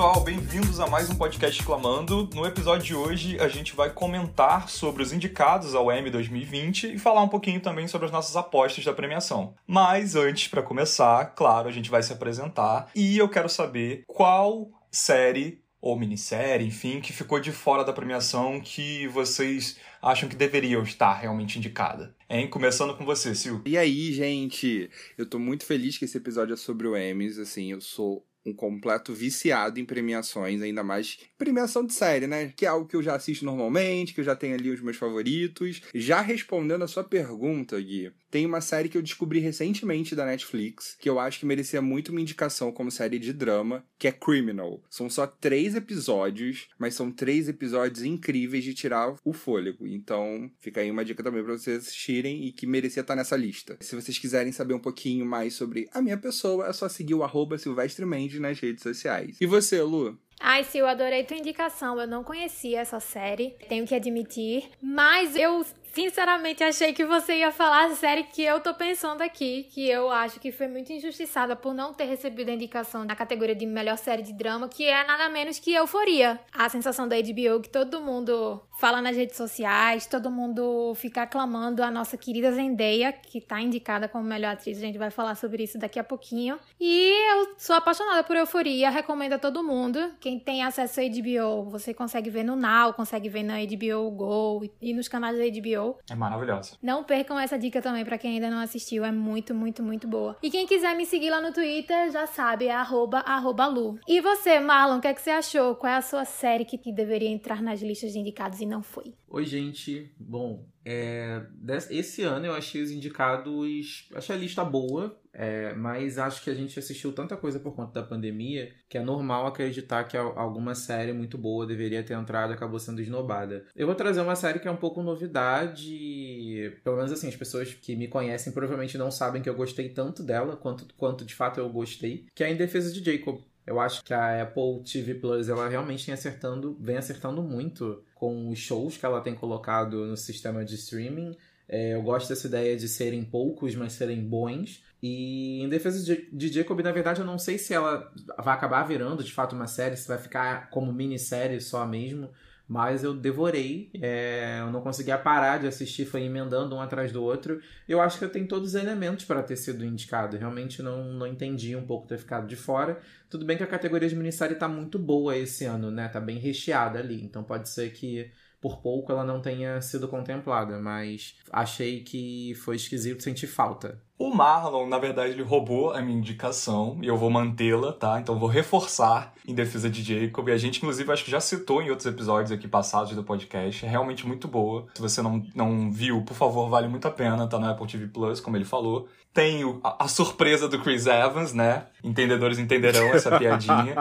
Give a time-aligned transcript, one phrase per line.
[0.00, 2.26] pessoal, bem-vindos a mais um podcast Clamando.
[2.34, 6.98] No episódio de hoje a gente vai comentar sobre os indicados ao Emmy 2020 e
[6.98, 9.54] falar um pouquinho também sobre as nossas apostas da premiação.
[9.66, 14.70] Mas antes, para começar, claro, a gente vai se apresentar e eu quero saber qual
[14.90, 20.82] série ou minissérie, enfim, que ficou de fora da premiação que vocês acham que deveriam
[20.82, 22.14] estar realmente indicada.
[22.28, 22.48] Hein?
[22.48, 23.60] Começando com você, Sil.
[23.66, 24.88] E aí, gente?
[25.18, 28.52] Eu tô muito feliz que esse episódio é sobre o Emmys, assim, eu sou um
[28.52, 32.52] completo viciado em premiações, ainda mais premiação de série, né?
[32.56, 34.96] Que é algo que eu já assisto normalmente, que eu já tenho ali os meus
[34.96, 35.82] favoritos.
[35.94, 40.96] Já respondendo a sua pergunta, Gui, tem uma série que eu descobri recentemente da Netflix,
[40.98, 44.82] que eu acho que merecia muito uma indicação como série de drama, que é Criminal.
[44.88, 49.86] São só três episódios, mas são três episódios incríveis de tirar o fôlego.
[49.86, 53.76] Então, fica aí uma dica também pra vocês assistirem e que merecia estar nessa lista.
[53.80, 57.24] Se vocês quiserem saber um pouquinho mais sobre a minha pessoa, é só seguir o
[57.24, 59.36] arroba Silvestre Mendes nas redes sociais.
[59.40, 60.18] E você, Lu?
[60.42, 62.00] Ai, Sil, adorei tua indicação.
[62.00, 64.70] Eu não conhecia essa série, tenho que admitir.
[64.80, 65.62] Mas eu
[65.92, 70.10] sinceramente achei que você ia falar a série que eu tô pensando aqui, que eu
[70.10, 73.98] acho que foi muito injustiçada por não ter recebido a indicação na categoria de melhor
[73.98, 76.40] série de drama, que é nada menos que Euforia.
[76.52, 81.82] A sensação da HBO que todo mundo fala nas redes sociais, todo mundo fica aclamando
[81.82, 84.78] a nossa querida Zendaya, que tá indicada como melhor atriz.
[84.78, 86.58] A gente vai falar sobre isso daqui a pouquinho.
[86.80, 90.14] E eu sou apaixonada por Euforia, recomendo a todo mundo.
[90.18, 94.70] Quem tem acesso à HBO, você consegue ver no Now, consegue ver na HBO Go
[94.80, 96.72] e nos canais da HBO é maravilhosa.
[96.82, 100.38] Não percam essa dica também para quem ainda não assistiu, é muito, muito, muito boa.
[100.42, 103.98] E quem quiser me seguir lá no Twitter, já sabe, é arroba, arroba Lu.
[104.08, 105.74] E você, Marlon, o que, é que você achou?
[105.74, 109.14] Qual é a sua série que deveria entrar nas listas de indicados e não foi?
[109.28, 110.10] Oi, gente.
[110.18, 111.42] Bom, é,
[111.90, 114.08] esse ano eu achei os indicados.
[114.14, 118.00] Achei a lista boa, é, mas acho que a gente assistiu tanta coisa por conta
[118.00, 122.54] da pandemia que é normal acreditar que alguma série muito boa deveria ter entrado e
[122.54, 123.64] acabou sendo esnobada.
[123.76, 126.72] Eu vou trazer uma série que é um pouco novidade.
[126.82, 130.22] Pelo menos assim, as pessoas que me conhecem provavelmente não sabem que eu gostei tanto
[130.22, 133.40] dela quanto, quanto de fato eu gostei, que é Em Defesa de Jacob.
[133.66, 138.48] Eu acho que a Apple TV Plus ela realmente vem acertando, vem acertando muito com
[138.48, 141.36] os shows que ela tem colocado no sistema de streaming.
[141.68, 144.82] É, eu gosto dessa ideia de serem poucos, mas serem bons.
[145.02, 148.82] E em defesa de, de Jacob, na verdade, eu não sei se ela vai acabar
[148.82, 152.28] virando de fato uma série, se vai ficar como minissérie só mesmo.
[152.70, 157.20] Mas eu devorei, é, eu não conseguia parar de assistir, foi emendando um atrás do
[157.20, 157.60] outro.
[157.88, 160.36] Eu acho que eu tenho todos os elementos para ter sido indicado.
[160.36, 163.00] Realmente não, não entendi um pouco ter ficado de fora.
[163.28, 166.06] Tudo bem que a categoria de minissérie está muito boa esse ano, né?
[166.06, 167.20] Tá bem recheada ali.
[167.24, 172.76] Então pode ser que por pouco ela não tenha sido contemplada, mas achei que foi
[172.76, 174.00] esquisito sentir falta.
[174.20, 178.20] O Marlon, na verdade, ele roubou a minha indicação e eu vou mantê-la, tá?
[178.20, 180.46] Então vou reforçar em defesa de Jacob.
[180.46, 183.86] E a gente, inclusive, acho que já citou em outros episódios aqui passados do podcast.
[183.86, 184.86] É realmente muito boa.
[184.94, 187.48] Se você não, não viu, por favor, vale muito a pena.
[187.48, 189.08] Tá no Apple TV Plus, como ele falou.
[189.32, 191.86] Tem a, a surpresa do Chris Evans, né?
[192.04, 193.94] Entendedores entenderão essa piadinha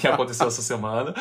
[0.00, 1.12] que aconteceu essa semana.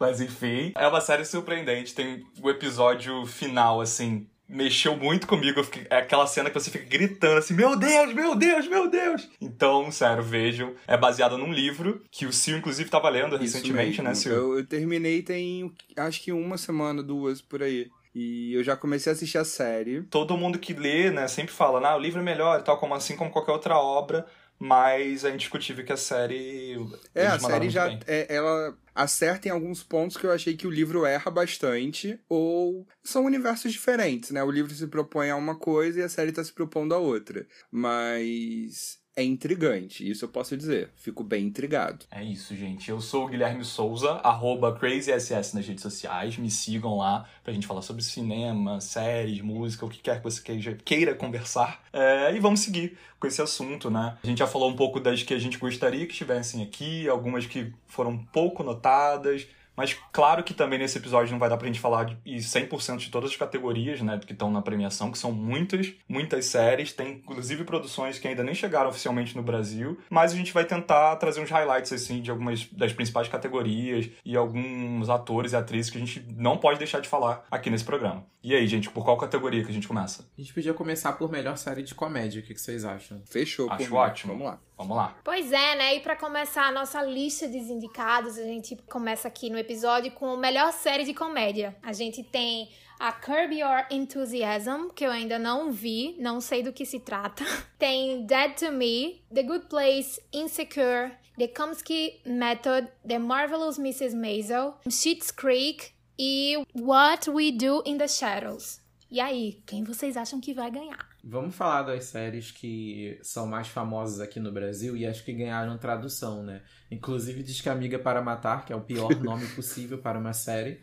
[0.00, 1.94] Mas enfim, é uma série surpreendente.
[1.94, 5.62] Tem o episódio final, assim, mexeu muito comigo.
[5.62, 9.28] Fiquei, é aquela cena que você fica gritando assim: Meu Deus, meu Deus, meu Deus!
[9.40, 10.74] Então, sério, vejam.
[10.86, 14.04] É baseada num livro que o Sil, inclusive, tava lendo Isso recentemente, mesmo.
[14.04, 14.32] né, Sil?
[14.32, 17.88] Eu, eu terminei tem acho que uma semana, duas por aí.
[18.14, 20.02] E eu já comecei a assistir a série.
[20.04, 22.94] Todo mundo que lê, né, sempre fala, ah, o livro é melhor e tal, como
[22.94, 24.26] assim como qualquer outra obra
[24.58, 26.76] mas é indiscutível que a série.
[27.14, 27.88] É, a série já.
[28.06, 32.86] É, ela acerta em alguns pontos que eu achei que o livro erra bastante, ou
[33.02, 34.42] são universos diferentes, né?
[34.42, 37.46] O livro se propõe a uma coisa e a série está se propondo a outra.
[37.70, 40.90] Mas é intrigante, isso eu posso dizer.
[40.94, 42.06] Fico bem intrigado.
[42.08, 42.88] É isso, gente.
[42.88, 46.38] Eu sou o Guilherme Souza, arroba CrazySS nas redes sociais.
[46.38, 50.40] Me sigam lá pra gente falar sobre cinema, séries, música, o que quer que você
[50.84, 51.82] queira, conversar.
[51.92, 54.16] É, e vamos seguir com esse assunto, né?
[54.22, 57.44] A gente já falou um pouco das que a gente gostaria que estivessem aqui, algumas
[57.44, 61.78] que foram pouco notadas, mas claro que também nesse episódio não vai dar pra gente
[61.78, 65.94] falar de 100% de todas as categorias, né, que estão na premiação, que são muitas,
[66.08, 70.52] muitas séries, tem inclusive produções que ainda nem chegaram oficialmente no Brasil, mas a gente
[70.52, 75.56] vai tentar trazer uns highlights assim de algumas das principais categorias e alguns atores e
[75.56, 78.26] atrizes que a gente não pode deixar de falar aqui nesse programa.
[78.42, 80.28] E aí, gente, por qual categoria que a gente começa?
[80.36, 83.22] A gente podia começar por melhor série de comédia, o que, vocês acham?
[83.26, 83.70] Fechou.
[83.70, 84.32] Acho ótimo.
[84.32, 84.60] Vamos lá.
[84.78, 85.18] Vamos lá.
[85.24, 85.96] Pois é, né?
[85.96, 90.30] E para começar a nossa lista de indicados, a gente começa aqui no episódio com
[90.30, 91.76] a melhor série de comédia.
[91.82, 92.70] A gente tem
[93.00, 97.44] a Curb Your Enthusiasm, que eu ainda não vi, não sei do que se trata.
[97.76, 104.14] Tem Dead to Me, The Good Place, Insecure, The Komsky Method, The Marvelous Mrs.
[104.14, 108.80] Maisel, Schitt's Creek e What We Do in the Shadows.
[109.10, 111.08] E aí, quem vocês acham que vai ganhar?
[111.24, 115.78] Vamos falar das séries que são mais famosas aqui no Brasil e acho que ganharam
[115.78, 116.62] tradução, né?
[116.90, 120.82] Inclusive diz que Amiga para Matar, que é o pior nome possível para uma série,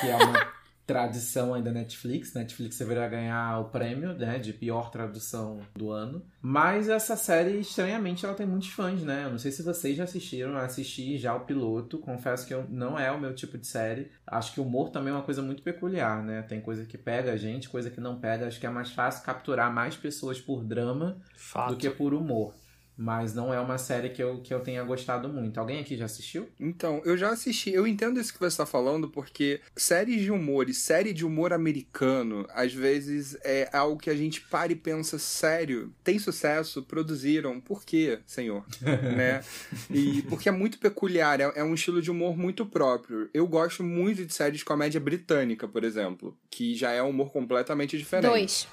[0.00, 0.52] que é uma
[0.86, 2.32] tradição ainda Netflix.
[2.32, 6.22] Netflix deveria ganhar o prêmio né, de pior tradução do ano.
[6.40, 9.24] Mas essa série, estranhamente, ela tem muitos fãs, né?
[9.24, 11.98] Eu não sei se vocês já assistiram, eu assisti já o piloto.
[11.98, 14.12] Confesso que eu, não é o meu tipo de série.
[14.24, 16.42] Acho que o humor também é uma coisa muito peculiar, né?
[16.42, 18.46] Tem coisa que pega a gente, coisa que não pega.
[18.46, 21.70] Acho que é mais fácil capturar mais pessoas por drama Fato.
[21.70, 22.54] do que por humor.
[22.96, 25.58] Mas não é uma série que eu, que eu tenha gostado muito.
[25.58, 26.48] Alguém aqui já assistiu?
[26.58, 27.70] Então, eu já assisti.
[27.70, 31.52] Eu entendo isso que você está falando, porque séries de humor e série de humor
[31.52, 37.60] americano, às vezes é algo que a gente para e pensa, sério, tem sucesso, produziram,
[37.60, 38.64] por quê, senhor?
[38.80, 39.42] né?
[39.90, 43.28] E porque é muito peculiar, é, é um estilo de humor muito próprio.
[43.34, 47.30] Eu gosto muito de séries de comédia britânica, por exemplo, que já é um humor
[47.30, 48.30] completamente diferente.
[48.30, 48.68] Dois.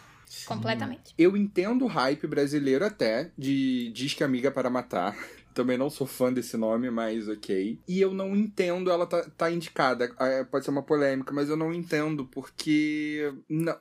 [0.46, 1.14] Completamente.
[1.18, 5.16] Eu entendo o hype brasileiro até, de Diz que Amiga para Matar.
[5.54, 7.80] Também não sou fã desse nome, mas ok.
[7.88, 10.12] E eu não entendo ela tá, tá indicada.
[10.20, 13.32] É, pode ser uma polêmica, mas eu não entendo porque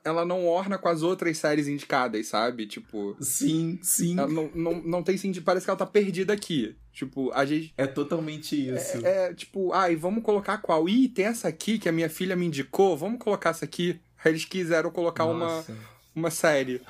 [0.05, 2.67] ela não orna com as outras séries indicadas, sabe?
[2.67, 3.17] Tipo.
[3.21, 4.15] Sim, sim.
[4.15, 5.45] não, não, não tem sentido.
[5.45, 6.77] Parece que ela tá perdida aqui.
[6.93, 7.73] Tipo, a gente.
[7.79, 9.05] É totalmente isso.
[9.07, 10.87] É, é tipo, ai, ah, vamos colocar qual?
[10.87, 13.99] Ih, tem essa aqui que a minha filha me indicou, vamos colocar essa aqui.
[14.25, 15.73] Eles quiseram colocar Nossa.
[15.73, 16.81] uma uma série.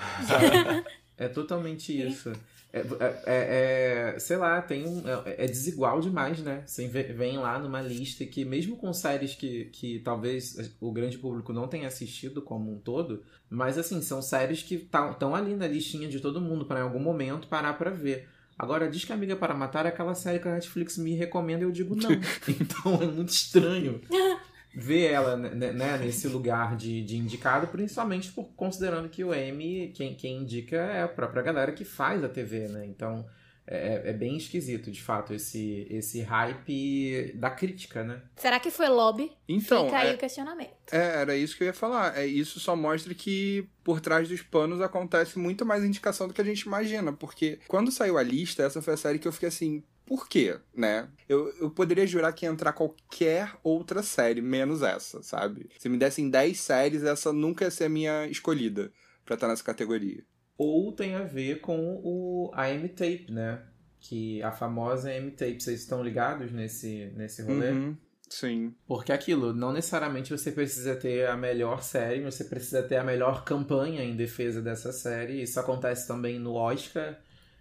[1.17, 2.33] é totalmente isso.
[2.73, 2.81] É,
[3.27, 6.63] é, é, sei lá, tem um, é, é, desigual demais, né?
[6.67, 11.53] Você vem lá numa lista que, mesmo com séries que, que talvez o grande público
[11.53, 15.67] não tenha assistido como um todo, mas assim, são séries que estão tá, ali na
[15.67, 18.27] listinha de todo mundo para em algum momento parar para ver.
[18.59, 21.67] Agora, diz que Amiga para Matar é aquela série que a Netflix me recomenda e
[21.67, 22.11] eu digo não.
[22.49, 24.01] então é muito estranho
[24.75, 29.93] ver ela né, né, nesse lugar de, de indicado, principalmente por, considerando que o M,
[29.95, 32.87] quem, quem indica é a própria galera que faz a TV, né?
[32.87, 33.27] Então
[33.67, 38.21] é, é bem esquisito, de fato, esse, esse hype da crítica, né?
[38.37, 39.31] Será que foi lobby?
[39.49, 40.73] Então, Fica aí é, o questionamento.
[40.91, 42.19] É, era isso que eu ia falar.
[42.19, 46.41] É, isso só mostra que por trás dos panos acontece muito mais indicação do que
[46.41, 47.13] a gente imagina.
[47.13, 49.83] Porque quando saiu a lista, essa foi a série que eu fiquei assim,
[50.13, 51.09] por quê, né?
[51.27, 55.71] Eu, eu poderia jurar que ia entrar qualquer outra série, menos essa, sabe?
[55.79, 58.93] Se me dessem 10 séries, essa nunca ia ser a minha escolhida
[59.25, 60.23] para estar nessa categoria.
[60.59, 63.63] Ou tem a ver com o, a M-Tape, né?
[64.01, 67.71] Que a famosa M-Tape, vocês estão ligados nesse, nesse rolê?
[67.71, 67.97] Uhum.
[68.29, 68.75] Sim.
[68.87, 73.45] Porque aquilo, não necessariamente você precisa ter a melhor série, você precisa ter a melhor
[73.45, 75.41] campanha em defesa dessa série.
[75.41, 77.19] Isso acontece também no Oscar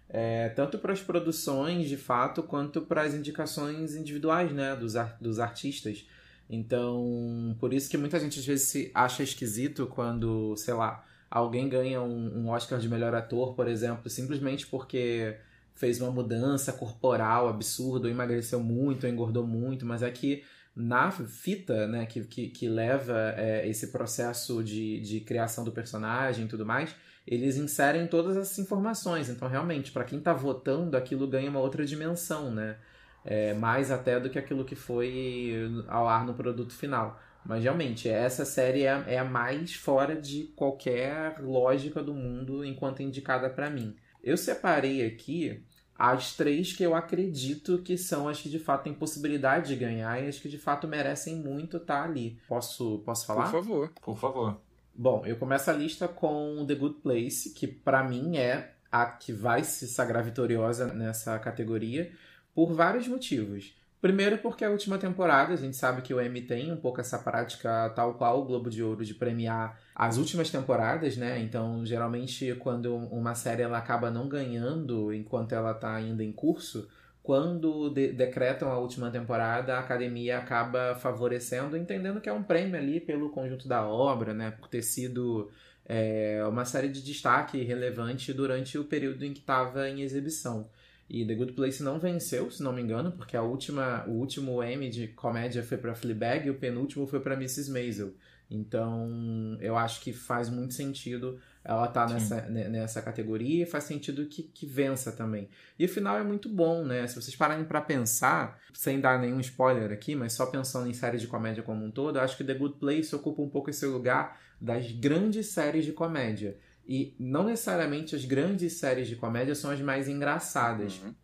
[0.08, 5.16] é, tanto para as produções de fato quanto para as indicações individuais né, dos, ar
[5.20, 6.06] dos artistas.
[6.48, 11.68] Então, por isso que muita gente às vezes se acha esquisito quando, sei lá, alguém
[11.68, 15.36] ganha um, um Oscar de melhor ator, por exemplo, simplesmente porque
[15.74, 20.44] fez uma mudança corporal absurda, ou emagreceu muito, ou engordou muito, mas é que
[20.74, 26.44] na fita né, que, que, que leva é, esse processo de, de criação do personagem
[26.44, 26.94] e tudo mais,
[27.26, 29.28] eles inserem todas essas informações.
[29.28, 32.76] Então, realmente, para quem está votando, aquilo ganha uma outra dimensão, né?
[33.24, 35.52] É, mais até do que aquilo que foi
[35.86, 37.20] ao ar no produto final.
[37.44, 43.02] Mas realmente, essa série é, é a mais fora de qualquer lógica do mundo enquanto
[43.02, 43.96] indicada para mim.
[44.22, 45.64] Eu separei aqui
[45.98, 50.20] as três que eu acredito que são as que de fato têm possibilidade de ganhar
[50.22, 52.38] e as que de fato merecem muito estar tá ali.
[52.48, 53.44] Posso, posso falar?
[53.44, 53.92] Por favor.
[54.00, 54.60] Por favor.
[54.94, 59.32] Bom, eu começo a lista com The Good Place, que para mim é a que
[59.32, 62.12] vai se sagrar vitoriosa nessa categoria,
[62.54, 63.74] por vários motivos.
[64.02, 67.18] Primeiro, porque a última temporada, a gente sabe que o Emmy tem um pouco essa
[67.18, 71.40] prática, tal qual o Globo de Ouro, de premiar as últimas temporadas, né?
[71.40, 76.86] Então, geralmente, quando uma série ela acaba não ganhando enquanto ela está ainda em curso,
[77.22, 82.76] quando de decretam a última temporada, a academia acaba favorecendo, entendendo que é um prêmio
[82.76, 84.50] ali pelo conjunto da obra, né?
[84.50, 85.50] Por ter sido
[85.86, 90.68] é, uma série de destaque relevante durante o período em que estava em exibição.
[91.08, 94.62] E The Good Place não venceu, se não me engano, porque a última, o último
[94.62, 97.70] Emmy de comédia foi para Fleabag e o penúltimo foi para Mrs.
[97.70, 98.14] Maisel.
[98.50, 104.26] Então, eu acho que faz muito sentido ela tá nessa, nessa categoria e faz sentido
[104.26, 105.48] que, que vença também.
[105.78, 107.06] E o final é muito bom, né?
[107.06, 111.20] Se vocês pararem para pensar, sem dar nenhum spoiler aqui, mas só pensando em séries
[111.20, 113.86] de comédia como um todo, eu acho que The Good Place ocupa um pouco esse
[113.86, 116.58] lugar das grandes séries de comédia.
[116.86, 121.00] E não necessariamente as grandes séries de comédia são as mais engraçadas.
[121.00, 121.14] Uhum.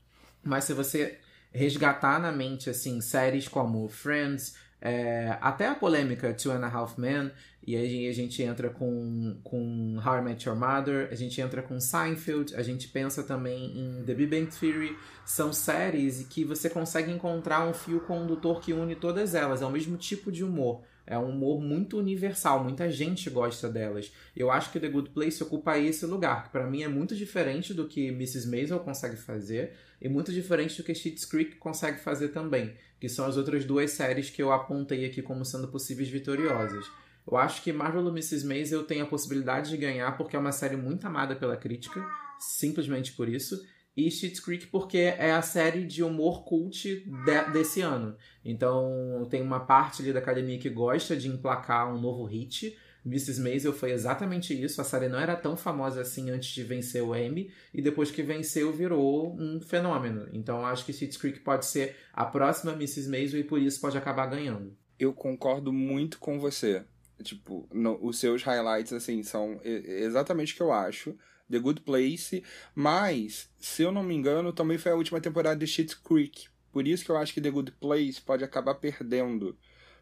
[0.44, 1.18] Mas se você
[1.50, 6.98] resgatar na mente, assim, séries como Friends, é, até a polêmica Two and a Half
[6.98, 7.30] Men,
[7.66, 11.60] e aí a gente entra com, com How I Met Your Mother, a gente entra
[11.60, 14.96] com Seinfeld, a gente pensa também em The Big Bang Theory.
[15.24, 19.60] São séries que você consegue encontrar um fio condutor que une todas elas.
[19.60, 20.82] É o mesmo tipo de humor.
[21.06, 24.12] É um humor muito universal, muita gente gosta delas.
[24.36, 27.74] Eu acho que The Good Place ocupa esse lugar, que para mim é muito diferente
[27.74, 28.46] do que Mrs.
[28.48, 33.26] Maisel consegue fazer e muito diferente do que Schitt's Creek consegue fazer também, que são
[33.26, 36.86] as outras duas séries que eu apontei aqui como sendo possíveis vitoriosas.
[37.30, 38.46] Eu acho que Marvel Mrs.
[38.46, 42.04] Maisel tem a possibilidade de ganhar porque é uma série muito amada pela crítica,
[42.38, 43.62] simplesmente por isso.
[43.94, 48.16] E Schitt's Creek porque é a série de humor cult de, desse ano.
[48.44, 52.78] Então tem uma parte ali da academia que gosta de emplacar um novo hit.
[53.08, 53.40] Mrs.
[53.40, 54.80] Maisel foi exatamente isso.
[54.80, 58.22] A série não era tão famosa assim antes de vencer o Emmy e depois que
[58.22, 60.28] venceu virou um fenômeno.
[60.32, 63.08] Então acho que Schitt's Creek pode ser a próxima Mrs.
[63.08, 64.76] Maisel e por isso pode acabar ganhando.
[64.98, 66.84] Eu concordo muito com você.
[67.22, 71.16] Tipo, no, os seus highlights, assim, são exatamente o que eu acho.
[71.50, 72.44] The Good Place.
[72.74, 76.46] Mas, se eu não me engano, também foi a última temporada de Schitt's Creek.
[76.70, 79.56] Por isso que eu acho que The Good Place pode acabar perdendo.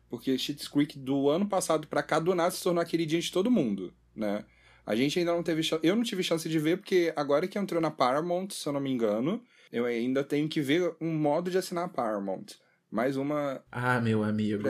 [0.08, 3.32] Porque Schitt's Creek, do ano passado pra cá, do nada se tornou a queridinha de
[3.32, 4.44] todo mundo, né?
[4.84, 5.84] A gente ainda não teve chance...
[5.84, 8.80] Eu não tive chance de ver, porque agora que entrou na Paramount, se eu não
[8.80, 12.46] me engano, eu ainda tenho que ver um modo de assinar a Paramount.
[12.90, 13.62] Mais uma.
[13.70, 14.62] Ah, meu amigo.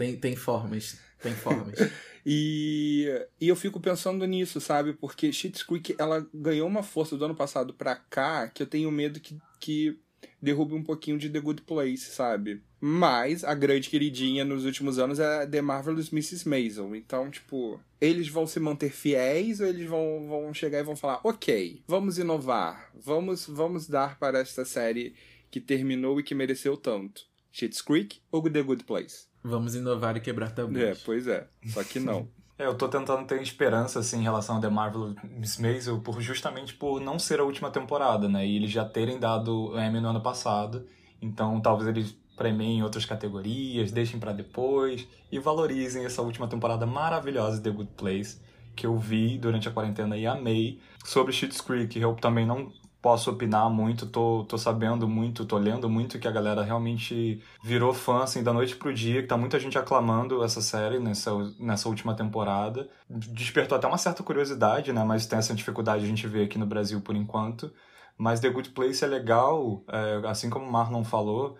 [0.00, 1.00] Tem, tem formas.
[1.22, 1.78] Tem formas.
[2.26, 3.06] e,
[3.40, 4.92] e eu fico pensando nisso, sabe?
[4.92, 8.90] Porque Schitt's Creek, ela ganhou uma força do ano passado pra cá que eu tenho
[8.90, 9.98] medo que, que
[10.42, 12.62] derrube um pouquinho de The Good Place, sabe?
[12.80, 16.48] Mas a grande queridinha nos últimos anos é The Marvelous Mrs.
[16.48, 16.96] Maisel.
[16.96, 21.20] Então, tipo, eles vão se manter fiéis ou eles vão, vão chegar e vão falar:
[21.22, 25.14] ok, vamos inovar, vamos, vamos dar para esta série
[25.50, 27.22] que terminou e que mereceu tanto?
[27.52, 29.26] Schitt's Creek ou The Good Place?
[29.42, 30.78] Vamos inovar e quebrar tabus.
[30.78, 31.48] É, pois é.
[31.66, 32.28] Só que não.
[32.60, 36.20] É, eu tô tentando ter esperança, assim, em relação a The Marvel Miss Maisel, por,
[36.20, 38.46] justamente por não ser a última temporada, né?
[38.46, 40.86] E eles já terem dado o Emmy no ano passado.
[41.22, 47.58] Então, talvez eles premiem outras categorias, deixem para depois e valorizem essa última temporada maravilhosa
[47.58, 48.40] de The Good Place,
[48.74, 50.80] que eu vi durante a quarentena e amei.
[51.04, 55.86] Sobre Schitt's Creek, eu também não posso opinar muito, tô, tô sabendo muito, tô lendo
[55.90, 59.60] muito que a galera realmente virou fã, assim, da noite pro dia, que tá muita
[59.60, 62.88] gente aclamando essa série nessa, nessa última temporada.
[63.06, 66.64] Despertou até uma certa curiosidade, né, mas tem essa dificuldade a gente ver aqui no
[66.64, 67.70] Brasil por enquanto.
[68.16, 71.58] Mas The Good Place é legal, é, assim como o Marlon falou,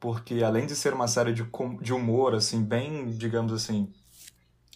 [0.00, 1.46] porque além de ser uma série de,
[1.82, 3.92] de humor, assim, bem, digamos assim,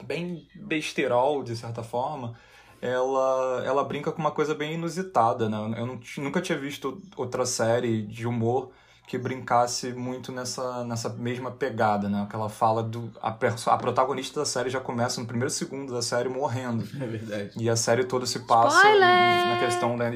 [0.05, 2.37] bem besterol, de certa forma,
[2.81, 5.57] ela, ela brinca com uma coisa bem inusitada, né?
[5.79, 8.71] Eu não, nunca tinha visto outra série de humor
[9.07, 12.27] que brincasse muito nessa, nessa mesma pegada, né?
[12.29, 13.11] Que ela fala do...
[13.23, 16.85] A, a protagonista da série já começa no primeiro segundo da série morrendo.
[17.03, 17.51] É verdade.
[17.57, 19.01] E a série toda se passa Spoiler!
[19.01, 20.11] na questão né,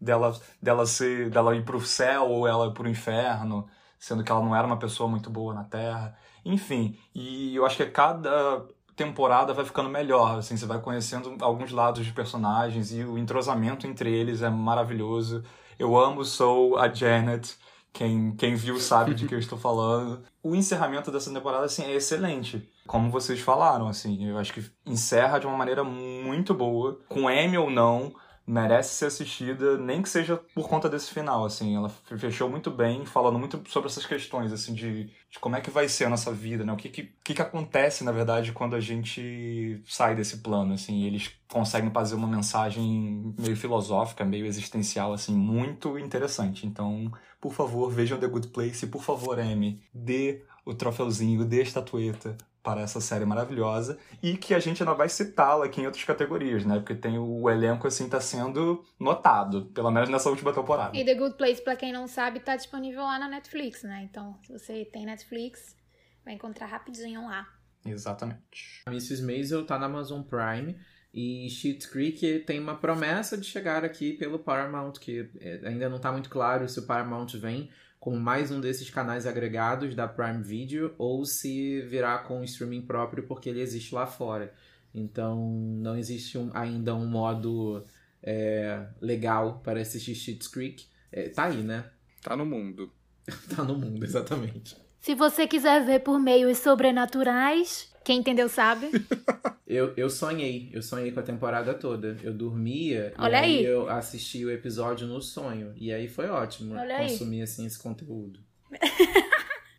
[0.00, 3.68] dela, dela, ser, dela ir pro céu ou ela ir pro inferno,
[4.02, 6.18] sendo que ela não era uma pessoa muito boa na Terra.
[6.44, 8.66] Enfim, e eu acho que cada
[8.96, 13.86] temporada vai ficando melhor, assim, você vai conhecendo alguns lados de personagens e o entrosamento
[13.86, 15.44] entre eles é maravilhoso.
[15.78, 17.56] Eu amo sou a Janet,
[17.92, 20.24] quem, quem viu sabe de que eu estou falando.
[20.42, 22.68] O encerramento dessa temporada, assim, é excelente.
[22.88, 27.56] Como vocês falaram, assim, eu acho que encerra de uma maneira muito boa, com M
[27.56, 28.12] ou não,
[28.52, 31.74] merece ser assistida, nem que seja por conta desse final, assim.
[31.74, 35.70] Ela fechou muito bem, falando muito sobre essas questões, assim, de, de como é que
[35.70, 36.70] vai ser a nossa vida, né?
[36.70, 41.04] O que que, que que acontece, na verdade, quando a gente sai desse plano, assim.
[41.04, 46.66] eles conseguem fazer uma mensagem meio filosófica, meio existencial, assim, muito interessante.
[46.66, 51.60] Então, por favor, vejam The Good Place e, por favor, Amy, dê o troféuzinho, dê
[51.60, 55.86] a estatueta para essa série maravilhosa e que a gente ainda vai citá-la aqui em
[55.86, 56.78] outras categorias, né?
[56.78, 60.96] Porque tem o elenco assim tá sendo notado, pelo menos nessa última temporada.
[60.96, 64.06] E The Good Place, para quem não sabe, tá disponível lá na Netflix, né?
[64.08, 65.76] Então, se você tem Netflix,
[66.24, 67.46] vai encontrar rapidinho lá.
[67.84, 68.82] Exatamente.
[68.86, 69.22] Mrs.
[69.22, 70.76] Maisel tá na Amazon Prime
[71.12, 75.98] e Schitt's Creek tem uma promessa de chegar aqui pelo Paramount, que é, ainda não
[75.98, 77.70] tá muito claro se o Paramount vem
[78.02, 82.82] como mais um desses canais agregados da Prime Video ou se virar com um streaming
[82.82, 84.52] próprio porque ele existe lá fora.
[84.92, 85.48] Então
[85.80, 87.84] não existe um, ainda um modo
[88.20, 90.84] é, legal para assistir Schitt's Creek.
[91.12, 91.84] É, tá aí, né?
[92.20, 92.92] Tá no mundo.
[93.54, 94.76] tá no mundo, exatamente.
[95.00, 98.90] Se você quiser ver por meios sobrenaturais, quem entendeu sabe.
[99.66, 102.16] eu, eu sonhei, eu sonhei com a temporada toda.
[102.22, 103.64] Eu dormia Olha e aí, aí.
[103.64, 105.72] eu assisti o episódio no sonho.
[105.76, 107.08] E aí foi ótimo Olha aí.
[107.10, 108.40] consumir assim esse conteúdo.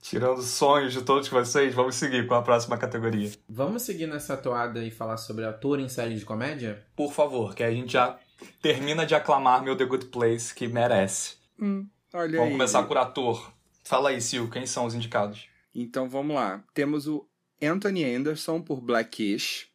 [0.02, 3.32] Tirando os sonhos de todos vocês, vamos seguir com a próxima categoria.
[3.48, 6.86] Vamos seguir nessa toada e falar sobre ator em série de comédia?
[6.96, 8.20] Por favor, que a gente já
[8.62, 11.38] termina de aclamar meu The Good Place, que merece.
[11.58, 12.52] Hum, olha Vamos aí.
[12.52, 13.54] começar por ator.
[13.82, 15.48] Fala aí, Sil, quem são os indicados?
[15.74, 16.62] Então vamos lá.
[16.74, 17.26] Temos o
[17.64, 19.68] Anthony Anderson por Blackish,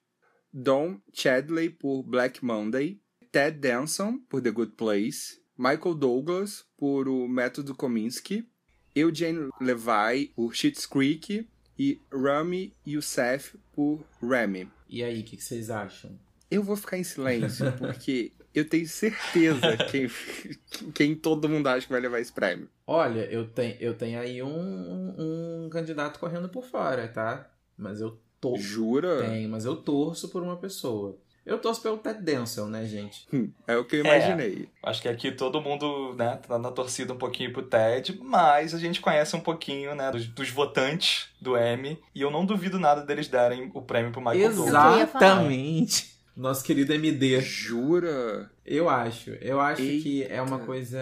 [0.53, 3.01] Don Chadley por Black Monday,
[3.33, 8.47] Ted Danson por The Good Place, Michael Douglas por O Método Kominsky,
[8.95, 14.69] Eugene Levi por Schitt's Creek e Rami Youssef por Remy.
[14.89, 16.19] E aí, o que, que vocês acham?
[16.51, 20.11] Eu vou ficar em silêncio porque eu tenho certeza quem,
[20.95, 22.69] quem todo mundo acha que vai levar esse prêmio.
[22.87, 27.49] Olha, eu tenho, eu tenho aí um, um, um candidato correndo por fora, tá?
[27.79, 28.57] Mas eu tô.
[28.57, 29.23] Jura?
[29.29, 31.17] Tenho, mas eu torço por uma pessoa.
[31.47, 33.27] Eu torço pelo Ted Danson, né, gente?
[33.33, 34.69] Hum, É o que eu imaginei.
[34.83, 38.79] Acho que aqui todo mundo, né, tá na torcida um pouquinho pro Ted, mas a
[38.79, 43.01] gente conhece um pouquinho, né, dos, dos votantes do Emmy, e eu não duvido nada
[43.01, 44.51] deles darem o prêmio pro Michael.
[44.51, 46.19] Exatamente.
[46.37, 47.41] Nosso querido MD.
[47.41, 48.51] Jura?
[48.65, 49.31] Eu acho.
[49.41, 50.03] Eu acho Eita.
[50.03, 51.01] que é uma coisa.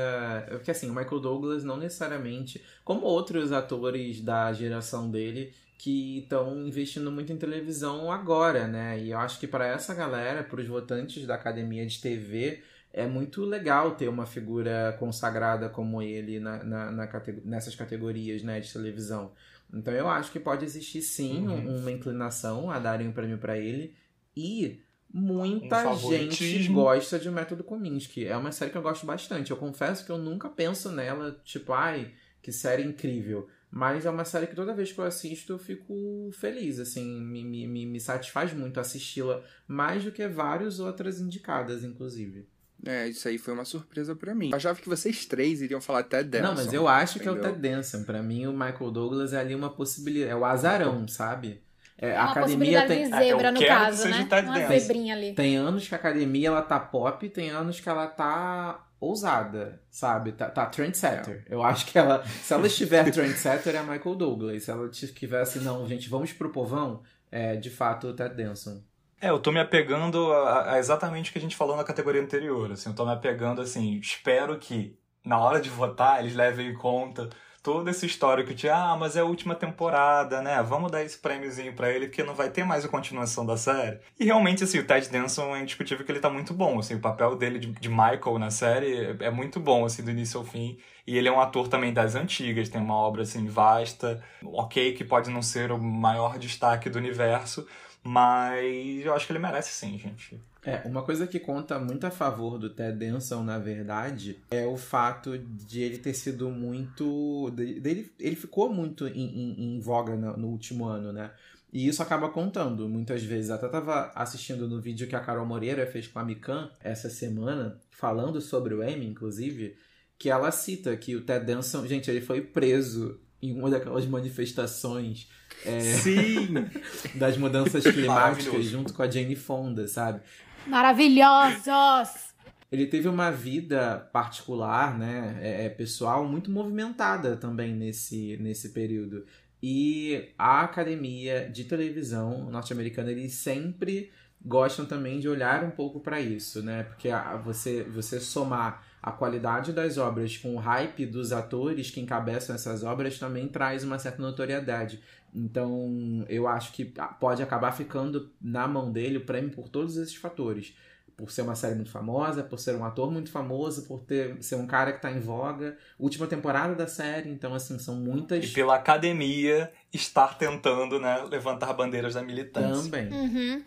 [0.48, 6.66] Porque assim, o Michael Douglas não necessariamente, como outros atores da geração dele, que estão
[6.66, 8.98] investindo muito em televisão agora, né?
[8.98, 13.06] E eu acho que para essa galera, para os votantes da academia de TV, é
[13.06, 18.58] muito legal ter uma figura consagrada como ele na, na, na cate- nessas categorias né,
[18.58, 19.32] de televisão.
[19.72, 21.54] Então eu acho que pode existir sim Uhum.
[21.54, 23.94] um- uma inclinação a darem um prêmio para ele.
[24.34, 24.80] E
[25.12, 28.26] muita Um gente gosta de Método Kominsky.
[28.26, 29.50] É uma série que eu gosto bastante.
[29.50, 32.12] Eu confesso que eu nunca penso nela, tipo, ai,
[32.42, 33.48] que série incrível.
[33.70, 37.44] Mas é uma série que toda vez que eu assisto eu fico feliz, assim, me,
[37.44, 42.48] me, me, satisfaz muito assisti-la, mais do que várias outras indicadas, inclusive.
[42.84, 44.50] É, isso aí foi uma surpresa pra mim.
[44.50, 46.46] Eu achava que vocês três iriam falar Ted Danson.
[46.46, 47.54] Não, mas eu acho que é o entendeu?
[47.54, 48.04] Ted Danson.
[48.04, 50.30] Pra mim, o Michael Douglas é ali uma possibilidade.
[50.30, 51.60] É o azarão, sabe?
[51.98, 54.26] É, É a uma academia possibilidade tem, de zebra, eu no caso, né?
[54.28, 54.78] Ted Uma Danson.
[54.78, 55.32] zebrinha ali.
[55.34, 60.32] tem anos que a academia ela tá pop, tem anos que ela tá ousada, sabe?
[60.32, 61.44] Tá, tá trendsetter.
[61.48, 64.62] Eu acho que ela, se ela estiver trendsetter, é Michael Douglas.
[64.62, 68.82] Se ela tivesse, não, gente, vamos pro povão, é de fato o Ted Danson.
[69.20, 72.20] É, eu tô me apegando a, a exatamente o que a gente falou na categoria
[72.20, 72.72] anterior.
[72.72, 76.74] Assim, eu tô me apegando, assim, espero que na hora de votar eles levem em
[76.74, 77.28] conta
[77.66, 80.62] toda essa história que tinha, ah, mas é a última temporada, né?
[80.62, 83.98] Vamos dar esse prêmiozinho pra ele, porque não vai ter mais a continuação da série.
[84.20, 87.00] E realmente, assim, o Ted Danson é indiscutível que ele tá muito bom, assim, o
[87.00, 90.78] papel dele de, de Michael na série é muito bom, assim, do início ao fim.
[91.04, 94.22] E ele é um ator também das antigas, tem uma obra, assim, vasta.
[94.44, 97.66] Ok, que pode não ser o maior destaque do universo,
[98.06, 100.40] mas eu acho que ele merece sim, gente.
[100.64, 104.76] É, uma coisa que conta muito a favor do Ted Danson, na verdade, é o
[104.76, 107.50] fato de ele ter sido muito.
[107.54, 111.30] de- Dele, ele ficou muito em, em- em voga no, no último ano, né?
[111.72, 113.50] E isso acaba contando muitas vezes.
[113.50, 117.78] Até tava assistindo no vídeo que a Carol Moreira fez com a Mikan essa semana,
[117.90, 119.76] falando sobre o Emmy, inclusive,
[120.18, 125.28] que ela cita que o Ted Danson, gente, ele foi preso em uma daquelas manifestações
[125.66, 126.48] é, Sim!
[127.14, 130.20] das mudanças climáticas junto com a Jane Fonda, sabe?
[130.66, 132.34] Maravilhosos!
[132.70, 139.24] Ele teve uma vida particular, né, é, é, pessoal, muito movimentada também nesse, nesse período.
[139.62, 144.10] E a academia de televisão norte-americana, eles sempre
[144.44, 146.84] gostam também de olhar um pouco para isso, né?
[146.84, 152.00] Porque a- você, você somar a qualidade das obras com o hype dos atores que
[152.00, 155.00] encabeçam essas obras também traz uma certa notoriedade.
[155.34, 160.14] Então, eu acho que pode acabar ficando na mão dele o prêmio por todos esses
[160.14, 160.74] fatores
[161.16, 164.56] por ser uma série muito famosa, por ser um ator muito famoso, por ter ser
[164.56, 165.76] um cara que tá em voga.
[165.98, 171.72] Última temporada da série, então assim, são muitas E pela academia estar tentando, né, levantar
[171.72, 172.84] bandeiras da militância.
[172.84, 173.08] também.
[173.10, 173.64] Uhum.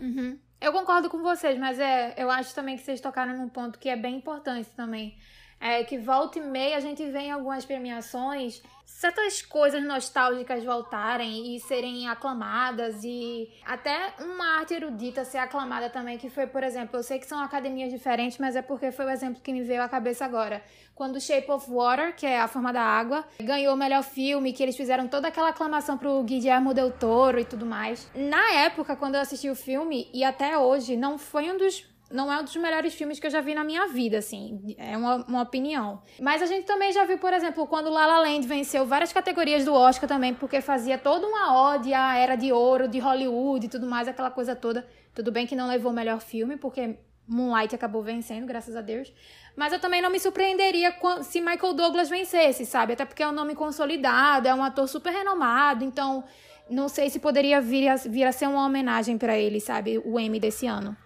[0.00, 0.38] Uhum.
[0.58, 3.88] Eu concordo com vocês, mas é, eu acho também que vocês tocaram num ponto que
[3.88, 5.16] é bem importante também.
[5.60, 8.62] É que volta e meia a gente vê em algumas premiações
[9.00, 16.18] certas coisas nostálgicas voltarem e serem aclamadas e até uma arte erudita ser aclamada também,
[16.18, 19.10] que foi, por exemplo, eu sei que são academias diferentes, mas é porque foi o
[19.10, 20.62] exemplo que me veio à cabeça agora.
[20.94, 24.62] Quando Shape of Water, que é A Forma da Água, ganhou o melhor filme, que
[24.62, 28.10] eles fizeram toda aquela aclamação pro Guillermo del Toro e tudo mais.
[28.14, 32.32] Na época, quando eu assisti o filme, e até hoje, não foi um dos não
[32.32, 34.74] é um dos melhores filmes que eu já vi na minha vida, assim.
[34.76, 36.02] É uma, uma opinião.
[36.20, 39.64] Mas a gente também já viu, por exemplo, quando La La Land venceu várias categorias
[39.64, 43.68] do Oscar também, porque fazia toda uma ode à era de ouro de Hollywood e
[43.68, 44.86] tudo mais, aquela coisa toda.
[45.14, 49.12] Tudo bem que não levou o melhor filme, porque Moonlight acabou vencendo, graças a Deus.
[49.54, 50.92] Mas eu também não me surpreenderia
[51.22, 52.94] se Michael Douglas vencesse, sabe?
[52.94, 56.24] Até porque é um nome consolidado, é um ator super renomado, então
[56.70, 59.98] não sei se poderia vir a, vir a ser uma homenagem para ele, sabe?
[60.04, 60.96] O Emmy desse ano.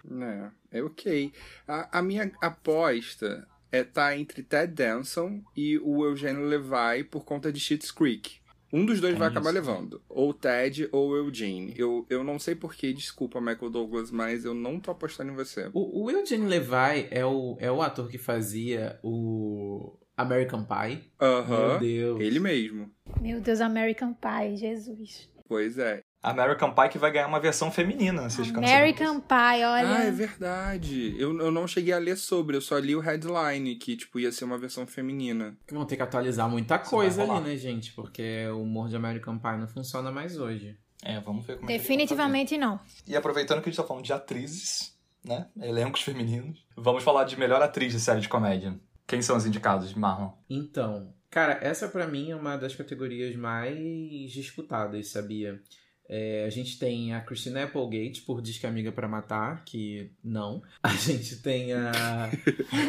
[0.71, 1.33] É, é ok.
[1.67, 7.51] A, a minha aposta é tá entre Ted Danson e o Eugênio Levi por conta
[7.51, 8.37] de Schitt's Creek.
[8.71, 9.37] Um dos dois é vai isso.
[9.37, 10.01] acabar levando.
[10.09, 11.73] Ou Ted ou Eugene.
[11.77, 15.69] Eu, eu não sei porquê, desculpa, Michael Douglas, mas eu não tô apostando em você.
[15.73, 21.03] O, o Eugene Levi é o, é o ator que fazia o American Pie.
[21.21, 21.41] Aham.
[21.41, 21.69] Uh -huh.
[21.69, 22.21] Meu Deus.
[22.21, 22.91] Ele mesmo.
[23.21, 25.29] Meu Deus, American Pie, Jesus.
[25.47, 26.01] Pois é.
[26.25, 29.97] American Pie que vai ganhar uma versão feminina, vocês American Pie, olha.
[29.97, 31.15] Ah, é verdade.
[31.19, 34.31] Eu, eu não cheguei a ler sobre, eu só li o headline, que, tipo, ia
[34.31, 35.55] ser uma versão feminina.
[35.67, 37.93] Que vão ter que atualizar muita coisa ali, né, gente?
[37.93, 40.75] Porque o humor de American Pie não funciona mais hoje.
[41.03, 42.79] É, vamos ver como Definitivamente é não.
[43.05, 45.47] E aproveitando que a gente tá falando de atrizes, né?
[45.61, 48.75] Elencos femininos, vamos falar de melhor atriz de série de comédia.
[49.05, 50.31] Quem são os indicados, Marlon?
[50.49, 55.61] Então, cara, essa para mim é uma das categorias mais disputadas, sabia?
[56.07, 60.13] É, a gente tem a Christina Applegate por Diz que é Amiga para Matar, que
[60.23, 60.61] não.
[60.81, 61.91] A gente tem a,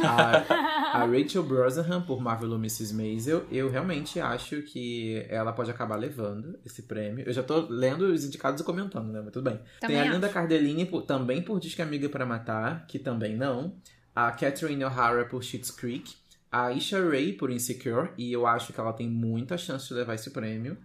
[0.04, 2.94] a, a Rachel Brosnahan por Marvel Mrs.
[2.94, 3.44] Maisel.
[3.50, 7.26] Eu realmente acho que ela pode acabar levando esse prêmio.
[7.26, 9.22] Eu já tô lendo os indicados e comentando, né?
[9.24, 9.59] Mas tudo bem.
[9.80, 13.00] Também tem a Linda Cardellini por, também por Diz que é Amiga para Matar, que
[13.00, 13.74] também não.
[14.14, 16.14] A Catherine O'Hara por Schitt's Creek.
[16.57, 20.14] A Isha Ray por Insecure, e eu acho que ela tem muita chance de levar
[20.14, 20.79] esse prêmio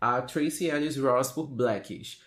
[0.00, 2.22] a Tracy Ellis Ross por Blackish.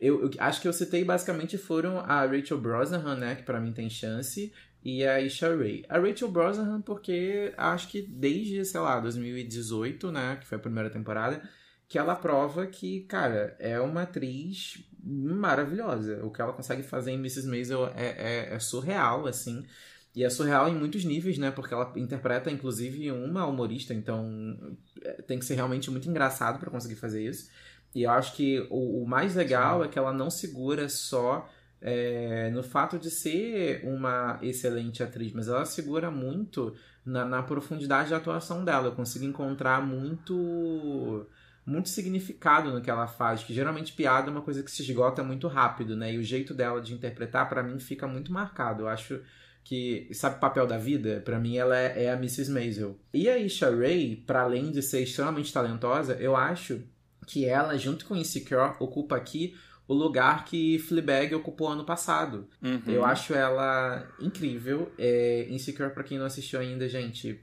[0.00, 3.72] Eu, eu, acho que eu citei basicamente foram a Rachel Brosnahan, né, que para mim
[3.72, 4.52] tem chance,
[4.82, 5.84] e a Isha Ray.
[5.88, 10.90] A Rachel Brosnahan porque acho que desde, sei lá, 2018, né, que foi a primeira
[10.90, 11.48] temporada,
[11.88, 16.24] que ela prova que, cara, é uma atriz maravilhosa.
[16.24, 17.46] O que ela consegue fazer em Mrs.
[17.46, 19.64] Maisel é, é, é surreal, assim.
[20.14, 21.50] E é surreal em muitos níveis, né?
[21.50, 26.70] Porque ela interpreta, inclusive, uma humorista, então é, tem que ser realmente muito engraçado para
[26.70, 27.50] conseguir fazer isso.
[27.94, 29.86] E eu acho que o, o mais legal Sim.
[29.86, 31.48] é que ela não segura só
[31.80, 38.10] é, no fato de ser uma excelente atriz, mas ela segura muito na, na profundidade
[38.10, 38.88] da atuação dela.
[38.88, 41.26] Eu consigo encontrar muito
[41.64, 45.22] muito significado no que ela faz, que geralmente piada é uma coisa que se esgota
[45.22, 46.12] muito rápido, né?
[46.12, 48.82] E o jeito dela de interpretar, para mim, fica muito marcado.
[48.82, 49.20] Eu acho
[49.64, 51.22] que sabe o papel da vida?
[51.24, 52.50] Para mim ela é, é, a Mrs.
[52.50, 52.98] Maisel.
[53.12, 56.82] E a Isha Ray, para além de ser extremamente talentosa, eu acho
[57.26, 59.54] que ela, junto com Insecure, ocupa aqui
[59.86, 62.48] o lugar que Fleabag ocupou ano passado.
[62.62, 62.82] Uhum.
[62.86, 64.92] Eu acho ela incrível.
[64.98, 67.40] É, Insecure, para quem não assistiu ainda, gente,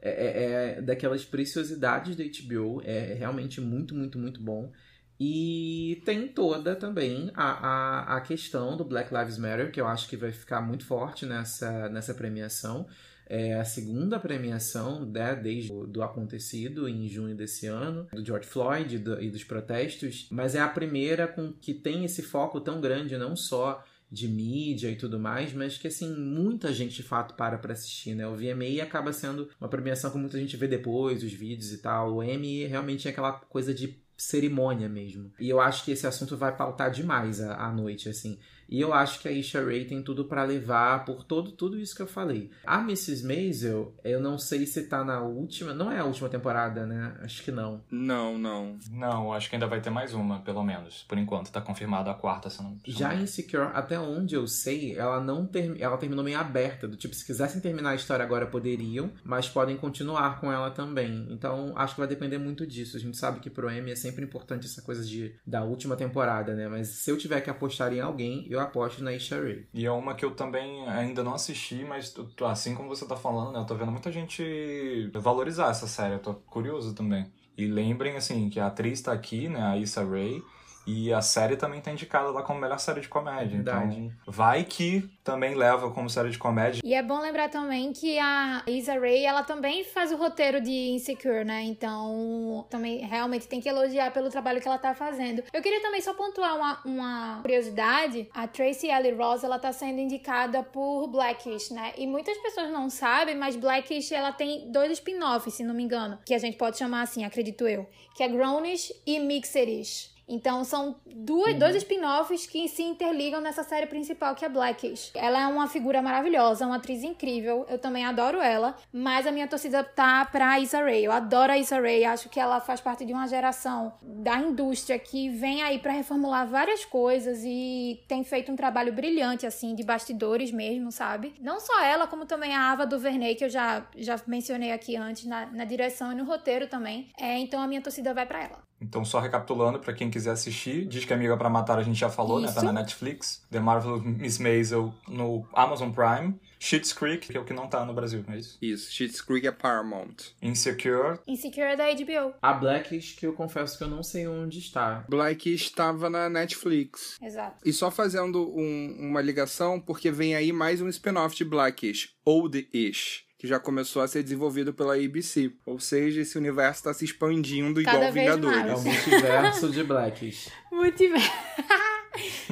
[0.00, 2.80] é, é, é, daquelas preciosidades da HBO.
[2.84, 4.72] É realmente muito, muito, muito bom.
[5.20, 10.08] E tem toda também a, a, a questão do Black Lives Matter, que eu acho
[10.08, 12.86] que vai ficar muito forte nessa, nessa premiação.
[13.26, 18.48] É a segunda premiação né, desde o do acontecido em junho desse ano, do George
[18.48, 22.60] Floyd e, do, e dos protestos, mas é a primeira com que tem esse foco
[22.60, 27.02] tão grande, não só de mídia e tudo mais, mas que assim, muita gente de
[27.02, 28.26] fato para para assistir, né?
[28.26, 32.14] O VMA acaba sendo uma premiação que muita gente vê depois, os vídeos e tal.
[32.14, 35.32] O Emmy realmente é aquela coisa de cerimônia mesmo.
[35.38, 38.36] E eu acho que esse assunto vai pautar demais à noite, assim.
[38.68, 41.94] E eu acho que a Isha Ray tem tudo para levar por todo tudo isso
[41.94, 42.50] que eu falei.
[42.66, 43.26] A Mrs.
[43.26, 47.14] Maisel, eu não sei se tá na última, não é a última temporada, né?
[47.22, 47.82] Acho que não.
[47.90, 48.78] Não, não.
[48.90, 51.04] Não, acho que ainda vai ter mais uma, pelo menos.
[51.08, 52.76] Por enquanto, tá confirmada a quarta, se não.
[52.86, 55.80] Já em Secure, até onde eu sei, ela não ter...
[55.80, 59.76] ela terminou meio aberta, do tipo, se quisessem terminar a história agora poderiam, mas podem
[59.76, 61.26] continuar com ela também.
[61.30, 62.96] Então, acho que vai depender muito disso.
[62.96, 66.54] A gente sabe que pro Emmy é sempre importante essa coisa de da última temporada,
[66.54, 66.68] né?
[66.68, 69.66] Mas se eu tiver que apostar em alguém, eu eu aposto na Isha Ray.
[69.72, 72.14] E é uma que eu também ainda não assisti, mas
[72.46, 73.60] assim como você tá falando, né?
[73.60, 76.14] Eu tô vendo muita gente valorizar essa série.
[76.14, 77.30] Eu tô curioso também.
[77.56, 79.60] E lembrem, assim, que a atriz tá aqui, né?
[79.60, 80.42] A Issa Rae.
[80.88, 83.56] E a série também tá indicada lá como melhor série de comédia.
[83.56, 83.94] Verdade.
[83.94, 86.80] Então, vai que também leva como série de comédia.
[86.82, 90.70] E é bom lembrar também que a Issa Rae, ela também faz o roteiro de
[90.70, 91.62] Insecure, né?
[91.64, 95.44] Então, também realmente tem que elogiar pelo trabalho que ela tá fazendo.
[95.52, 98.26] Eu queria também só pontuar uma, uma curiosidade.
[98.32, 101.92] A Tracy Ellie Ross, ela tá sendo indicada por Blackish, né?
[101.98, 106.18] E muitas pessoas não sabem, mas Blackish, ela tem dois spin-offs, se não me engano,
[106.24, 110.16] que a gente pode chamar assim, acredito eu, que é Grownish e Mixerish.
[110.28, 115.10] Então são duas, dois spin-offs que se interligam nessa série principal que é Blackish.
[115.14, 117.64] Ela é uma figura maravilhosa, uma atriz incrível.
[117.68, 121.04] Eu também adoro ela, mas a minha torcida tá pra Issa Rae.
[121.04, 124.98] Eu adoro a Issa Rae, acho que ela faz parte de uma geração da indústria
[124.98, 129.82] que vem aí pra reformular várias coisas e tem feito um trabalho brilhante assim de
[129.82, 131.34] bastidores mesmo, sabe?
[131.40, 135.24] Não só ela, como também a Ava DuVernay que eu já já mencionei aqui antes
[135.24, 137.10] na, na direção e no roteiro também.
[137.18, 138.68] É, então a minha torcida vai pra ela.
[138.80, 142.08] Então, só recapitulando, pra quem quiser assistir, Diz que Amiga pra Matar a gente já
[142.10, 142.46] falou, né?
[142.48, 142.64] Tá Isso.
[142.64, 143.42] na Netflix.
[143.50, 146.34] The Marvelous Miss Maisel no Amazon Prime.
[146.60, 148.58] Schitt's Creek, que é o que não tá no Brasil, não é isso?
[148.60, 150.16] Isso, Schitt's Creek é Paramount.
[150.42, 151.20] Insecure.
[151.24, 152.34] Insecure é da HBO.
[152.42, 155.04] A Blackish, que eu confesso que eu não sei onde está.
[155.08, 157.16] Black estava na Netflix.
[157.22, 157.58] Exato.
[157.64, 163.24] E só fazendo um- uma ligação, porque vem aí mais um spin-off de Blackish, Old-ish,
[163.38, 165.52] que já começou a ser desenvolvido pela ABC.
[165.64, 168.70] Ou seja, esse universo está se expandindo Cada igual vez Vingadores.
[168.70, 170.50] É o multiverso de Blackish.
[170.72, 171.02] Muito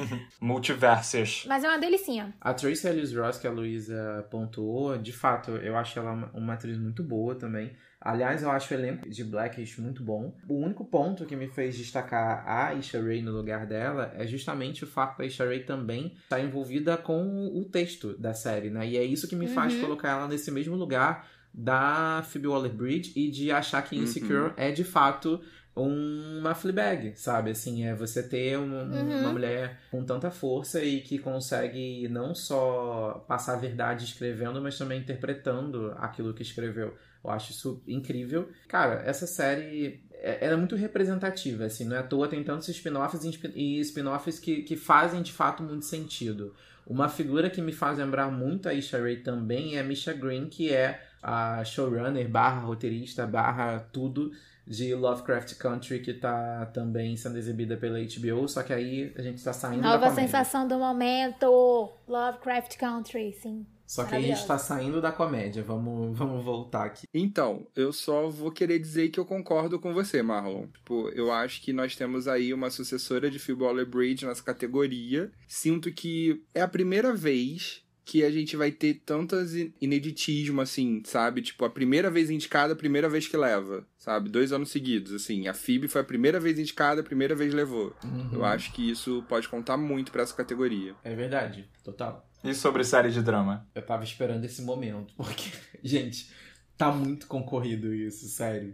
[0.05, 0.27] bem.
[0.41, 1.45] Multiverses.
[1.47, 2.33] Mas é uma delicinha.
[2.41, 6.53] A Tracy Ellis Ross, que a Luísa pontuou, de fato, eu acho ela uma- uma
[6.53, 7.71] atriz muito boa também.
[7.99, 10.35] Aliás, eu acho o elenco de Blackish muito bom.
[10.47, 14.83] O único ponto que me fez destacar a Isha Ray no lugar dela é justamente
[14.83, 18.87] o fato da Isha Ray também estar envolvida com o texto da série, né?
[18.87, 19.81] E é isso que me faz Uhum.
[19.81, 24.03] colocar ela nesse mesmo lugar da Phoebe Waller-Bridge e de achar que Uhum.
[24.03, 25.41] Insecure é de fato
[25.81, 27.51] uma Fleabag, sabe?
[27.51, 29.19] Assim, é você ter um- Uhum.
[29.21, 34.77] uma mulher com tanta força e que consegue não só passar a verdade escrevendo, mas
[34.77, 36.95] também interpretando aquilo que escreveu.
[37.23, 38.49] Eu acho isso incrível.
[38.67, 42.67] Cara, essa série é, ela é muito representativa, assim, não é à toa, tem tantos
[42.69, 46.55] spin-offs e spin- e spin-offs que, que fazem de fato muito sentido.
[46.87, 50.47] Uma figura que me faz lembrar muito a Isha Ray também é a Misha Green,
[50.47, 54.31] que é a showrunner, barra roteirista, barra tudo
[54.67, 59.41] de Lovecraft Country, que tá também sendo exibida pela HBO, só que aí a gente
[59.41, 60.23] tá saindo da Nova comédia.
[60.23, 61.93] sensação do momento.
[62.07, 63.65] Lovecraft Country, sim.
[63.87, 67.07] Só que aí a gente tá saindo da comédia, vamos, vamos voltar aqui.
[67.13, 70.67] Então, eu só vou querer dizer que eu concordo com você, Marlon.
[70.67, 75.31] Tipo, eu acho que nós temos aí uma sucessora de Phoebe Waller-Bridge nessa categoria.
[75.47, 81.01] Sinto que é a primeira vez que a gente vai ter tantas in- ineditismo, assim,
[81.05, 81.41] sabe?
[81.41, 84.29] Tipo, a primeira vez indicada, a primeira vez que leva, sabe?
[84.29, 85.47] Dois anos seguidos, assim.
[85.49, 87.93] A Phoebe foi a primeira vez indicada, a primeira vez levou.
[88.31, 90.95] Eu acho que isso pode contar muito pra essa categoria.
[91.03, 92.25] É verdade, total.
[92.43, 93.67] E sobre série de drama?
[93.75, 95.51] Eu tava esperando esse momento, porque,
[95.83, 96.31] gente,
[96.77, 98.73] tá muito concorrido isso, sério.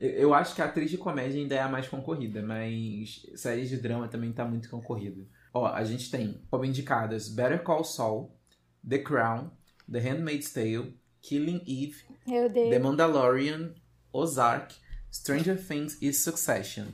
[0.00, 3.78] Eu, acho que a atriz de comédia ainda é a mais concorrida, mas séries de
[3.78, 5.26] drama também tá muito concorrido.
[5.52, 8.30] Ó, a gente tem como indicadas Better Call Saul,
[8.88, 9.50] The Crown,
[9.90, 12.02] The Handmaid's Tale, Killing Eve.
[12.70, 13.74] The Mandalorian,
[14.12, 14.74] Ozark,
[15.12, 16.86] Stranger Things e Succession.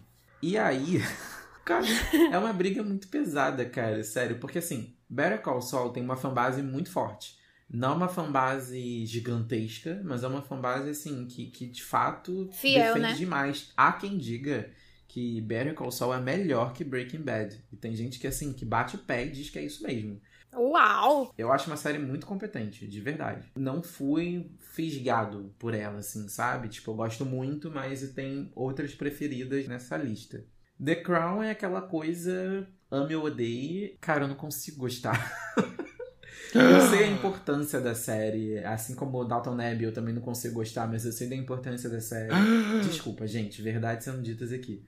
[0.42, 1.02] E aí,
[1.64, 1.86] cara,
[2.30, 6.62] é uma briga muito pesada, cara, sério, porque assim, Better Call Saul tem uma fanbase
[6.62, 7.38] muito forte.
[7.68, 13.00] Não uma fanbase gigantesca, mas é uma fanbase assim que, que de fato Fiel, defende
[13.00, 13.14] né?
[13.14, 13.72] demais.
[13.76, 14.70] Há quem diga
[15.06, 17.62] que Better Call Saul é melhor que Breaking Bad.
[17.72, 20.20] E tem gente que assim, que bate o pé e diz que é isso mesmo.
[20.54, 21.32] Uau!
[21.38, 23.50] Eu acho uma série muito competente, de verdade.
[23.56, 26.68] Não fui fisgado por ela, assim, sabe?
[26.68, 30.44] Tipo, eu gosto muito, mas tem outras preferidas nessa lista.
[30.82, 33.96] The Crown é aquela coisa ame ou odeie.
[34.00, 35.32] Cara, eu não consigo gostar.
[36.54, 40.54] eu sei a importância da série, assim como o Dalton Abbey eu também não consigo
[40.54, 42.32] gostar, mas eu sei da importância da série.
[42.82, 44.84] Desculpa, gente, verdades sendo ditas aqui.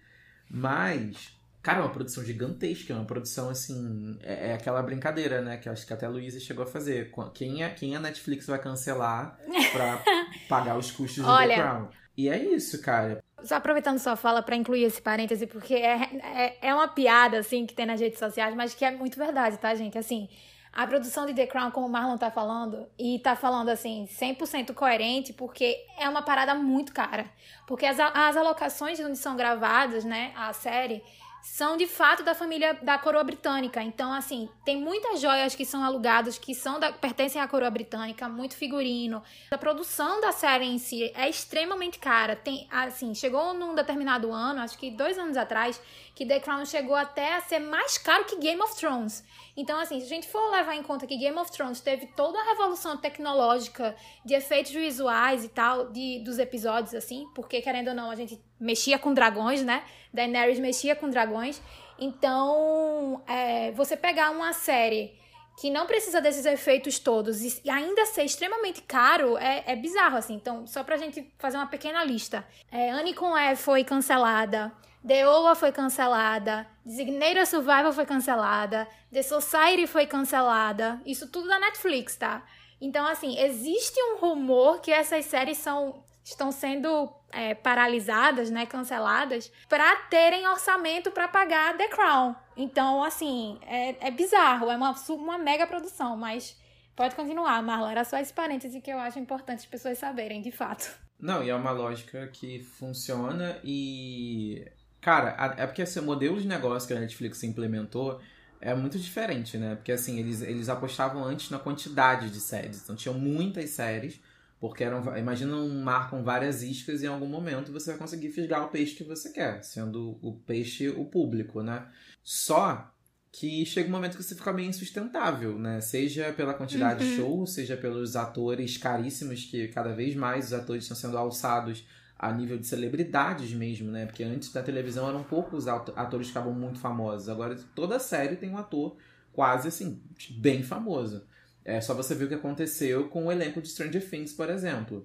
[0.51, 4.19] Mas, cara, é uma produção gigantesca, é uma produção assim.
[4.23, 5.57] É, é aquela brincadeira, né?
[5.57, 7.11] Que eu acho que até a Luísa chegou a fazer.
[7.11, 9.39] Qu- Quem a, quem a Netflix vai cancelar
[9.73, 10.03] pra
[10.49, 11.55] pagar os custos Olha.
[11.57, 11.89] The Crown?
[12.17, 13.23] E é isso, cara.
[13.43, 17.67] Só aproveitando sua fala pra incluir esse parêntese, porque é, é, é uma piada, assim,
[17.67, 19.97] que tem nas redes sociais, mas que é muito verdade, tá, gente?
[19.99, 20.29] Assim,
[20.73, 24.73] a produção de The Crown, como o Marlon tá falando, e tá falando, assim, 100%
[24.75, 27.27] coerente, porque é uma parada muito cara.
[27.67, 31.03] Porque as, as alocações de onde são gravadas, né, a série,
[31.43, 33.83] são de fato da família da coroa britânica.
[33.83, 38.29] Então, assim, tem muitas joias que são alugadas, que são da, pertencem à coroa britânica,
[38.29, 39.23] muito figurino.
[39.51, 42.37] A produção da série em si é extremamente cara.
[42.37, 45.81] Tem, assim, chegou num determinado ano, acho que dois anos atrás,
[46.15, 49.25] que The Crown chegou até a ser mais caro que Game of Thrones.
[49.57, 52.39] Então, assim, se a gente for levar em conta que Game of Thrones teve toda
[52.39, 57.95] a revolução tecnológica de efeitos visuais e tal, de, dos episódios, assim, porque, querendo ou
[57.95, 59.85] não, a gente mexia com dragões, né?
[60.13, 61.61] Daenerys mexia com dragões.
[61.99, 65.21] Então, é, você pegar uma série
[65.61, 70.35] que não precisa desses efeitos todos e ainda ser extremamente caro é, é bizarro, assim.
[70.35, 72.47] Então, só pra gente fazer uma pequena lista.
[72.71, 74.73] É, Annie com E foi cancelada.
[75.07, 81.59] The Oa foi cancelada, Designated Survival foi cancelada, The Society foi cancelada, isso tudo da
[81.59, 82.45] Netflix, tá?
[82.81, 89.53] Então, assim, existe um rumor que essas séries são, estão sendo é, paralisadas, né, canceladas,
[89.69, 92.35] para terem orçamento para pagar The Crown.
[92.57, 96.57] Então, assim, é, é bizarro, é uma, uma mega produção, mas
[96.95, 97.89] pode continuar, Marlon.
[97.89, 100.93] Era só esse parêntese que eu acho importante as pessoas saberem, de fato.
[101.19, 104.67] Não, e é uma lógica que funciona e
[105.03, 108.21] Cara, é porque esse modelo de negócio que a Netflix implementou
[108.61, 109.75] é muito diferente, né?
[109.75, 112.81] Porque assim, eles, eles apostavam antes na quantidade de séries.
[112.81, 114.21] Então tinham muitas séries,
[114.61, 115.19] porque eram.
[115.19, 118.69] Imagina um mar com várias iscas e em algum momento você vai conseguir fisgar o
[118.69, 121.85] peixe que você quer, sendo o peixe o público, né?
[122.23, 122.89] Só
[123.33, 125.81] que chega um momento que você fica meio insustentável, né?
[125.81, 127.11] Seja pela quantidade uhum.
[127.11, 131.85] de shows, seja pelos atores caríssimos, que cada vez mais os atores estão sendo alçados
[132.23, 134.07] a nível de celebridades mesmo, né?
[134.07, 137.29] Porque antes da televisão eram poucos atores que ficavam muito famosos.
[137.29, 138.97] Agora toda série tem um ator
[139.33, 141.27] quase assim, bem famoso.
[141.65, 145.05] É só você ver o que aconteceu com o elenco de Stranger Things, por exemplo.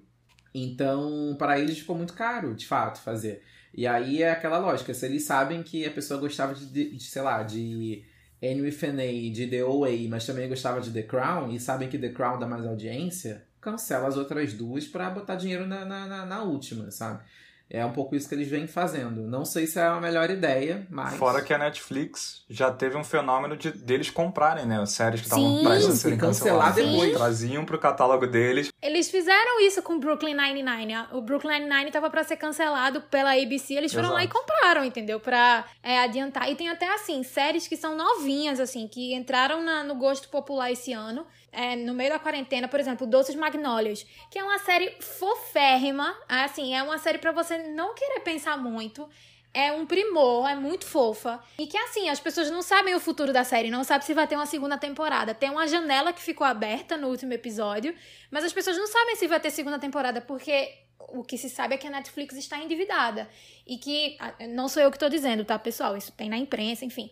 [0.54, 3.42] Então, para eles ficou muito caro, de fato, fazer.
[3.74, 7.22] E aí é aquela lógica, se eles sabem que a pessoa gostava de, de, sei
[7.22, 8.04] lá, de
[8.40, 12.10] Anne Feney, de The OA, mas também gostava de The Crown, e sabem que The
[12.10, 16.90] Crown dá mais audiência, cancela as outras duas para botar dinheiro na, na, na, última,
[16.90, 17.22] sabe?
[17.70, 19.26] É um pouco isso que eles vêm fazendo.
[19.28, 21.14] Não sei se é a melhor ideia, mas.
[21.16, 24.80] Fora que a Netflix já teve um fenômeno de deles comprarem, né?
[24.80, 26.82] As séries que estavam prestes a serem canceladas.
[26.82, 27.12] depois.
[27.12, 28.72] Traziam pro catálogo deles.
[28.80, 30.94] Eles fizeram isso com Brooklyn Nine-Nine.
[31.12, 33.74] O Brooklyn Nine-Nine tava pra ser cancelado pela ABC.
[33.74, 34.18] Eles foram Exato.
[34.18, 35.20] lá e compraram, entendeu?
[35.20, 36.50] Pra é, adiantar.
[36.50, 40.72] E tem até, assim, séries que são novinhas, assim, que entraram na, no gosto popular
[40.72, 44.94] esse ano é, no meio da quarentena, por exemplo, Doces Magnólias, que é uma série
[45.00, 49.08] foférrima, assim, é uma série para você não querer pensar muito.
[49.54, 51.42] É um primor, é muito fofa.
[51.58, 54.26] E que assim, as pessoas não sabem o futuro da série, não sabem se vai
[54.26, 55.34] ter uma segunda temporada.
[55.34, 57.94] Tem uma janela que ficou aberta no último episódio,
[58.30, 61.74] mas as pessoas não sabem se vai ter segunda temporada, porque o que se sabe
[61.74, 63.28] é que a Netflix está endividada.
[63.66, 64.18] E que.
[64.50, 65.96] Não sou eu que estou dizendo, tá, pessoal?
[65.96, 67.10] Isso tem na imprensa, enfim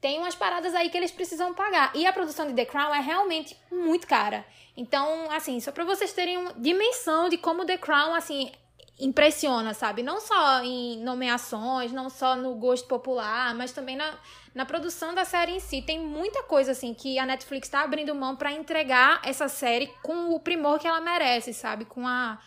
[0.00, 1.90] tem umas paradas aí que eles precisam pagar.
[1.94, 4.44] E a produção de The Crown é realmente muito cara.
[4.76, 8.52] Então, assim, só para vocês terem uma dimensão de como The Crown, assim,
[9.00, 10.02] impressiona, sabe?
[10.02, 14.14] Não só em nomeações, não só no gosto popular, mas também na,
[14.54, 15.82] na produção da série em si.
[15.82, 20.34] Tem muita coisa, assim, que a Netflix tá abrindo mão para entregar essa série com
[20.34, 21.84] o primor que ela merece, sabe?
[21.84, 22.38] Com a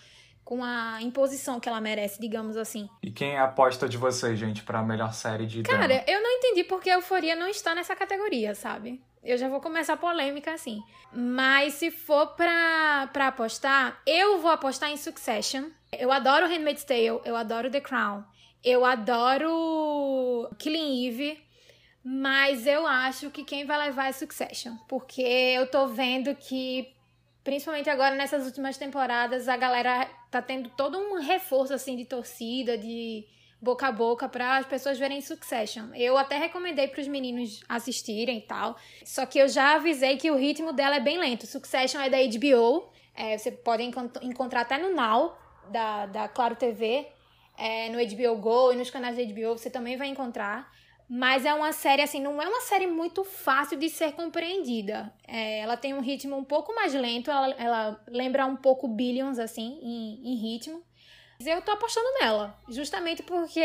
[0.51, 2.89] com a imposição que ela merece, digamos assim.
[3.01, 6.03] E quem é a aposta de vocês, gente, para a melhor série de Cara, drama?
[6.05, 9.01] eu não entendi porque a Euforia não está nessa categoria, sabe?
[9.23, 10.83] Eu já vou começar a polêmica assim.
[11.13, 15.69] Mas se for pra, pra apostar, eu vou apostar em Succession.
[15.97, 18.21] Eu adoro Handmaid's Tale, eu adoro The Crown,
[18.61, 21.39] eu adoro Killing Eve.
[22.03, 24.73] Mas eu acho que quem vai levar é Succession.
[24.89, 26.93] Porque eu tô vendo que
[27.43, 32.77] principalmente agora nessas últimas temporadas, a galera tá tendo todo um reforço assim de torcida,
[32.77, 33.25] de
[33.61, 35.93] boca a boca para as pessoas verem Succession.
[35.93, 38.75] Eu até recomendei para os meninos assistirem e tal.
[39.05, 41.45] Só que eu já avisei que o ritmo dela é bem lento.
[41.45, 45.37] Succession é da HBO, é, você pode encont encontrar até no Now
[45.69, 47.07] da, da Claro TV,
[47.57, 50.71] é, no HBO Go e nos canais da HBO você também vai encontrar.
[51.13, 55.13] Mas é uma série, assim, não é uma série muito fácil de ser compreendida.
[55.27, 59.37] É, ela tem um ritmo um pouco mais lento, ela, ela lembra um pouco Billions,
[59.37, 60.81] assim, em, em ritmo.
[61.45, 63.59] Eu tô apostando nela, justamente porque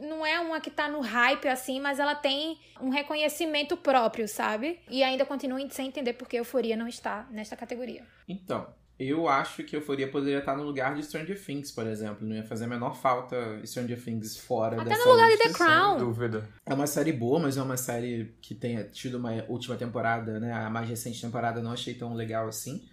[0.00, 4.78] não é uma que tá no hype assim, mas ela tem um reconhecimento próprio, sabe?
[4.90, 8.06] E ainda continuo sem entender porque Euforia não está nesta categoria.
[8.28, 8.66] Então,
[8.98, 12.26] eu acho que Euforia poderia estar no lugar de Stranger Things, por exemplo.
[12.26, 15.48] Não ia fazer a menor falta Stranger Things fora Até dessa no lugar de The
[15.50, 15.98] Crown.
[15.98, 16.48] dúvida.
[16.64, 20.52] É uma série boa, mas é uma série que tenha tido uma última temporada, né?
[20.52, 22.88] A mais recente temporada não achei tão legal assim.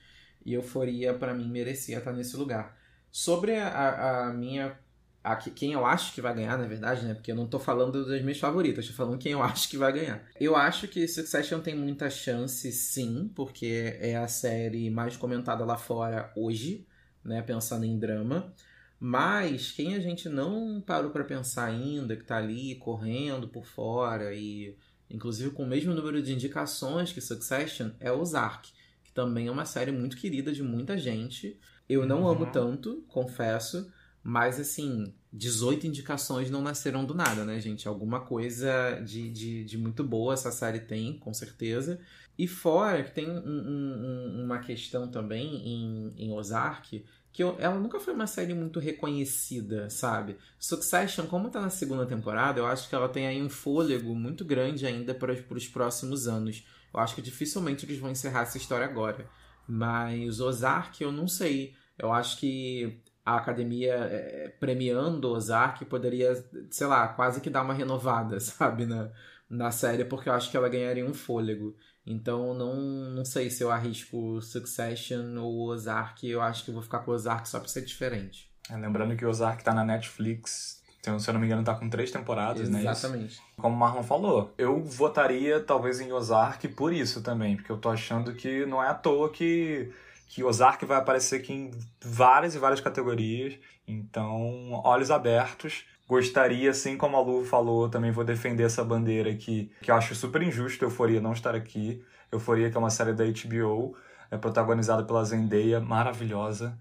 [0.45, 2.77] E Euforia, para mim, merecia estar nesse lugar.
[3.09, 4.77] Sobre a, a minha
[5.23, 7.13] a, quem eu acho que vai ganhar, na verdade, né?
[7.13, 9.93] Porque eu não tô falando das minhas favoritas, tô falando quem eu acho que vai
[9.93, 10.21] ganhar.
[10.39, 15.77] Eu acho que Succession tem muita chance, sim, porque é a série mais comentada lá
[15.77, 16.85] fora hoje,
[17.23, 17.41] né?
[17.41, 18.53] Pensando em drama.
[18.99, 24.33] Mas quem a gente não parou para pensar ainda, que tá ali correndo por fora
[24.33, 24.77] e
[25.09, 28.71] inclusive com o mesmo número de indicações que Succession, é Ozark,
[29.03, 31.59] que também é uma série muito querida de muita gente.
[31.87, 32.29] Eu não uhum.
[32.29, 33.91] amo tanto, confesso,
[34.23, 37.87] mas, assim, 18 indicações não nasceram do nada, né, gente?
[37.87, 41.99] Alguma coisa de, de, de muito boa essa série tem, com certeza.
[42.37, 47.03] E fora que tem um, um, uma questão também em, em Ozark,
[47.33, 50.37] que eu, ela nunca foi uma série muito reconhecida, sabe?
[50.57, 54.45] Succession, como tá na segunda temporada, eu acho que ela tem aí um fôlego muito
[54.45, 56.65] grande ainda para, para os próximos anos.
[56.93, 59.27] Eu acho que dificilmente eles vão encerrar essa história agora.
[59.67, 61.73] Mas Ozark, eu não sei.
[61.97, 66.33] Eu acho que a academia é, premiando Ozark poderia,
[66.69, 69.09] sei lá, quase que dar uma renovada, sabe, na,
[69.49, 71.75] na série, porque eu acho que ela ganharia um fôlego.
[72.05, 76.27] Então, não, não sei se eu arrisco Succession ou Ozark.
[76.27, 78.51] Eu acho que vou ficar com Ozark só pra ser diferente.
[78.69, 80.83] É, lembrando que o Ozark tá na Netflix.
[80.99, 82.79] Então, se eu não me engano, tá com três temporadas, né?
[82.79, 83.41] Exatamente.
[83.57, 87.89] Como o Marlon falou, eu votaria talvez em Ozark por isso também, porque eu tô
[87.89, 89.91] achando que não é à toa que
[90.27, 91.71] que Ozark vai aparecer aqui em
[92.03, 93.53] várias e várias categorias.
[93.87, 95.85] Então, olhos abertos.
[96.07, 100.13] Gostaria, assim como a Lu falou, também vou defender essa bandeira aqui, que eu acho
[100.13, 102.03] super injusto Euforia não estar aqui.
[102.31, 103.95] Euforia, que é uma série da HBO,
[104.29, 106.77] é protagonizada pela Zendaya, maravilhosa,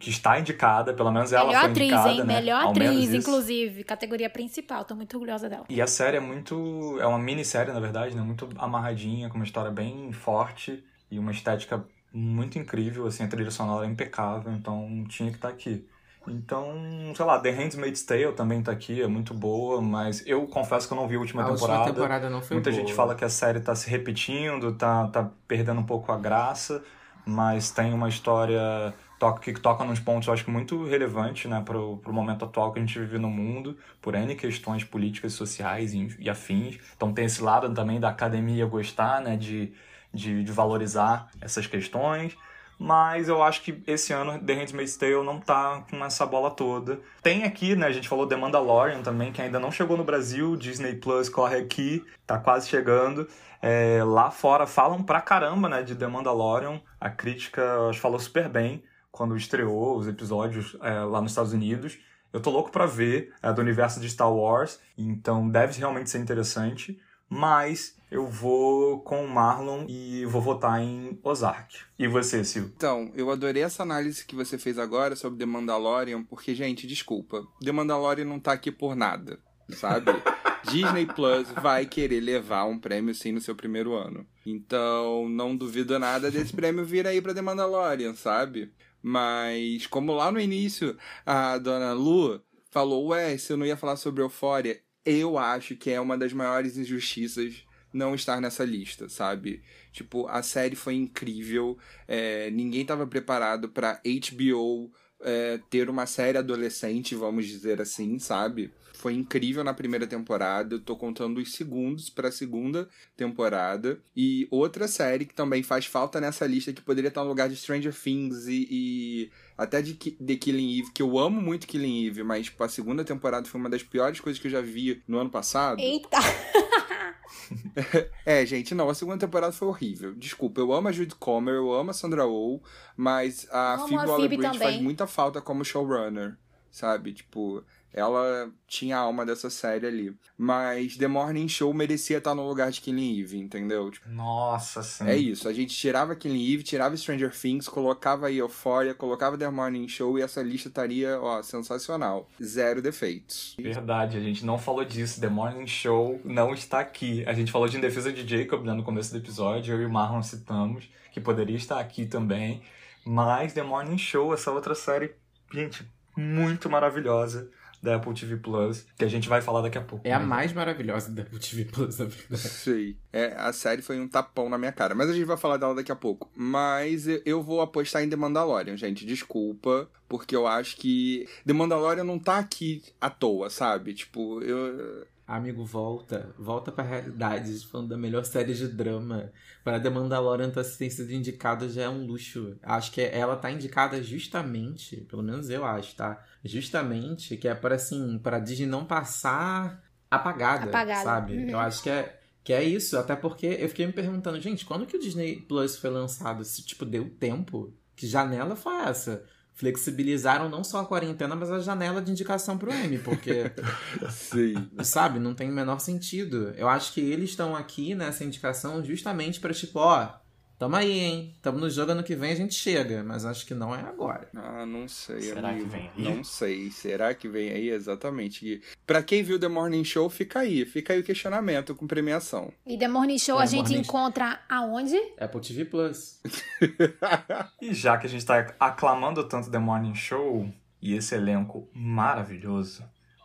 [0.00, 2.18] que está indicada, pelo menos ela Melhor foi atriz, indicada, hein?
[2.18, 2.34] né?
[2.40, 5.64] Melhor Ao atriz, inclusive, categoria principal, tô muito orgulhosa dela.
[5.68, 8.22] E a série é muito, é uma minissérie, na verdade, né?
[8.22, 13.50] Muito amarradinha, com uma história bem forte e uma estética muito incrível, assim, a trilha
[13.50, 15.86] sonora é impecável, então tinha que estar tá aqui.
[16.26, 20.86] Então, sei lá, The Handmaid's Tale também tá aqui, é muito boa, mas eu confesso
[20.86, 21.80] que eu não vi a última a temporada.
[21.80, 22.80] Última temporada não foi Muita boa.
[22.80, 26.82] gente fala que a série tá se repetindo, tá, tá perdendo um pouco a graça,
[27.24, 31.98] mas tem uma história toca, que toca nos pontos, eu acho muito relevante, né, pro,
[31.98, 36.16] pro momento atual que a gente vive no mundo, por N questões políticas, sociais e,
[36.18, 36.78] e afins.
[36.96, 39.72] Então tem esse lado também da academia gostar, né, de
[40.12, 42.36] de, de valorizar essas questões.
[42.78, 47.00] Mas eu acho que esse ano The Handmaid's Tale não tá com essa bola toda.
[47.20, 47.86] Tem aqui, né?
[47.86, 50.54] A gente falou The Mandalorian também, que ainda não chegou no Brasil.
[50.54, 53.26] Disney Plus corre aqui, tá quase chegando.
[53.60, 55.82] É, lá fora falam pra caramba, né?
[55.82, 56.80] De The Mandalorian.
[57.00, 61.98] A crítica, falou super bem quando estreou os episódios é, lá nos Estados Unidos.
[62.32, 66.18] Eu tô louco pra ver, é do universo de Star Wars, então deve realmente ser
[66.18, 67.00] interessante.
[67.28, 71.76] Mas eu vou com o Marlon e vou votar em Ozark.
[71.98, 72.72] E você, Sil?
[72.74, 77.46] Então, eu adorei essa análise que você fez agora sobre The Mandalorian, porque, gente, desculpa,
[77.62, 80.10] The Mandalorian não tá aqui por nada, sabe?
[80.64, 84.26] Disney Plus vai querer levar um prêmio sim no seu primeiro ano.
[84.44, 88.72] Então, não duvido nada desse prêmio vir aí pra The Mandalorian, sabe?
[89.02, 93.96] Mas, como lá no início a dona Lu falou, ué, se eu não ia falar
[93.96, 99.62] sobre Eufória, eu acho que é uma das maiores injustiças não estar nessa lista, sabe?
[99.92, 106.38] Tipo, a série foi incrível, é, ninguém estava preparado para HBO é, ter uma série
[106.38, 108.70] adolescente, vamos dizer assim, sabe?
[108.94, 110.74] Foi incrível na primeira temporada.
[110.74, 114.00] Eu tô contando os segundos para a segunda temporada.
[114.16, 117.54] E outra série que também faz falta nessa lista, que poderia estar no lugar de
[117.54, 122.22] Stranger Things e, e até de The Killing Eve, que eu amo muito Killing Eve,
[122.22, 125.18] mas tipo, a segunda temporada foi uma das piores coisas que eu já vi no
[125.18, 125.80] ano passado.
[125.80, 126.18] Eita!
[128.24, 130.14] é, gente, não, a segunda temporada foi horrível.
[130.14, 132.60] Desculpa, eu amo a Judy Comer, eu amo a Sandra Oh,
[132.96, 136.38] mas a Phoebe Waller-Bridge faz muita falta como showrunner,
[136.70, 137.12] sabe?
[137.12, 137.64] Tipo,
[137.98, 140.16] ela tinha a alma dessa série ali.
[140.36, 143.90] Mas The Morning Show merecia estar no lugar de Killing Eve, entendeu?
[143.90, 145.06] Tipo, Nossa, sim.
[145.06, 145.48] É isso.
[145.48, 150.22] A gente tirava Killing Eve, tirava Stranger Things, colocava Euphoria, colocava The Morning Show e
[150.22, 152.28] essa lista estaria, ó, sensacional.
[152.42, 153.56] Zero defeitos.
[153.58, 155.20] Verdade, a gente não falou disso.
[155.20, 157.24] The Morning Show não está aqui.
[157.26, 159.86] A gente falou de Em Defesa de Jacob né, no começo do episódio, eu e
[159.86, 162.62] o Marlon citamos, que poderia estar aqui também.
[163.04, 165.14] Mas The Morning Show, essa outra série,
[165.52, 165.84] gente,
[166.16, 167.50] muito maravilhosa
[167.82, 170.06] da Apple TV Plus, que a gente vai falar daqui a pouco.
[170.06, 172.48] É a mais maravilhosa da Apple TV Plus, na verdade.
[172.48, 172.96] Sei.
[173.12, 175.74] É, a série foi um tapão na minha cara, mas a gente vai falar dela
[175.74, 176.30] daqui a pouco.
[176.34, 182.04] Mas eu vou apostar em The Mandalorian, gente, desculpa, porque eu acho que The Mandalorian
[182.04, 183.94] não tá aqui à toa, sabe?
[183.94, 186.34] Tipo, eu Amigo, volta.
[186.38, 187.58] Volta pra realidade.
[187.66, 189.30] Falando da melhor série de drama.
[189.62, 192.56] Para The Mandalorian ter sido indicada já é um luxo.
[192.62, 196.24] Acho que ela tá indicada justamente, pelo menos eu acho, tá?
[196.42, 201.04] Justamente que é para assim, para Disney não passar apagada, Apagada.
[201.04, 201.36] sabe?
[201.36, 201.50] Uhum.
[201.50, 204.86] Eu acho que é que é isso, até porque eu fiquei me perguntando, gente, quando
[204.86, 206.42] que o Disney Plus foi lançado?
[206.42, 207.74] Se, tipo, deu tempo?
[207.94, 209.22] Que janela foi essa?
[209.58, 213.50] Flexibilizaram não só a quarentena, mas a janela de indicação pro M, porque,
[214.08, 214.70] Sim.
[214.84, 216.54] sabe, não tem o menor sentido.
[216.56, 220.10] Eu acho que eles estão aqui nessa indicação justamente pra, tipo, ó,
[220.58, 221.34] tamo aí, hein?
[221.40, 224.28] Tamo no jogo ano que vem, a gente chega, mas acho que não é agora.
[224.34, 225.64] Ah, não sei, Será amigo.
[225.64, 226.02] que vem aí?
[226.04, 226.70] Não sei.
[226.70, 227.68] Será que vem aí?
[227.70, 228.46] Exatamente.
[228.46, 230.64] E Pra quem viu The Morning Show, fica aí.
[230.64, 232.52] Fica aí o questionamento com premiação.
[232.66, 234.96] E The Morning Show The a gente Morning- encontra aonde?
[235.18, 236.20] Apple TV Plus.
[237.62, 240.48] E já que a gente tá aclamando tanto The Morning Show
[240.80, 242.82] e esse elenco maravilhoso,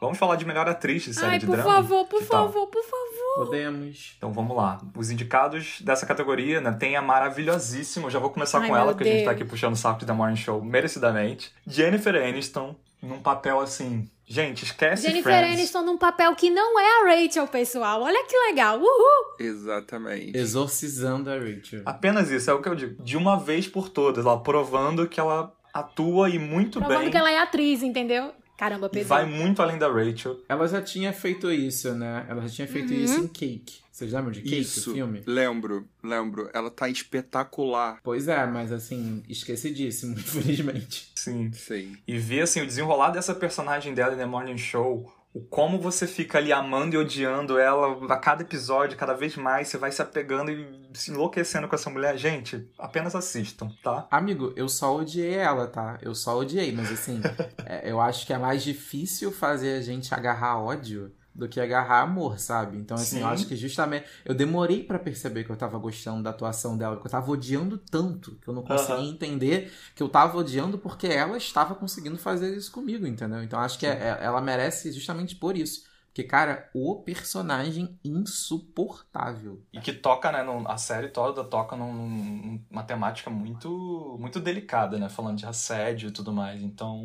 [0.08, 1.72] vamos falar de melhor atriz de série Ai, de por drama?
[1.74, 3.46] favor, por favor, por favor.
[3.46, 4.14] Podemos.
[4.18, 4.80] Então vamos lá.
[4.96, 6.72] Os indicados dessa categoria, né?
[6.72, 9.44] Tem a maravilhosíssima, eu já vou começar Ai, com ela, que a gente tá aqui
[9.46, 11.52] puxando o saco de The Morning Show merecidamente.
[11.66, 14.10] Jennifer Aniston, num papel assim.
[14.26, 15.54] Gente, esquece Jennifer Friends.
[15.60, 18.02] Aniston num papel que não é a Rachel, pessoal.
[18.02, 18.80] Olha que legal.
[18.80, 19.36] Uhul!
[19.38, 20.38] Exatamente.
[20.38, 21.82] Exorcizando a Rachel.
[21.86, 23.04] Apenas isso, é o que eu digo.
[23.04, 27.12] De uma vez por todas, ela provando que ela atua e muito Provando bem.
[27.12, 28.32] que ela é atriz, entendeu?
[28.58, 29.08] Caramba, E Pedro.
[29.10, 30.40] vai muito além da Rachel.
[30.48, 32.26] Ela já tinha feito isso, né?
[32.30, 33.00] Ela já tinha feito Uhum.
[33.04, 33.82] isso em Cake.
[33.92, 34.90] Vocês lembram de Cake, Isso.
[34.92, 35.22] o filme?
[35.28, 36.50] Lembro, lembro.
[36.54, 38.00] Ela tá espetacular.
[38.04, 41.12] Pois é, mas assim, esquecidíssimo, infelizmente.
[41.16, 41.52] Sim.
[41.54, 41.96] Sim.
[42.08, 46.06] E ver assim, o desenrolar dessa personagem dela em The Morning Show, o como você
[46.06, 50.02] fica ali amando e odiando ela a cada episódio, cada vez mais, você vai se
[50.02, 52.16] apegando e se enlouquecendo com essa mulher.
[52.18, 54.08] Gente, apenas assistam, tá?
[54.12, 55.98] Amigo, eu só odiei ela, tá?
[56.02, 57.20] Eu só odiei, mas assim,
[57.66, 62.02] é, eu acho que é mais difícil fazer a gente agarrar ódio do que agarrar
[62.02, 62.78] amor, sabe?
[62.78, 63.32] Então, assim, eu Sim.
[63.34, 64.06] acho que justamente.
[64.24, 67.78] Eu demorei pra perceber que eu tava gostando da atuação dela, que eu tava odiando
[67.78, 69.14] tanto, que eu não conseguia Aham.
[69.14, 73.42] entender que eu tava odiando porque ela estava conseguindo fazer isso comigo, entendeu?
[73.44, 75.92] Então, acho que é- é- ela merece justamente por isso.
[76.08, 79.64] Porque, cara, o personagem insuportável.
[79.74, 85.00] E que toca, né, num- a série toda toca num- numa temática muito, muito delicada,
[85.00, 85.10] né?
[85.10, 86.62] Falando de assédio e tudo mais.
[86.62, 87.04] Então,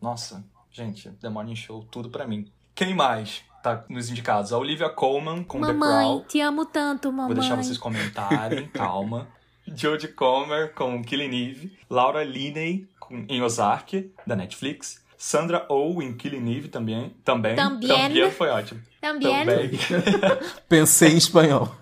[0.00, 2.50] nossa, gente, The Morning Show, tudo pra mim.
[2.78, 4.52] Quem mais tá nos indicados?
[4.52, 6.24] A Olivia Colman com The Mamãe, Crown.
[6.28, 7.34] te amo tanto, mamãe.
[7.34, 9.26] Vou deixar vocês comentarem, calma.
[9.66, 11.76] Jodie Comer com Killing Eve.
[11.90, 15.04] Laura Linney com, em Ozark, da Netflix.
[15.16, 17.10] Sandra Oh em Killing Eve também.
[17.24, 17.56] Também.
[17.56, 18.30] Também.
[18.30, 18.80] foi ótimo.
[19.00, 19.44] Também.
[19.44, 19.70] Também.
[20.68, 21.74] Pensei em espanhol.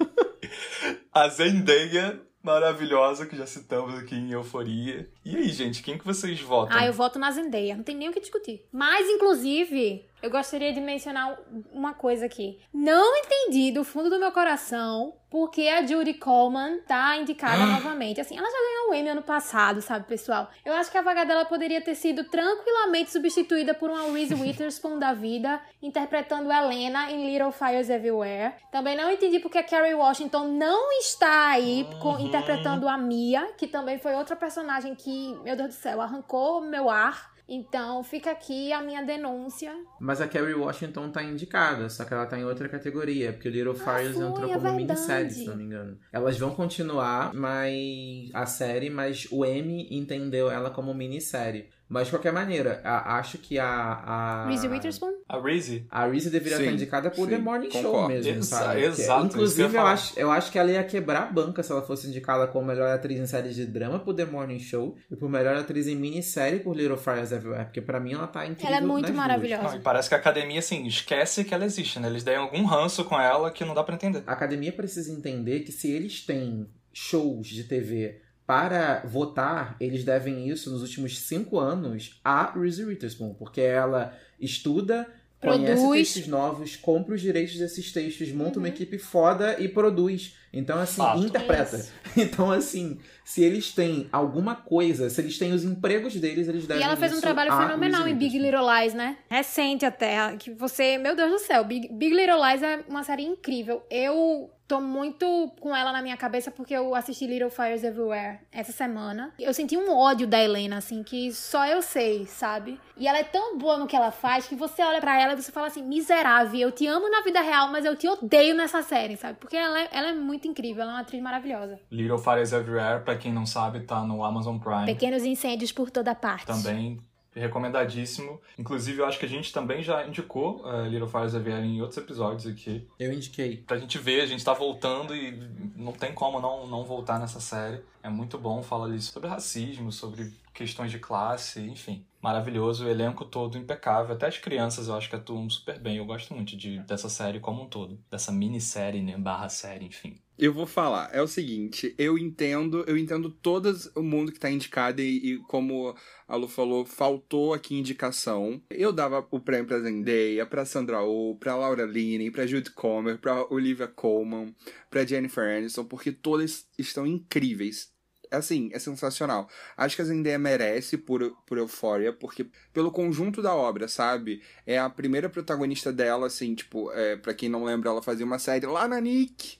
[1.12, 5.06] A Zendaya, maravilhosa, que já citamos aqui em Euforia.
[5.22, 6.74] E aí, gente, quem que vocês votam?
[6.74, 7.76] Ah, eu voto na Zendaya.
[7.76, 8.64] Não tem nem o que discutir.
[8.72, 11.38] Mas, inclusive, eu gostaria de mencionar
[11.72, 12.58] uma coisa aqui.
[12.72, 18.20] Não entendi do fundo do meu coração porque a Judy Coleman tá indicada novamente.
[18.20, 20.48] Assim, ela já ganhou o Emmy ano passado, sabe, pessoal?
[20.64, 24.98] Eu acho que a vaga dela poderia ter sido tranquilamente substituída por uma Reese Witherspoon
[24.98, 28.54] da vida, interpretando Helena em Little Fires Everywhere.
[28.72, 32.20] Também não entendi porque a Kerry Washington não está aí com- Uhum.
[32.26, 36.88] interpretando a Mia, que também foi outra personagem que, meu Deus do céu, arrancou meu
[36.88, 37.35] ar.
[37.48, 39.72] Então fica aqui a minha denúncia.
[40.00, 43.52] Mas a Kerry Washington tá indicada, só que ela tá em outra categoria, porque o
[43.52, 44.76] Little Fires foi, entrou é como verdade.
[44.76, 45.98] minissérie, se não me engano.
[46.12, 51.68] Elas vão continuar mas a série, mas o Emmy entendeu ela como minissérie.
[51.88, 53.66] Mas de qualquer maneira, a- acho que a.
[53.68, 54.46] a...
[54.48, 55.12] Reese Witherspoon?
[55.28, 55.86] A Reese?
[55.88, 58.08] A Reese deveria Sim, estar indicada por sim, The Morning Show concordo.
[58.08, 58.82] mesmo, Exa- sabe?
[58.82, 59.92] exato, que eu ia Inclusive, eu falar.
[59.92, 62.88] acho, eu acho que ela ia quebrar a banca se ela fosse indicada como melhor
[62.92, 66.58] atriz em séries de drama por The Morning Show e por melhor atriz em minissérie
[66.58, 69.62] por Little Fires Everywhere, porque pra mim ela tá incrível Ela é muito maravilhosa.
[69.62, 72.08] Não, e parece que a academia, assim, esquece que ela existe, né?
[72.08, 74.24] Eles deem algum ranço com ela que não dá pra entender.
[74.26, 80.48] A academia precisa entender que se eles têm shows de TV para votar, eles devem
[80.48, 85.08] isso nos últimos cinco anos a Reese Witherspoon, porque ela estuda,
[85.40, 85.98] conhece Produz.
[86.14, 90.36] textos novos, compra os direitos desses textos, monta uma equipe foda e produz.
[90.52, 91.24] Então, assim, Fato.
[91.24, 91.76] interpreta.
[91.76, 91.92] Isso.
[92.16, 96.80] Então, assim, se eles têm alguma coisa, se eles têm os empregos deles, eles devem
[96.80, 98.38] E ela fez um trabalho fenomenal em Big.
[98.38, 99.16] Little Lies, né?
[99.28, 100.36] Recente até.
[100.36, 100.96] Que você.
[100.96, 103.84] Meu Deus do céu, Big, Big Little Lies é uma série incrível.
[103.90, 108.72] Eu tô muito com ela na minha cabeça porque eu assisti Little Fires Everywhere essa
[108.72, 109.32] semana.
[109.38, 112.80] Eu senti um ódio da Helena, assim, que só eu sei, sabe?
[112.96, 115.36] E ela é tão boa no que ela faz que você olha pra ela e
[115.36, 118.82] você fala assim: miserável, eu te amo na vida real, mas eu te odeio nessa
[118.82, 119.38] série, sabe?
[119.38, 121.78] Porque ela é, ela é muito incrível, ela é uma atriz maravilhosa.
[121.90, 124.86] Little Fires Everywhere, pra quem não sabe, tá no Amazon Prime.
[124.86, 126.46] Pequenos incêndios por toda parte.
[126.46, 127.00] Também
[127.40, 128.40] recomendadíssimo.
[128.58, 131.98] Inclusive, eu acho que a gente também já indicou uh, Little Fires Xavier em outros
[131.98, 132.86] episódios aqui.
[132.98, 133.58] Eu indiquei.
[133.58, 135.32] Pra gente ver, a gente tá voltando e
[135.76, 137.82] não tem como não, não voltar nessa série.
[138.02, 142.04] É muito bom, fala ali sobre racismo, sobre questões de classe, enfim.
[142.22, 144.14] Maravilhoso, o elenco todo impecável.
[144.14, 145.98] Até as crianças eu acho que atuam super bem.
[145.98, 147.98] Eu gosto muito de, dessa série como um todo.
[148.10, 149.16] Dessa minissérie, né?
[149.16, 150.18] Barra série, enfim.
[150.38, 154.50] Eu vou falar, é o seguinte, eu entendo, eu entendo todo o mundo que tá
[154.50, 155.96] indicado e, e, como
[156.28, 158.60] a Lu falou, faltou aqui indicação.
[158.68, 163.16] Eu dava o prêmio pra Zendaya, pra Sandra Oh, pra Laura Linney, pra Jude Comer,
[163.16, 164.54] pra Olivia Colman,
[164.90, 167.94] pra Jennifer Aniston, porque todas estão incríveis
[168.30, 169.48] assim, é sensacional.
[169.76, 174.42] Acho que a Zendaya merece por, por Euphoria, porque pelo conjunto da obra, sabe?
[174.66, 178.38] É a primeira protagonista dela, assim, tipo, é, pra quem não lembra, ela fazia uma
[178.38, 179.58] série lá na Nick,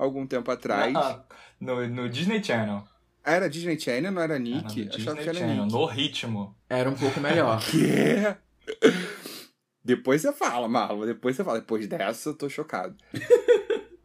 [0.00, 0.94] algum tempo atrás.
[0.96, 1.22] Ah,
[1.60, 2.82] no, no Disney Channel.
[3.22, 4.82] Era Disney Channel, não era Nick?
[4.82, 5.72] Era Achava que era Channel, Nick.
[5.72, 6.56] No ritmo.
[6.68, 7.60] Era um pouco melhor.
[7.70, 8.34] que?
[9.84, 11.04] Depois você fala, Marlon.
[11.04, 11.60] Depois você fala.
[11.60, 12.96] Depois dessa, eu tô chocado.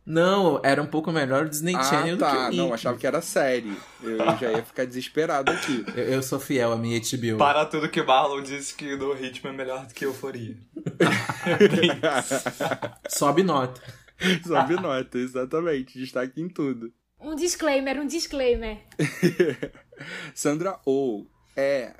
[0.06, 2.30] Não, era um pouco melhor o Disney ah, Channel tá.
[2.30, 2.58] do que o Nick.
[2.58, 3.76] Não, achava que era série.
[4.04, 5.84] Eu já ia ficar desesperado aqui.
[5.96, 7.38] Eu, eu, sou fiel à minha HBO.
[7.40, 10.56] Para tudo que Marlon disse que no ritmo é melhor do que Euforia.
[13.10, 13.82] Sobe nota.
[14.46, 16.00] Sobe nota, exatamente.
[16.00, 16.94] Destaque em tudo.
[17.20, 18.80] Um disclaimer, um disclaimer.
[20.34, 21.94] Sandra Oh é.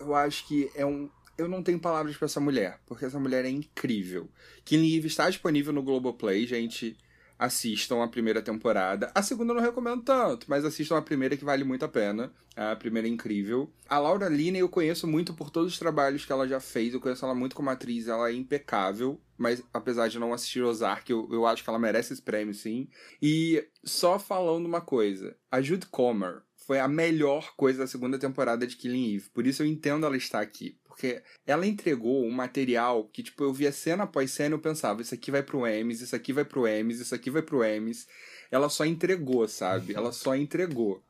[0.00, 1.10] Eu acho que é um.
[1.36, 4.28] Eu não tenho palavras para essa mulher, porque essa mulher é incrível.
[4.64, 6.96] Killing Eve está disponível no Globoplay, gente
[7.40, 9.10] assistam a primeira temporada.
[9.14, 12.30] A segunda eu não recomendo tanto, mas assistam a primeira que vale muito a pena.
[12.54, 13.72] A primeira é incrível.
[13.88, 16.92] A Laura Linney eu conheço muito por todos os trabalhos que ela já fez.
[16.92, 19.18] Eu conheço ela muito como atriz, ela é impecável.
[19.38, 22.88] Mas apesar de não assistir Ozark, eu, eu acho que ela merece esse prêmio, sim.
[23.22, 28.66] E só falando uma coisa: a Jude Comer foi a melhor coisa da segunda temporada
[28.66, 29.30] de Killing Eve.
[29.30, 30.78] Por isso eu entendo ela estar aqui.
[30.90, 35.00] Porque ela entregou um material que, tipo, eu via cena após cena e eu pensava,
[35.00, 38.08] isso aqui vai pro Emmys, isso aqui vai pro Emmys, isso aqui vai pro Emmys.
[38.50, 39.94] Ela só entregou, sabe?
[39.94, 41.00] Ela só entregou.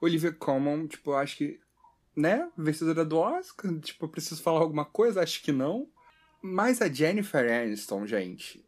[0.00, 1.60] Olivia Colman, tipo, eu acho que,
[2.16, 2.50] né?
[2.56, 5.22] Vencedora do Oscar, tipo, eu preciso falar alguma coisa?
[5.22, 5.86] Acho que não.
[6.40, 8.64] Mas a Jennifer Aniston, gente,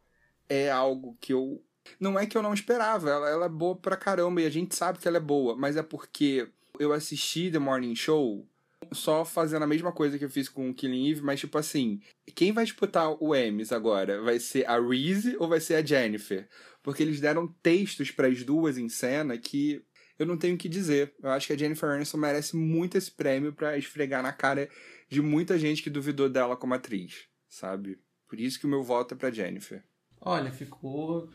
[0.47, 1.63] é algo que eu...
[1.99, 4.75] Não é que eu não esperava, ela, ela é boa pra caramba e a gente
[4.75, 6.47] sabe que ela é boa, mas é porque
[6.79, 8.47] eu assisti The Morning Show
[8.91, 12.01] só fazendo a mesma coisa que eu fiz com o Killing Eve, mas tipo assim,
[12.35, 14.21] quem vai disputar o Emmys agora?
[14.21, 16.47] Vai ser a Reese ou vai ser a Jennifer?
[16.81, 19.83] Porque eles deram textos para as duas em cena que
[20.17, 21.13] eu não tenho o que dizer.
[21.21, 24.69] Eu acho que a Jennifer Aniston merece muito esse prêmio para esfregar na cara
[25.09, 27.99] de muita gente que duvidou dela como atriz, sabe?
[28.27, 29.83] Por isso que o meu voto é para Jennifer.
[30.19, 31.29] Olha, ficou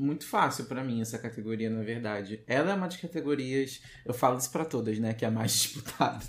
[0.00, 2.42] muito fácil para mim essa categoria, na verdade.
[2.46, 5.52] Ela é uma das categorias, eu falo isso para todas, né, que é a mais
[5.52, 6.24] disputada.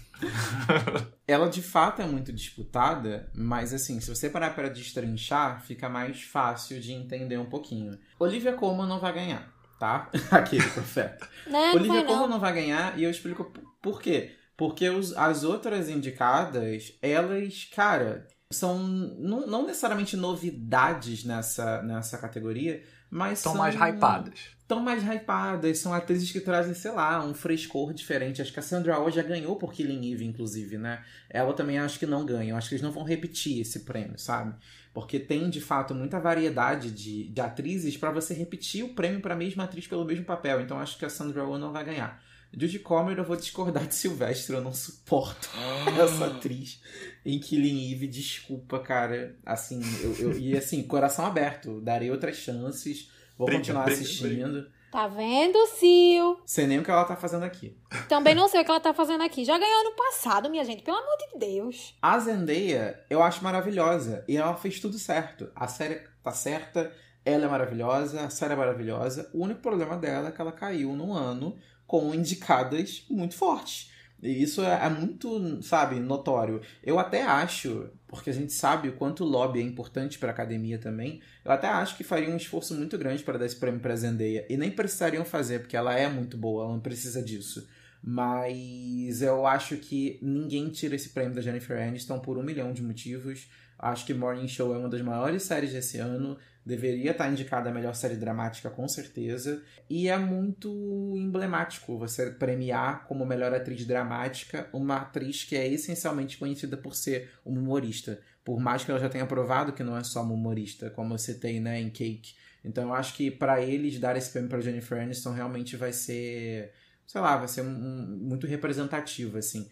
[1.28, 6.22] ela de fato é muito disputada, mas assim, se você parar para destrinchar, fica mais
[6.22, 7.97] fácil de entender um pouquinho.
[8.19, 10.09] Olivia Colman não vai ganhar, tá?
[10.30, 11.28] Aquele profeta.
[11.47, 13.51] Não, Olivia não Colman não vai ganhar e eu explico
[13.82, 14.36] por quê.
[14.57, 22.84] Porque os, as outras indicadas, elas, cara, são não, não necessariamente novidades nessa, nessa categoria,
[23.12, 23.62] mas Estão são...
[23.62, 24.39] mais hypadas.
[24.62, 28.41] Estão mais hypadas, são atrizes que trazem, sei lá, um frescor diferente.
[28.41, 31.03] Acho que a Sandra Oh já ganhou por Killing Eve, inclusive, né?
[31.30, 32.51] Ela também acho que não ganha.
[32.51, 34.55] Eu acho que eles não vão repetir esse prêmio, sabe?
[34.93, 39.34] Porque tem, de fato, muita variedade de, de atrizes para você repetir o prêmio para
[39.34, 40.62] a mesma atriz pelo mesmo papel.
[40.62, 42.24] Então acho que a Sandra Oh não vai ganhar.
[42.54, 45.49] Judy Comer, eu vou discordar de Silvestre, eu não suporto
[46.02, 46.82] essa atriz
[47.26, 49.38] em Killing Eve, desculpa, cara.
[49.45, 54.62] Assim, eu, eu, e assim, coração aberto, darei outras chances, vou briga, continuar briga, assistindo.
[54.62, 54.82] Briga.
[54.91, 56.43] Tá vendo, Sil?
[56.45, 57.78] Sei nem o que ela tá fazendo aqui.
[58.10, 59.45] Também não sei o que ela tá fazendo aqui.
[59.45, 61.95] Já ganhou ano passado, minha gente, pelo amor de Deus.
[62.02, 64.26] A Zendaya, eu acho maravilhosa.
[64.28, 65.49] E ela fez tudo certo.
[65.56, 66.91] A série tá certa,
[67.24, 69.30] ela é maravilhosa, a série é maravilhosa.
[69.34, 71.58] O único problema dela é que ela caiu num ano
[71.92, 73.92] com indicadas muito fortes.
[74.24, 76.62] E isso é, é, muito, sabe, notório.
[76.82, 80.32] Eu até acho, porque a gente sabe o quanto o lobby é importante para a
[80.32, 83.82] academia também, eu até acho que faria um esforço muito grande para dar esse prêmio
[83.82, 84.46] para Zendaya.
[84.50, 87.68] E nem precisariam fazer, porque ela é muito boa, ela não precisa disso.
[88.02, 92.82] Mas eu acho que ninguém tira esse prêmio da Jennifer Aniston por um milhão de
[92.82, 93.50] motivos.
[93.78, 97.74] Acho que Morning Show é uma das maiores séries desse ano deveria estar indicada a
[97.74, 99.64] melhor série dramática com certeza.
[99.89, 100.70] E é muito
[101.18, 107.32] emblemático você premiar como melhor atriz dramática uma atriz que é essencialmente conhecida por ser
[107.43, 108.20] uma humorista.
[108.43, 111.34] Por mais que ela já tenha provado que não é só uma humorista, como você
[111.34, 112.34] tem né, em Cake.
[112.64, 116.72] Então eu acho que para eles dar esse prêmio para Jennifer Aniston realmente vai ser,
[117.07, 119.70] sei lá, vai ser um, um, muito representativo assim.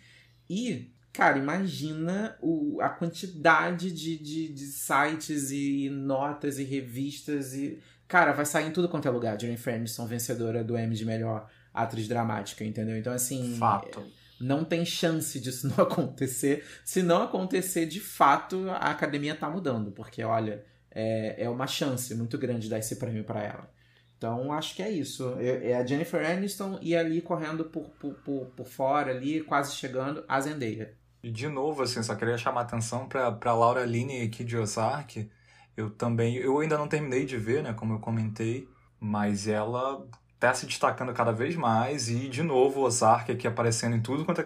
[0.49, 7.79] E Cara, imagina o, a quantidade de, de, de sites e notas e revistas e.
[8.07, 9.39] Cara, vai sair em tudo quanto é lugar.
[9.39, 12.97] Jennifer Aniston, vencedora do Emmy de melhor atriz dramática, entendeu?
[12.97, 13.55] Então, assim.
[13.57, 14.05] Fato.
[14.39, 16.63] Não tem chance disso não acontecer.
[16.85, 19.91] Se não acontecer, de fato, a academia tá mudando.
[19.91, 23.69] Porque, olha, é, é uma chance muito grande dar esse prêmio para ela.
[24.17, 25.35] Então, acho que é isso.
[25.39, 29.75] É, é a Jennifer Aniston e ali correndo por, por, por, por fora, ali, quase
[29.75, 30.98] chegando, a Zendaya.
[31.21, 35.29] E de novo, assim, só queria chamar atenção pra, pra Laura Linney aqui de Ozark.
[35.75, 38.67] Eu também, eu ainda não terminei de ver, né, como eu comentei,
[38.99, 40.05] mas ela
[40.39, 44.41] tá se destacando cada vez mais e, de novo, Ozark aqui aparecendo em tudo quanto
[44.41, 44.43] é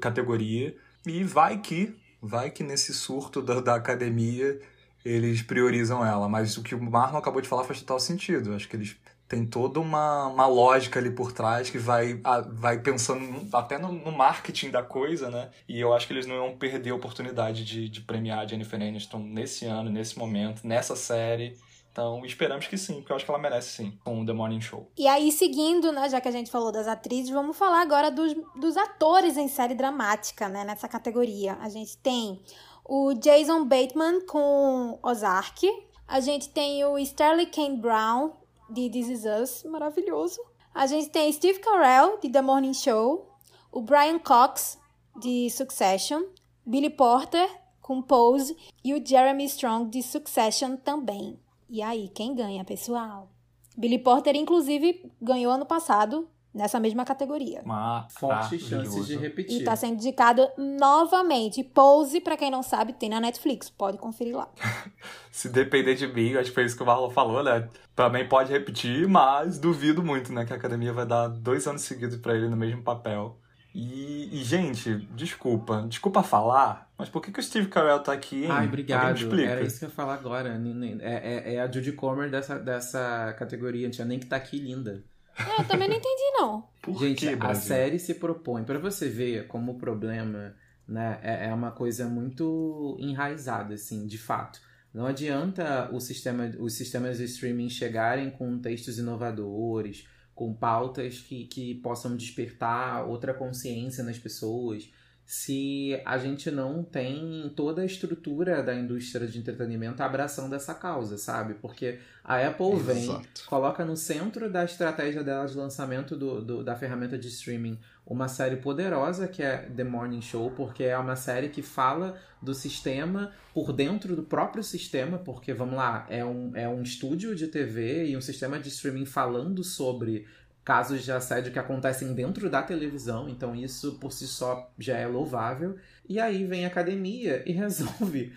[0.00, 0.76] categoria.
[1.06, 4.60] E vai que, vai que nesse surto da, da academia
[5.04, 6.28] eles priorizam ela.
[6.28, 8.54] Mas o que o Marlon acabou de falar faz total sentido.
[8.54, 8.96] Acho que eles
[9.28, 12.20] tem toda uma, uma lógica ali por trás que vai,
[12.52, 15.50] vai pensando até no, no, marketing da coisa, né?
[15.68, 18.80] E eu acho que eles não iam perder a oportunidade de, de premiar a Jennifer
[18.80, 21.56] Aniston nesse ano, nesse momento, nessa série.
[21.90, 24.60] Então, esperamos que sim, porque eu acho que ela merece sim, com o The Morning
[24.60, 24.86] Show.
[24.98, 28.34] E aí, seguindo, né, já que a gente falou das atrizes, vamos falar agora dos,
[28.54, 31.54] dos atores em série dramática, né, nessa categoria.
[31.54, 32.38] A gente tem
[32.84, 35.66] o Jason Bateman com Ozark,
[36.06, 40.40] a gente tem o Sterling Kane Brown de This Is Us, maravilhoso.
[40.74, 43.30] A gente tem Steve Carell, de The Morning Show,
[43.72, 44.78] o Brian Cox,
[45.18, 46.22] de Succession,
[46.64, 47.48] Billy Porter,
[47.80, 51.38] com Pose, e o Jeremy Strong, de Succession também.
[51.68, 53.30] E aí, quem ganha, pessoal?
[53.76, 57.60] Billy Porter, inclusive, ganhou ano passado nessa mesma categoria.
[57.64, 59.60] Uma forte chance de repetir.
[59.60, 61.62] E tá sendo indicado novamente.
[61.62, 63.68] Pose, para quem não sabe, tem na Netflix.
[63.68, 64.48] Pode conferir lá.
[65.30, 67.68] Se depender de mim, acho que foi isso que o Marlon falou, né?
[67.94, 70.44] Também pode repetir, mas duvido muito, né?
[70.46, 73.38] Que a academia vai dar dois anos seguidos para ele no mesmo papel.
[73.78, 78.44] E, e, gente, desculpa, desculpa falar, mas por que, que o Steve Carell tá aqui,
[78.44, 78.50] hein?
[78.50, 79.38] Ai, obrigado.
[79.38, 80.58] Era isso que eu ia falar agora.
[81.02, 84.58] É, é, é a Judy Comer dessa, dessa categoria, não tinha nem que tá aqui
[84.58, 85.04] linda.
[85.38, 86.64] É, eu também não entendi, não.
[86.80, 90.54] Por Gente, a série se propõe, para você ver como o problema
[90.88, 94.60] né, é, é uma coisa muito enraizada, assim, de fato.
[94.94, 101.44] Não adianta o sistema, os sistemas de streaming chegarem com textos inovadores, com pautas que,
[101.46, 104.90] que possam despertar outra consciência nas pessoas,
[105.26, 111.18] se a gente não tem toda a estrutura da indústria de entretenimento abraçando essa causa,
[111.18, 111.54] sabe?
[111.54, 113.44] Porque a Apple vem, Exato.
[113.46, 118.28] coloca no centro da estratégia dela de lançamento do, do, da ferramenta de streaming uma
[118.28, 123.32] série poderosa que é The Morning Show, porque é uma série que fala do sistema
[123.52, 128.06] por dentro do próprio sistema, porque, vamos lá, é um, é um estúdio de TV
[128.06, 130.24] e um sistema de streaming falando sobre
[130.66, 135.06] casos de assédio que acontecem dentro da televisão, então isso por si só já é
[135.06, 135.76] louvável.
[136.08, 138.32] E aí vem a academia e resolve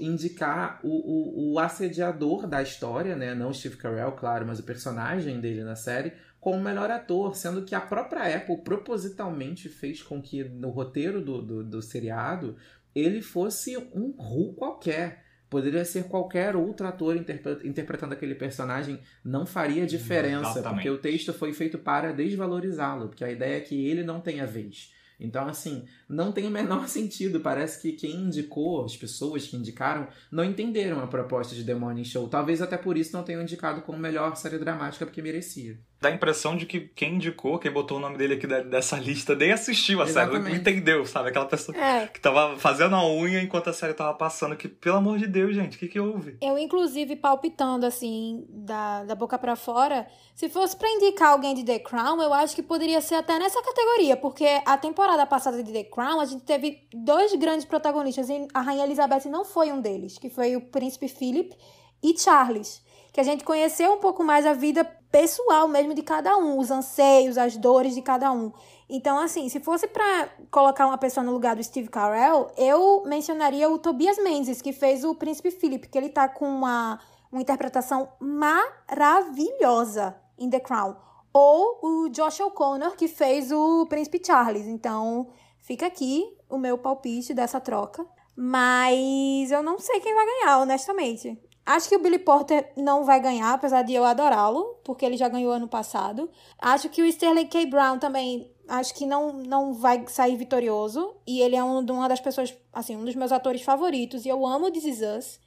[0.00, 3.34] indicar o, o, o assediador da história, né?
[3.34, 7.74] Não Steve Carell, claro, mas o personagem dele na série, como melhor ator, sendo que
[7.74, 12.56] a própria Apple propositalmente fez com que no roteiro do, do, do seriado
[12.94, 15.25] ele fosse um Ru qualquer.
[15.48, 20.74] Poderia ser qualquer outro ator interpretando aquele personagem, não faria diferença, Exatamente.
[20.74, 24.46] porque o texto foi feito para desvalorizá-lo, porque a ideia é que ele não tenha
[24.46, 24.92] vez.
[25.18, 27.40] Então, assim, não tem o menor sentido.
[27.40, 32.04] Parece que quem indicou, as pessoas que indicaram, não entenderam a proposta de The Morning
[32.04, 32.28] Show.
[32.28, 35.78] Talvez até por isso não tenham indicado como melhor série dramática, porque merecia.
[35.98, 39.34] Dá a impressão de que quem indicou, quem botou o nome dele aqui dessa lista,
[39.34, 40.42] nem assistiu a Exatamente.
[40.42, 41.30] série, não entendeu, sabe?
[41.30, 42.06] Aquela pessoa é.
[42.06, 44.56] que tava fazendo a unha enquanto a série tava passando.
[44.56, 46.36] Que, pelo amor de Deus, gente, o que que houve?
[46.42, 51.64] Eu, inclusive, palpitando, assim, da, da boca para fora, se fosse pra indicar alguém de
[51.64, 55.72] The Crown, eu acho que poderia ser até nessa categoria, porque a temporada passada de
[55.72, 59.80] The Crown, a gente teve dois grandes protagonistas e a Rainha Elizabeth não foi um
[59.80, 61.56] deles, que foi o Príncipe Philip
[62.02, 64.84] e Charles, que a gente conheceu um pouco mais a vida
[65.16, 68.52] pessoal mesmo de cada um, os anseios, as dores de cada um.
[68.86, 73.66] Então, assim, se fosse para colocar uma pessoa no lugar do Steve Carell, eu mencionaria
[73.70, 77.00] o Tobias Menzies, que fez o Príncipe Philip, que ele tá com uma,
[77.32, 80.94] uma interpretação maravilhosa em The Crown.
[81.32, 84.66] Ou o Josh O'Connor, que fez o Príncipe Charles.
[84.66, 85.28] Então,
[85.60, 88.04] fica aqui o meu palpite dessa troca.
[88.36, 91.40] Mas eu não sei quem vai ganhar, honestamente.
[91.66, 95.28] Acho que o Billy Porter não vai ganhar, apesar de eu adorá-lo, porque ele já
[95.28, 96.30] ganhou ano passado.
[96.60, 97.66] Acho que o Sterling K.
[97.66, 101.16] Brown também, acho que não, não vai sair vitorioso.
[101.26, 104.24] E ele é um, uma das pessoas, assim, um dos meus atores favoritos.
[104.24, 105.40] E eu amo This Is Us.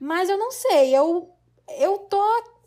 [0.00, 1.30] Mas eu não sei, eu,
[1.78, 2.22] eu tô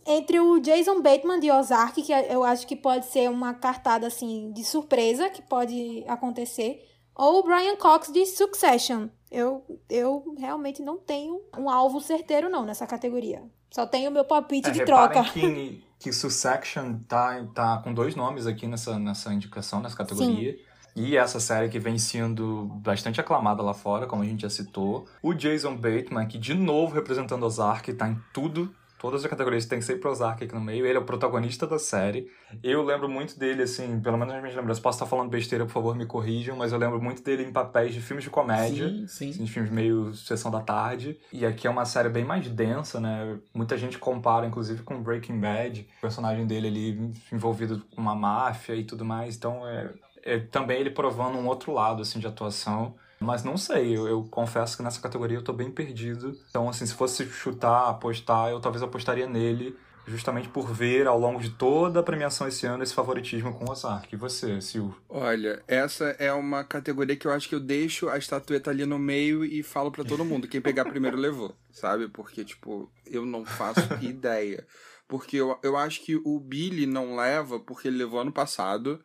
[0.06, 4.52] entre o Jason Bateman de Ozark, que eu acho que pode ser uma cartada, assim,
[4.52, 9.08] de surpresa, que pode acontecer ou o Brian Cox de Succession.
[9.32, 13.44] Eu, eu realmente não tenho um alvo certeiro, não, nessa categoria.
[13.70, 15.24] Só tenho o meu palpite É, de troca.
[15.26, 20.58] Que, que Succession tá, tá com dois nomes aqui nessa, nessa indicação, nessa categoria.
[20.96, 25.06] E essa série que vem sendo bastante aclamada lá fora, como a gente já citou.
[25.22, 28.74] O Jason Bateman, que de novo representando Ozark, tá em tudo.
[29.00, 30.86] Todas as categorias tem sempre Ozark aqui no meio.
[30.86, 32.30] Ele é o protagonista da série.
[32.62, 34.84] Eu lembro muito dele, assim, pelo menos nas minhas lembranças.
[34.84, 36.58] Posso estar falando besteira, por favor, me corrijam.
[36.58, 38.90] Mas eu lembro muito dele em papéis de filmes de comédia.
[38.90, 39.30] Sim, sim.
[39.30, 41.18] Assim, filmes meio Sessão da Tarde.
[41.32, 43.40] E aqui é uma série bem mais densa, né?
[43.54, 45.88] Muita gente compara, inclusive, com Breaking Bad.
[45.98, 49.38] O personagem dele ali envolvido com uma máfia e tudo mais.
[49.38, 49.92] Então, é,
[50.24, 52.96] é também ele provando um outro lado, assim, de atuação.
[53.20, 56.38] Mas não sei, eu, eu confesso que nessa categoria eu tô bem perdido.
[56.50, 59.76] Então, assim, se fosse chutar, apostar, eu talvez apostaria nele.
[60.08, 63.72] Justamente por ver ao longo de toda a premiação esse ano esse favoritismo com o
[63.72, 64.12] Ozark.
[64.12, 64.90] E você, Sil?
[65.08, 68.98] Olha, essa é uma categoria que eu acho que eu deixo a estatueta ali no
[68.98, 70.48] meio e falo pra todo mundo.
[70.48, 72.08] Quem pegar primeiro levou, sabe?
[72.08, 74.66] Porque, tipo, eu não faço ideia.
[75.08, 79.00] Porque eu, eu acho que o Billy não leva porque ele levou ano passado.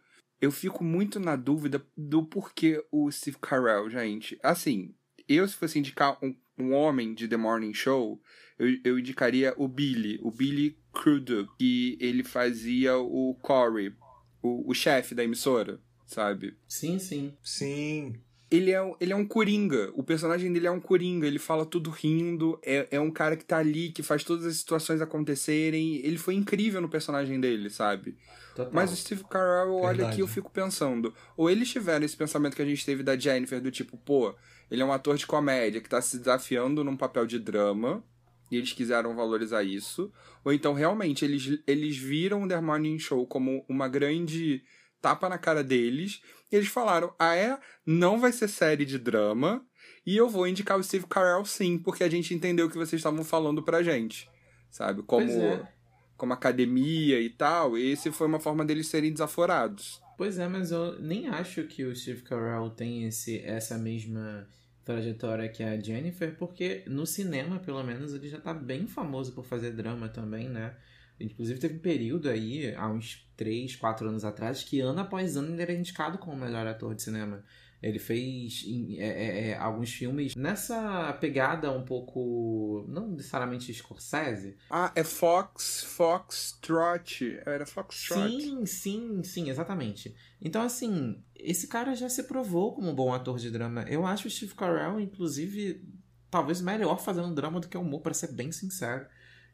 [0.45, 4.39] Eu fico muito na dúvida do porquê o Steve Carell, gente.
[4.43, 4.95] Assim,
[5.27, 8.21] eu se fosse indicar um, um homem de The Morning Show,
[8.59, 13.95] eu, eu indicaria o Billy, o Billy Crudup, que ele fazia o Corey,
[14.43, 16.55] o, o chefe da emissora, sabe?
[16.69, 17.35] Sim, sim.
[17.43, 18.21] Sim.
[18.55, 19.91] Ele é, um- ele é um coringa.
[19.95, 21.27] O personagem dele é um coringa.
[21.27, 22.59] Ele fala tudo rindo.
[22.63, 25.97] É, é um cara que tá ali, que faz todas as situações acontecerem.
[26.05, 28.17] Ele foi incrível no personagem dele, sabe?
[28.55, 28.73] Total.
[28.73, 31.13] Mas o Steve Carell, olha aqui, eu fico pensando.
[31.37, 34.35] Ou eles tiveram esse pensamento que a gente teve da Jennifer, do tipo, pô,
[34.71, 38.03] ele é um ator de comédia que tá se desafiando num papel de drama.
[38.51, 40.13] E eles quiseram valorizar isso.
[40.45, 44.63] Ou então, realmente, eles, eles viram o The Morning Show como uma grande
[45.05, 46.23] tapa na cara deles.
[46.51, 47.59] E eles falaram: ah, é?
[47.85, 49.63] Não vai ser série de drama.
[50.07, 53.01] E eu vou indicar o Steve Carell sim, porque a gente entendeu o que vocês
[53.01, 54.31] estavam falando pra gente.
[54.71, 55.03] Sabe?
[55.03, 55.69] Como, é.
[56.17, 57.77] como academia e tal.
[57.77, 60.01] Esse foi uma forma deles serem desaforados.
[60.17, 64.49] Pois é, mas eu nem acho que o Steve Carell tem esse, essa mesma
[64.85, 69.45] trajetória que a Jennifer, porque no cinema, pelo menos, ele já tá bem famoso por
[69.45, 70.77] fazer drama também, né?
[71.21, 75.53] Inclusive teve um período aí, há uns 3, 4 anos atrás, que ano após ano
[75.53, 77.45] ele era indicado como o melhor ator de cinema.
[77.85, 78.65] Ele fez
[78.97, 82.87] é, é, é, alguns filmes nessa pegada um pouco.
[82.89, 87.39] não necessariamente Scorsese, Ah, é Fox, Fox Trot.
[87.45, 88.41] Era Fox Trot.
[88.41, 90.17] Sim, sim, sim, exatamente.
[90.41, 93.83] Então, assim, esse cara já se provou como um bom ator de drama.
[93.83, 95.87] Eu acho o Steve Carell, inclusive,
[96.31, 99.07] talvez melhor fazendo drama do que humor, para ser bem sincero.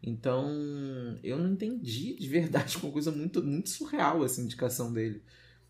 [0.02, 0.48] Então,
[1.22, 5.22] eu não entendi de verdade, uma coisa muito, muito surreal essa indicação dele.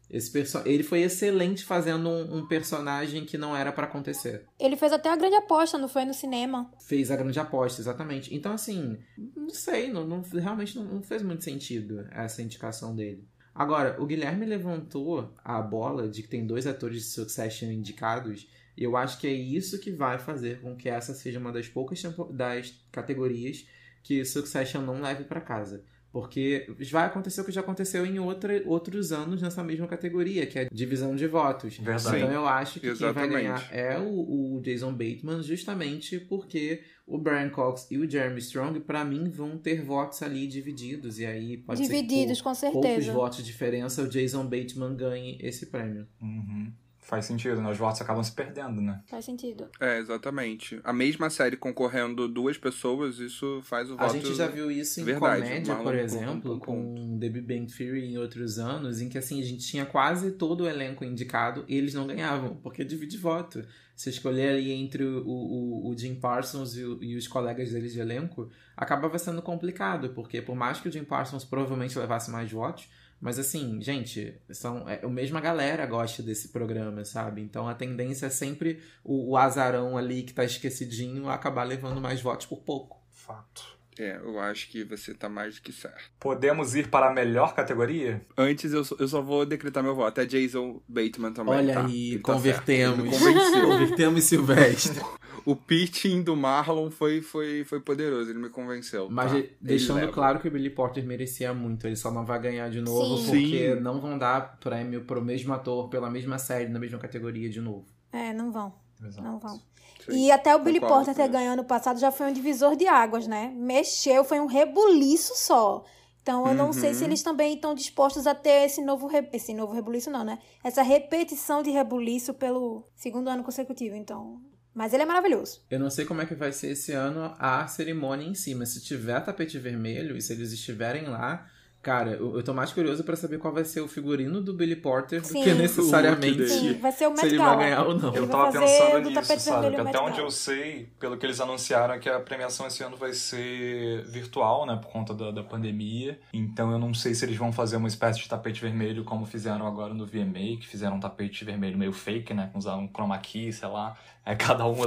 [0.08, 4.44] Esse perso ele foi excelente fazendo um, um personagem que não era pra acontecer.
[4.58, 6.68] Ele fez até a grande aposta, não foi no cinema?
[6.80, 8.34] Fez a grande aposta, exatamente.
[8.34, 8.98] Então, assim,
[9.36, 13.24] não sei, não, não- realmente não, não fez muito sentido essa indicação dele.
[13.54, 18.82] Agora, o Guilherme levantou a bola de que tem dois atores de Succession indicados, e
[18.82, 22.02] eu acho que é isso que vai fazer com que essa seja uma das poucas
[22.32, 23.64] das categorias
[24.03, 25.82] que Succession não leve pra casa.
[26.12, 30.59] Porque vai acontecer o que já aconteceu em outra, outros anos nessa mesma categoria, que
[30.59, 31.78] é divisão de votos.
[31.78, 32.16] Verdade.
[32.16, 33.32] Então eu acho que quem vai Exatamente.
[33.32, 38.80] ganhar é o, o Jason Bateman, justamente porque o Brian Cox e o Jeremy Strong,
[38.80, 41.20] pra mim, vão ter votos ali divididos.
[41.20, 43.12] E aí pode Divididos, ser com que por poucos certeza.
[43.12, 46.09] votos de diferença o Jason Bateman ganhe esse prêmio.
[46.20, 46.72] Uhum.
[47.11, 47.68] Faz sentido, né?
[47.72, 49.02] Os votos acabam se perdendo, né?
[49.08, 49.68] Faz sentido.
[49.80, 50.78] É, exatamente.
[50.84, 54.12] A mesma série concorrendo duas pessoas, isso faz o A voto.
[54.12, 57.66] gente já viu isso em Verdade, comédia, por com- exemplo, com- com The Big Bang
[57.76, 61.64] Theory em outros anos, em que assim, a gente tinha quase todo o elenco indicado
[61.66, 63.64] e eles não ganhavam, porque divide voto.
[63.96, 67.92] Se escolher ali entre o, o, o Jim Parsons e, o- e os colegas deles
[67.92, 72.50] de elenco, acabava sendo complicado, porque por mais que o Jim Parsons provavelmente levasse mais
[72.50, 72.88] votos,
[73.20, 77.42] mas assim, gente, são, é, a mesma galera gosta desse programa, sabe?
[77.42, 82.22] Então a tendência é sempre o, o azarão ali que tá esquecidinho acabar levando mais
[82.22, 82.98] votos por pouco.
[83.10, 83.79] Fato.
[84.01, 86.11] É, eu acho que você tá mais do que certo.
[86.18, 88.24] Podemos ir para a melhor categoria?
[88.34, 90.18] Antes, eu só, eu só vou decretar meu voto.
[90.22, 91.53] É Jason Bateman também.
[91.55, 91.84] Olha tá?
[91.84, 93.18] aí, Ele tá convertemos.
[93.20, 94.98] convertemos Silvestre.
[95.44, 99.11] o pitching do Marlon foi, foi, foi poderoso, ele me convenceu.
[99.11, 99.38] Mas tá?
[99.38, 101.86] de- deixando claro que o Billy Porter merecia muito.
[101.86, 103.26] Ele só não vai ganhar de novo Sim.
[103.26, 103.80] porque Sim.
[103.80, 107.84] não vão dar prêmio pro mesmo ator pela mesma série, na mesma categoria de novo.
[108.11, 108.72] É, não vão.
[109.05, 109.22] Exato.
[109.22, 109.61] Não vão.
[110.05, 110.26] Sim.
[110.26, 112.86] E até o Billy Concordo Porter ter ganho ano passado já foi um divisor de
[112.86, 113.53] águas, né?
[113.57, 115.84] Mexeu, foi um rebuliço só.
[116.22, 116.72] Então eu não Uhum.
[116.72, 120.22] sei se eles também estão dispostos a ter esse novo, re- esse novo rebuliço, não,
[120.24, 120.38] né?
[120.62, 124.38] Essa repetição de rebuliço pelo segundo ano consecutivo, então.
[124.72, 125.62] Mas ele é maravilhoso.
[125.70, 128.68] Eu não sei como é que vai ser esse ano a cerimônia em si, mas
[128.68, 131.44] se tiver tapete vermelho e se eles estiverem lá,
[131.82, 134.76] cara, eu, eu tô mais curioso pra saber qual vai ser o figurino do Billy
[134.76, 135.38] Porter Sim.
[135.38, 138.14] do que necessariamente Sim, vai ser o se Met ele vai ganhar ou não.
[138.14, 139.70] Eu tava pensando do nisso, tapete sabe?
[139.70, 140.22] Que o até onde Gala.
[140.22, 144.66] eu sei, pelo que eles anunciaram, é que a premiação esse ano vai ser virtual,
[144.66, 144.76] né?
[144.76, 146.20] Por conta da, da pandemia.
[146.32, 149.66] Então eu não sei se eles vão fazer uma espécie de tapete vermelho como fizeram
[149.66, 152.50] agora no VMA, que fizeram um tapete vermelho meio fake, né?
[152.54, 153.96] Usar um chroma key, sei lá.
[154.24, 154.84] É cada uma,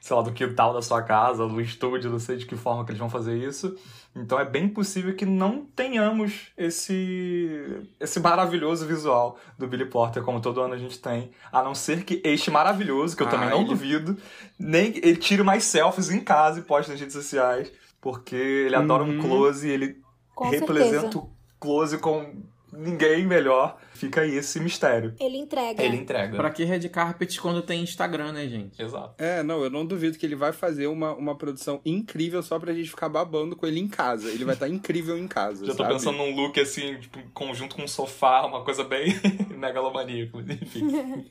[0.00, 2.90] sei lá, do quintal da sua casa, do estúdio, não sei de que forma que
[2.90, 3.76] eles vão fazer isso.
[4.16, 10.40] Então é bem possível que não tenhamos esse esse maravilhoso visual do Billy Porter, como
[10.40, 11.30] todo ano a gente tem.
[11.52, 14.16] A não ser que este maravilhoso, que eu Ah, também não ele- duvido,
[14.58, 17.70] nem ele tire mais selfies em casa e poste nas redes sociais.
[18.00, 19.20] Porque ele adora um Uhum.
[19.20, 19.96] close e ele
[20.34, 21.18] Com representa certeza.
[21.18, 22.42] o close com
[22.72, 23.78] ninguém melhor.
[23.92, 25.14] Fica aí esse mistério.
[25.20, 25.82] Ele entrega.
[25.82, 26.36] Ele entrega.
[26.36, 28.80] Pra que red carpet quando tem Instagram, né, gente?
[28.80, 29.14] Exato.
[29.18, 32.72] É, não, eu não duvido que ele vai fazer uma, uma produção incrível só pra
[32.72, 34.30] gente ficar babando com ele em casa.
[34.30, 35.66] Ele vai estar incrível em casa.
[35.66, 35.94] Já tô sabe?
[35.94, 39.14] pensando num look assim, tipo, conjunto com um sofá, uma coisa bem
[39.56, 40.40] megalomaníaco.
[40.40, 41.26] Enfim.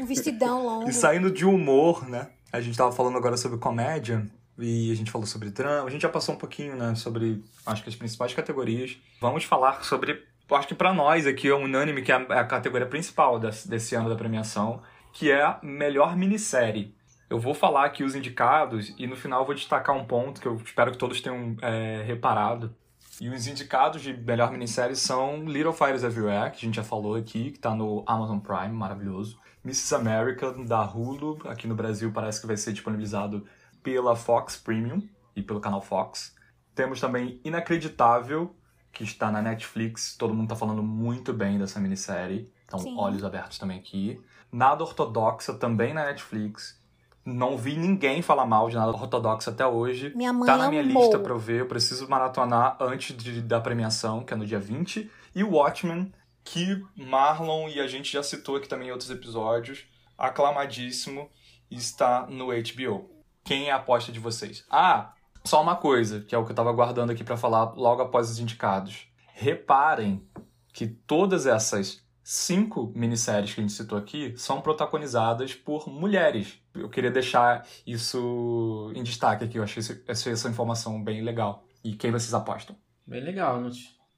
[0.00, 0.88] Um vestidão longo.
[0.88, 2.28] E saindo de humor, né?
[2.52, 4.26] A gente tava falando agora sobre comédia
[4.58, 5.88] e a gente falou sobre drama.
[5.88, 8.96] A gente já passou um pouquinho, né, sobre acho que as principais categorias.
[9.20, 10.22] Vamos falar sobre,
[10.54, 14.08] acho que pra nós aqui é unânime que é a, é categoria principal desse, ano
[14.08, 14.82] da premiação,
[15.12, 16.94] que é a melhor minissérie.
[17.28, 20.46] Eu vou falar aqui os indicados e no final eu vou destacar um ponto que
[20.46, 22.74] eu espero que todos tenham é, reparado.
[23.20, 27.14] E os indicados de melhor minissérie são Little Fires Everywhere, que a gente já falou
[27.14, 29.38] aqui, que tá no Amazon Prime, maravilhoso.
[29.64, 29.94] Mrs.
[29.94, 33.46] America, da Hulu, aqui no Brasil parece que vai ser disponibilizado
[33.82, 35.02] pela Fox Premium
[35.36, 36.34] e pelo canal Fox.
[36.74, 38.56] Temos também Inacreditável,
[38.92, 40.16] que está na Netflix.
[40.16, 42.50] Todo mundo tá falando muito bem dessa minissérie.
[42.66, 42.96] Então, Sim.
[42.98, 44.20] olhos abertos também aqui.
[44.50, 46.80] Nada Ortodoxa, também na Netflix.
[47.24, 50.12] Não vi ninguém falar mal de Nada Ortodoxa até hoje.
[50.14, 51.02] Minha mãe Tá na minha amou.
[51.02, 54.58] lista pra eu ver, eu preciso maratonar antes de- da premiação, que é no dia
[54.58, 55.10] 20.
[55.34, 56.12] E o Watchmen,
[56.44, 59.86] que Marlon e a gente já citou aqui também em outros episódios,
[60.18, 61.30] aclamadíssimo,
[61.70, 63.08] está no HBO.
[63.44, 64.64] Quem é a aposta de vocês?
[64.70, 65.12] Ah,
[65.44, 68.30] só uma coisa, que é o que eu tava guardando aqui pra falar logo após
[68.30, 69.06] os indicados.
[69.34, 70.26] Reparem
[70.72, 76.58] que todas essas cinco minisséries que a gente citou aqui são protagonizadas por mulheres.
[76.74, 81.64] Eu queria deixar isso em destaque aqui, eu achei esse- achei essa informação bem legal.
[81.84, 82.76] E quem vocês apostam?
[83.06, 83.70] Bem legal, não,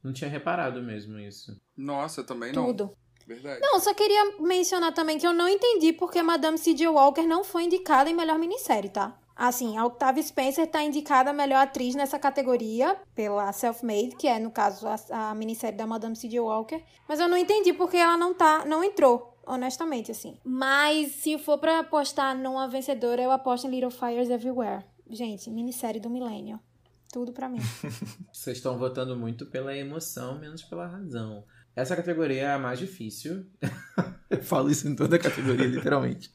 [0.02, 1.58] não tinha reparado mesmo isso.
[1.76, 2.66] Nossa, eu também não.
[2.66, 2.90] Tudo.
[3.26, 3.58] Verdade.
[3.62, 6.86] Não, só queria mencionar também que eu não entendi porque Madame C.J.
[6.88, 9.18] Walker não foi indicada em melhor minissérie, tá?
[9.36, 14.38] Assim, a Octavia Spencer tá indicada a melhor atriz nessa categoria pela Self-Made, que é,
[14.38, 16.38] no caso, a, a minissérie da Madame C.J.
[16.38, 16.82] Walker.
[17.08, 20.38] Mas eu não entendi porque ela não tá, não entrou, honestamente, assim.
[20.44, 24.84] Mas se for pra apostar numa vencedora, eu aposto em Little Fires Everywhere.
[25.10, 26.60] Gente, minissérie do milênio.
[27.12, 27.58] Tudo pra mim.
[28.32, 31.44] Vocês estão votando muito pela emoção, menos pela razão.
[31.76, 33.46] Essa categoria é a mais difícil.
[34.34, 36.30] Eu falo isso em toda a categoria, literalmente.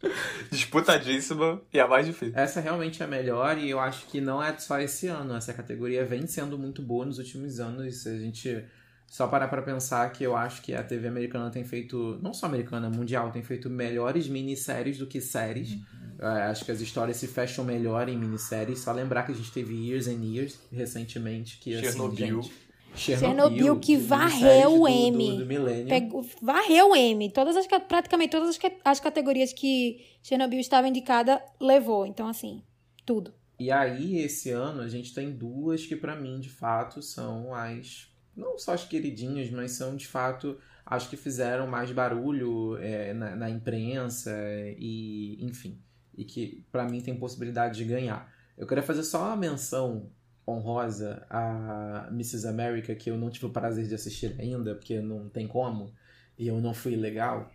[0.52, 2.34] Disputadíssima e a mais difícil.
[2.36, 5.36] Essa realmente é a melhor e eu acho que não é só esse ano.
[5.36, 8.04] Essa categoria vem sendo muito boa nos últimos anos.
[8.04, 8.64] Se a gente
[9.10, 12.46] só parar pra pensar que eu acho que a TV americana tem feito, não só
[12.46, 15.78] americana, mundial, tem feito melhores minisséries do que séries.
[16.20, 18.80] É, acho que as histórias se fecham melhor em minisséries.
[18.80, 22.42] Só lembrar que a gente teve Years and Years recentemente, que assim, Chernobyl.
[22.44, 25.12] gente, Chernobyl, que de varreu o M.
[25.26, 25.88] Do, do, do milênio.
[25.88, 27.32] Pegou, varreu o M.
[27.32, 32.06] Todas as, ca- praticamente todas as, as categorias que Chernobyl estava indicada, levou.
[32.06, 32.64] Então, assim,
[33.06, 33.34] tudo.
[33.60, 38.08] E aí, esse ano, a gente tem duas que pra mim, de fato, são as.
[38.36, 43.36] Não só as queridinhas, mas são de fato as que fizeram mais barulho é, na,
[43.36, 44.32] na imprensa
[44.78, 45.78] e, enfim.
[46.18, 48.32] E que pra mim tem possibilidade de ganhar.
[48.58, 50.10] Eu queria fazer só uma menção
[50.50, 52.48] honrosa a Mrs.
[52.48, 55.94] America, que eu não tive o prazer de assistir ainda, porque não tem como,
[56.38, 57.52] e eu não fui legal.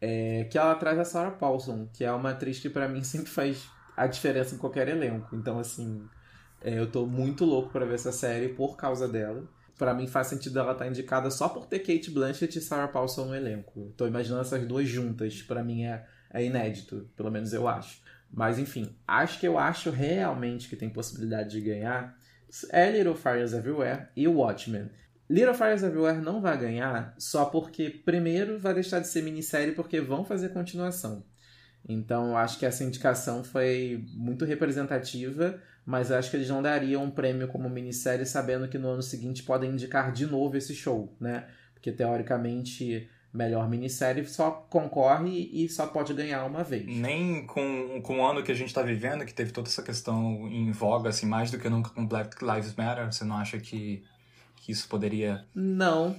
[0.00, 3.28] É, que ela traz a Sarah Paulson, que é uma atriz que pra mim sempre
[3.28, 5.36] faz a diferença em qualquer elenco.
[5.36, 6.08] Então, assim,
[6.62, 9.44] é, eu tô muito louco pra ver essa série por causa dela.
[9.78, 13.26] Pra mim faz sentido ela estar indicada só por ter Kate Blanchett e Sarah Paulson
[13.26, 13.92] no elenco.
[13.96, 15.42] Tô imaginando essas duas juntas.
[15.42, 18.02] Pra mim é, é inédito, pelo menos eu acho.
[18.32, 22.16] Mas enfim, acho que eu acho realmente que tem possibilidade de ganhar
[22.70, 24.90] é Little Fires Everywhere e Watchmen.
[25.28, 30.00] Little Fires Everywhere não vai ganhar só porque, primeiro, vai deixar de ser minissérie porque
[30.00, 31.24] vão fazer continuação.
[31.88, 36.60] Então, eu acho que essa indicação foi muito representativa, mas eu acho que eles não
[36.60, 40.74] dariam um prêmio como minissérie sabendo que no ano seguinte podem indicar de novo esse
[40.74, 41.46] show, né?
[41.72, 46.84] Porque teoricamente melhor minissérie só concorre e só pode ganhar uma vez.
[46.86, 50.48] Nem com, com o ano que a gente está vivendo, que teve toda essa questão
[50.48, 54.02] em voga, assim, mais do que nunca com Black Lives Matter, você não acha que,
[54.56, 55.44] que isso poderia...
[55.54, 56.16] Não.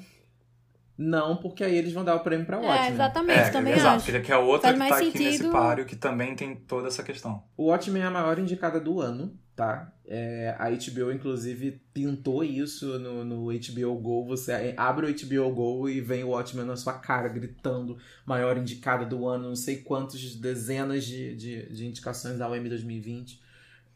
[0.97, 2.89] Não, porque aí eles vão dar o prêmio pra Watchmen.
[2.89, 4.05] É, exatamente, É, também exato, acho.
[4.05, 5.51] porque que é outra Faz que tá aqui nesse sentido.
[5.51, 7.43] páreo que também tem toda essa questão.
[7.57, 9.91] O Watchmen é a maior indicada do ano, tá?
[10.13, 14.25] É, a HBO, inclusive, pintou isso no, no HBO Go.
[14.25, 19.05] Você abre o HBO Go e vem o Watchmen na sua cara, gritando maior indicada
[19.05, 23.41] do ano, não sei quantos dezenas de, de, de indicações da UM 2020.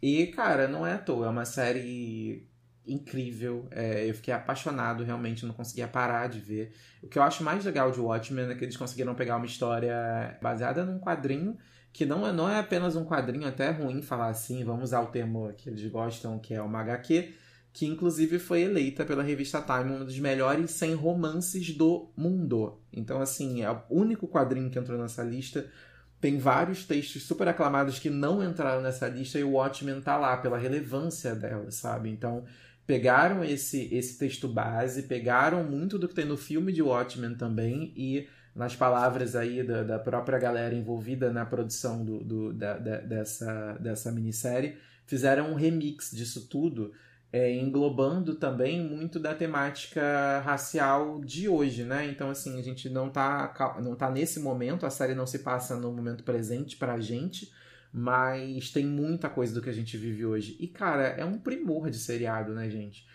[0.01, 2.47] E, cara, não é à toa, é uma série
[2.87, 3.67] incrível.
[3.69, 6.71] É, eu fiquei apaixonado, realmente, não conseguia parar de ver.
[7.03, 10.39] O que eu acho mais legal de Watchmen é que eles conseguiram pegar uma história
[10.41, 11.57] baseada num quadrinho
[11.95, 14.99] que não é, não é apenas um quadrinho, até é ruim falar assim, vamos usar
[14.99, 17.33] o termo que eles gostam, que é uma HQ,
[17.71, 22.81] que inclusive foi eleita pela revista Time um dos melhores 100 romances do mundo.
[22.91, 25.71] Então, assim, é o único quadrinho que entrou nessa lista.
[26.19, 30.35] Tem vários textos super aclamados que não entraram nessa lista e o Watchmen tá lá
[30.35, 32.09] pela relevância dela, sabe?
[32.09, 32.43] Então,
[32.85, 37.93] pegaram esse, esse texto base, pegaram muito do que tem no filme de Watchmen também
[37.95, 43.01] e nas palavras aí da, da própria galera envolvida na produção do, do- da, da-
[43.01, 46.93] dessa, dessa minissérie, fizeram um remix disso tudo,
[47.33, 52.05] é, englobando também muito da temática racial de hoje, né?
[52.07, 55.75] Então, assim, a gente não tá, não tá nesse momento, a série não se passa
[55.75, 57.51] no momento presente pra gente,
[57.91, 60.55] mas tem muita coisa do que a gente vive hoje.
[60.59, 63.05] E, cara, é um primor de seriado, né, gente?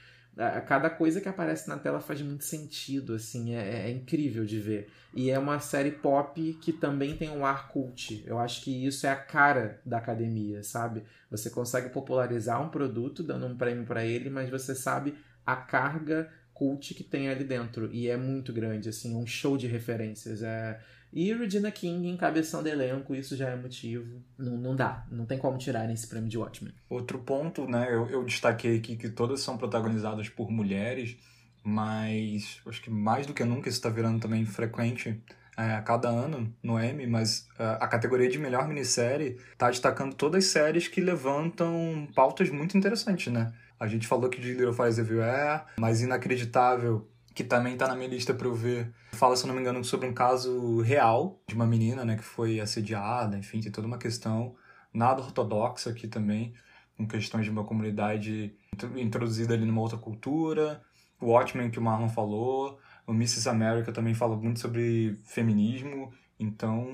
[0.67, 4.89] Cada coisa que aparece na tela faz muito sentido, assim, é, é incrível de ver.
[5.13, 8.25] E é uma série pop que também tem um ar cult.
[8.27, 11.03] Eu acho que isso é a cara da academia, sabe?
[11.31, 15.15] Você consegue popularizar um produto dando um prêmio pra ele, mas você sabe
[15.45, 17.91] a carga cult que tem ali dentro.
[17.93, 20.43] E é muito grande, assim, é um show de referências.
[20.43, 20.79] É...
[21.13, 24.23] E Regina King encabeçando elenco, isso já é motivo.
[24.39, 26.73] Não, não dá, não tem como tirar esse prêmio de Watchmen.
[26.89, 31.17] Outro ponto, né, eu, eu destaquei aqui que todas são protagonizadas por mulheres,
[31.65, 35.21] mas acho que mais do que nunca isso está virando também frequente
[35.57, 40.15] é, a cada ano no Emmy, mas é, a categoria de melhor minissérie está destacando
[40.15, 43.53] todas as séries que levantam pautas muito interessantes, né?
[43.79, 48.09] A gente falou que de Little Fires Everywhere, mas Inacreditável, que também tá na minha
[48.09, 51.55] lista para eu ver, fala, se eu não me engano, sobre um caso real de
[51.55, 54.55] uma menina, né, que foi assediada, enfim, tem toda uma questão
[54.93, 56.53] nada ortodoxa aqui também,
[56.97, 60.83] com questões de uma comunidade intro- introduzida ali numa outra cultura.
[61.21, 63.49] O Watchmen que o Marlon falou, o Mrs.
[63.49, 66.13] America também fala muito sobre feminismo.
[66.39, 66.87] Então,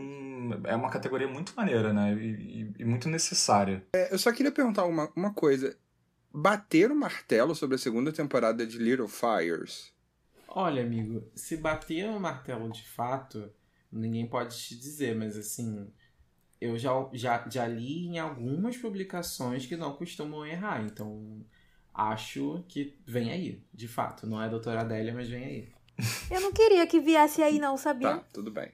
[0.64, 2.12] é uma categoria muito maneira, né?
[2.14, 3.84] E, e- e muito necessária.
[3.95, 5.76] É, eu só queria perguntar uma, uma coisa.
[6.32, 9.93] Bater o martelo sobre a segunda temporada de Little Fires?
[10.59, 13.53] Olha, amigo, se bater o martelo de fato,
[13.93, 15.93] ninguém pode te dizer, mas assim,
[16.59, 21.45] eu já, já, já li em algumas publicações que não costumam errar, então
[21.93, 24.27] acho que vem aí, de fato.
[24.27, 25.73] Não é a doutora Adélia, mas vem aí.
[26.31, 28.17] Eu não queria que viesse aí, não, sabia?
[28.17, 28.73] Tá, tudo bem.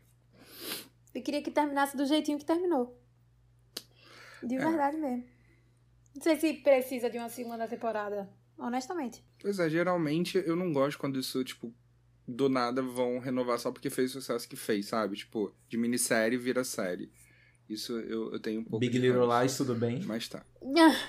[1.13, 2.97] Eu queria que terminasse do jeitinho que terminou.
[4.41, 4.59] De É.
[4.59, 5.25] verdade mesmo.
[6.15, 8.31] Não sei se precisa de uma segunda temporada.
[8.59, 9.25] Honestamente.
[9.41, 11.75] Pois é, geralmente eu não gosto quando isso, tipo,
[12.27, 15.17] do nada vão renovar só porque fez o sucesso que fez, sabe?
[15.17, 17.11] Tipo, de minissérie vira série.
[17.69, 19.27] Isso eu, eu tenho um pouco Big de Little.
[19.41, 20.03] Lies, tudo bem?
[20.05, 20.45] Mas tá.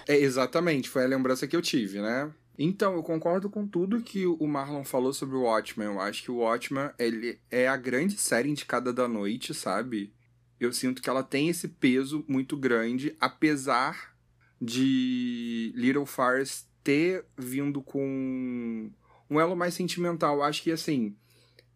[0.07, 2.33] É, exatamente, foi a lembrança que eu tive, né?
[2.57, 5.87] Então, eu concordo com tudo que o Marlon falou sobre o Watchmen.
[5.87, 10.13] Eu acho que o Watchmen, ele é a grande série indicada da noite, sabe?
[10.59, 14.15] Eu sinto que ela tem esse peso muito grande, apesar
[14.61, 18.91] de Little Fires ter vindo com
[19.29, 20.43] um elo mais sentimental.
[20.43, 21.15] Acho que, assim,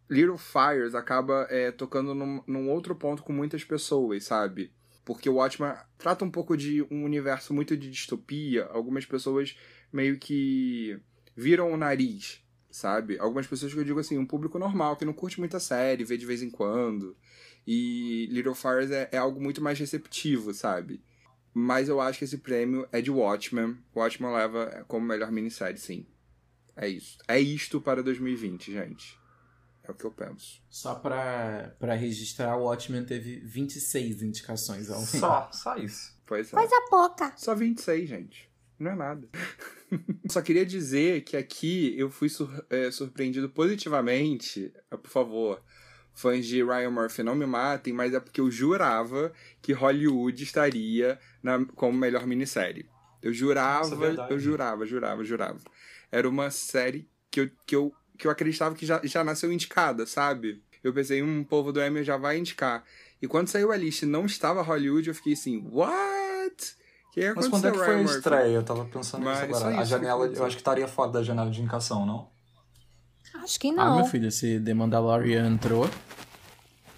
[0.09, 4.71] Little Fires acaba é, tocando num, num outro ponto com muitas pessoas, sabe?
[5.03, 8.65] Porque o Watchmen trata um pouco de um universo muito de distopia.
[8.65, 9.57] Algumas pessoas
[9.91, 10.99] meio que
[11.35, 13.17] viram o nariz, sabe?
[13.17, 16.17] Algumas pessoas que eu digo assim, um público normal, que não curte muita série, vê
[16.17, 17.15] de vez em quando.
[17.65, 21.01] E Little Fires é, é algo muito mais receptivo, sabe?
[21.59, 23.79] Mas eu acho que esse prêmio é de Watchmen.
[23.95, 26.05] Watchmen leva como melhor minissérie, sim.
[26.75, 27.17] É isso.
[27.27, 29.19] É isto para 2020, gente.
[29.83, 30.61] É o que eu penso.
[30.69, 36.15] Só pra, pra registrar, o Watchmen teve 26 indicações ao Só, só isso.
[36.27, 36.55] Pois é.
[36.55, 37.33] Coisa pouca.
[37.35, 38.47] Só 26, gente.
[38.77, 39.27] Não é nada.
[40.29, 44.71] Só queria dizer que aqui eu fui sur- é, surpreendido positivamente.
[44.91, 45.63] é, Por favor,
[46.17, 49.31] fãs de Ryan Murphy não me matem, mas é porque eu jurava
[49.61, 52.89] que Hollywood estaria na, como melhor minissérie.
[53.21, 55.59] Eu jurava, é eu jurava, jurava, jurava.
[56.11, 60.07] Era uma série que eu, que eu, que eu acreditava que já, já nasceu indicada,
[60.07, 60.63] sabe?
[60.83, 62.83] Eu pensei, um povo do Emmy já vai indicar.
[63.21, 66.75] E quando saiu a lista e não estava Hollywood, eu fiquei assim, what?
[67.13, 68.55] Que Mas quando é que foi a estreia?
[68.55, 69.79] Eu tava pensando nisso agora.
[69.79, 72.36] A janela, eu acho que estaria fora da janela de indicação, não?
[73.47, 73.95] Acho que Ah, não.
[73.97, 75.89] meu filho, se The Mandalorian entrou.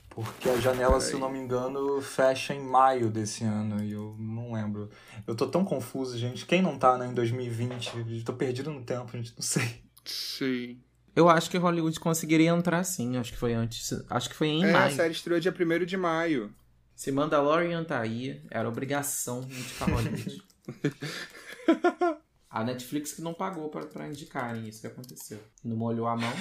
[0.10, 4.16] Porque a janela, se eu não me engano, fecha em maio desse ano e eu
[4.20, 4.90] não lembro.
[5.28, 6.46] Eu tô tão confuso, gente.
[6.46, 7.92] Quem não tá né, em 2020?
[7.96, 9.32] Eu tô perdido no tempo, gente.
[9.38, 9.82] Não sei.
[10.04, 10.80] Sim.
[11.16, 13.16] Eu acho que Hollywood conseguiria entrar sim.
[13.18, 13.94] Acho que foi antes.
[14.10, 14.96] Acho que foi em É, a maio.
[14.96, 16.52] série estreou dia 1 de maio.
[16.96, 20.44] Se Mandalorian tá aí, era obrigação indicar Hollywood.
[22.50, 25.40] a Netflix que não pagou pra indicarem isso que aconteceu.
[25.64, 26.34] Não molhou a mão.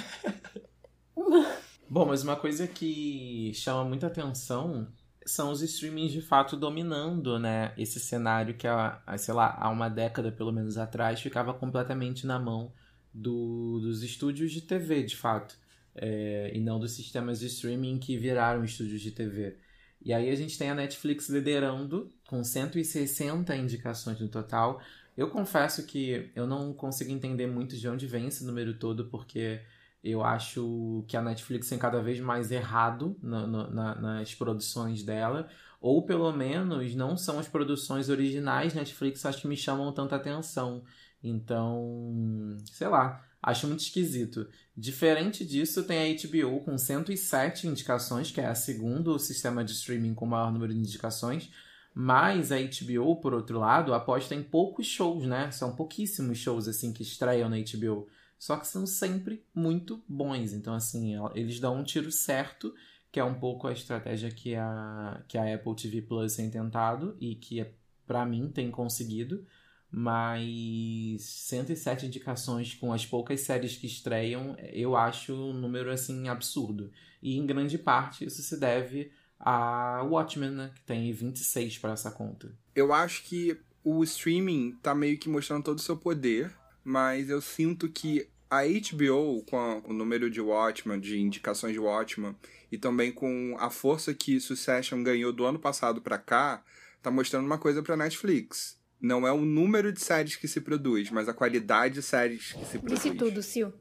[1.89, 4.87] Bom, mas uma coisa que chama muita atenção
[5.25, 7.73] são os streamings de fato dominando, né?
[7.77, 12.39] Esse cenário que, há, sei lá, há uma década pelo menos atrás ficava completamente na
[12.39, 12.71] mão
[13.13, 15.57] do, dos estúdios de TV, de fato.
[15.95, 19.57] É, e não dos sistemas de streaming que viraram estúdios de TV.
[20.01, 24.81] E aí a gente tem a Netflix liderando com 160 indicações no total.
[25.19, 29.59] Eu confesso que eu não consigo entender muito de onde vem esse número todo, porque
[30.01, 35.49] eu acho que a Netflix tem cada vez mais errado na, na, nas produções dela.
[35.81, 40.85] Ou pelo menos não são as produções originais Netflix acho que me chamam tanta atenção.
[41.21, 44.47] Então, sei lá, acho muito esquisito.
[44.73, 50.13] Diferente disso, tem a HBO com 107 indicações, que é a segundo sistema de streaming
[50.13, 51.51] com maior número de indicações.
[51.93, 55.51] Mas a HBO, por outro lado, aposta em poucos shows, né?
[55.51, 58.07] São pouquíssimos shows assim que estreiam na HBO.
[58.37, 60.53] Só que são sempre muito bons.
[60.53, 62.73] Então, assim, eles dão um tiro certo,
[63.11, 67.17] que é um pouco a estratégia que a, que a Apple TV Plus tem tentado
[67.19, 67.65] e que,
[68.07, 69.45] para mim, tem conseguido
[69.91, 76.91] mas 107 indicações com as poucas séries que estreiam, eu acho um número assim absurdo.
[77.21, 82.11] E em grande parte isso se deve a Watchmen, né, que tem 26 para essa
[82.11, 82.51] conta.
[82.75, 86.51] Eu acho que o streaming tá meio que mostrando todo o seu poder,
[86.83, 91.79] mas eu sinto que a HBO, com a, o número de Watchmen, de indicações de
[91.79, 92.35] Watchmen,
[92.71, 96.63] e também com a força que Succession ganhou do ano passado para cá,
[97.01, 101.09] tá mostrando uma coisa pra Netflix não é o número de séries que se produz,
[101.09, 103.01] mas a qualidade de séries que se produz.
[103.01, 103.71] Disse tudo, Sil.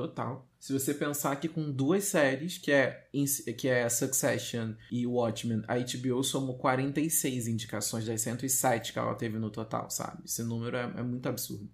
[0.00, 0.46] Total.
[0.58, 3.06] Se você pensar que com duas séries, que é,
[3.56, 9.38] que é Succession e Watchmen, a HBO somou 46 indicações das 107 que ela teve
[9.38, 10.22] no total, sabe?
[10.24, 11.68] Esse número é, é muito absurdo.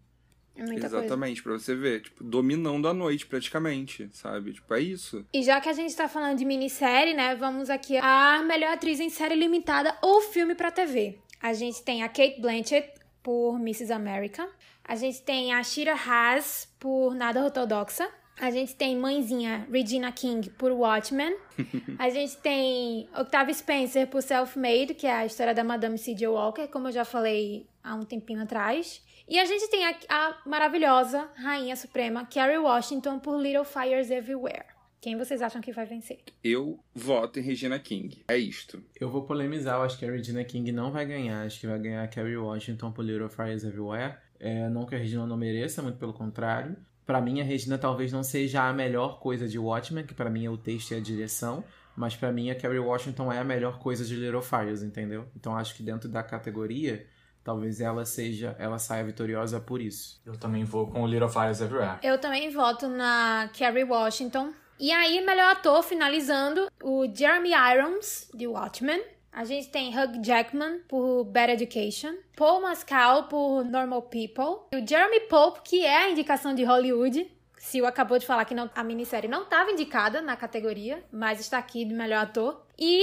[0.57, 1.59] É muita Exatamente, coisa.
[1.59, 4.55] pra você ver, tipo, dominando a noite praticamente, sabe?
[4.55, 5.25] Tipo, é isso.
[5.33, 8.99] E já que a gente tá falando de minissérie, né, vamos aqui a melhor atriz
[8.99, 11.19] em série limitada ou filme pra TV.
[11.43, 12.91] A gente tem a Kate Blanchett
[13.27, 13.93] por Mrs.
[13.93, 14.49] America.
[14.85, 18.09] A gente tem a Shira Haas por Nada Ortodoxa.
[18.39, 21.37] A gente tem mãezinha Regina King por Watchmen.
[21.99, 26.29] a gente tem Octavia Spencer por Self-Made, que é a história da Madame C.J.
[26.29, 29.03] Walker, como eu já falei há um tempinho atrás.
[29.27, 34.76] E a gente tem a, a maravilhosa Rainha Suprema Carrie Washington por Little Fires Everywhere.
[35.01, 36.19] Quem vocês acham que vai vencer?
[36.43, 38.25] Eu voto em Regina King.
[38.29, 38.83] É isto.
[38.99, 39.77] Eu vou polemizar.
[39.77, 41.47] Eu acho que a Regina King não vai ganhar.
[41.47, 44.17] Acho que vai ganhar a Carrie Washington por Little Fires Everywhere.
[44.41, 46.77] É, não que a Regina não mereça, muito pelo contrário.
[47.05, 50.45] Para mim, a Regina talvez não seja a melhor coisa de Watchmen, que para mim
[50.45, 51.63] é o texto e a direção.
[51.97, 55.29] Mas para mim, a Carrie Washington é a melhor coisa de Little Fires, entendeu?
[55.35, 57.07] Então acho que dentro da categoria,
[57.43, 60.21] talvez ela seja, ela saia vitoriosa por isso.
[60.27, 61.99] Eu também vou com o Little Fires Everywhere.
[62.03, 64.53] Eu também voto na Carrie Washington.
[64.79, 69.03] E aí, melhor ator, finalizando, o Jeremy Irons, de Watchmen.
[69.33, 72.15] A gente tem Hugh Jackman por Bad Education.
[72.37, 74.67] Paul Mescal por Normal People.
[74.73, 77.31] E o Jeremy Pope, que é a indicação de Hollywood.
[77.57, 81.57] Sil acabou de falar que não, a minissérie não estava indicada na categoria, mas está
[81.57, 82.67] aqui de melhor ator.
[82.79, 83.03] E,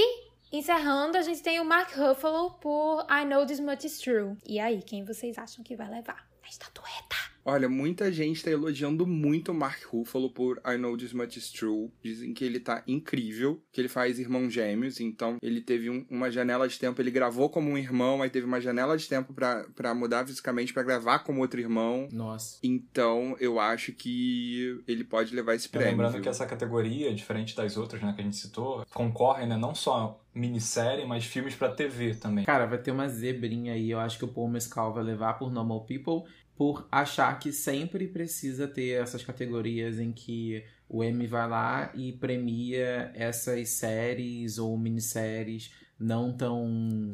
[0.52, 4.36] encerrando, a gente tem o Mark Ruffalo por I Know This Much Is True.
[4.46, 7.33] E aí, quem vocês acham que vai levar a estatueta?
[7.44, 11.50] Olha, muita gente tá elogiando muito o Mark Ruffalo por I Know This Much Is
[11.50, 11.90] True.
[12.02, 16.30] Dizem que ele tá incrível, que ele faz irmãos gêmeos, então ele teve um, uma
[16.30, 19.94] janela de tempo, ele gravou como um irmão, aí teve uma janela de tempo para
[19.94, 22.08] mudar fisicamente para gravar como outro irmão.
[22.10, 22.58] Nossa.
[22.62, 25.90] Então, eu acho que ele pode levar esse prêmio.
[25.90, 26.22] Lembrando viu?
[26.22, 30.24] que essa categoria, diferente das outras, né, que a gente citou, concorre, né, não só
[30.34, 32.44] minissérie, mas filmes pra TV também.
[32.44, 33.90] Cara, vai ter uma zebrinha aí.
[33.90, 36.28] Eu acho que o Paul Mescal vai levar por Normal People.
[36.56, 42.12] Por achar que sempre precisa ter essas categorias em que o Emmy vai lá e
[42.12, 47.12] premia essas séries ou minisséries não tão.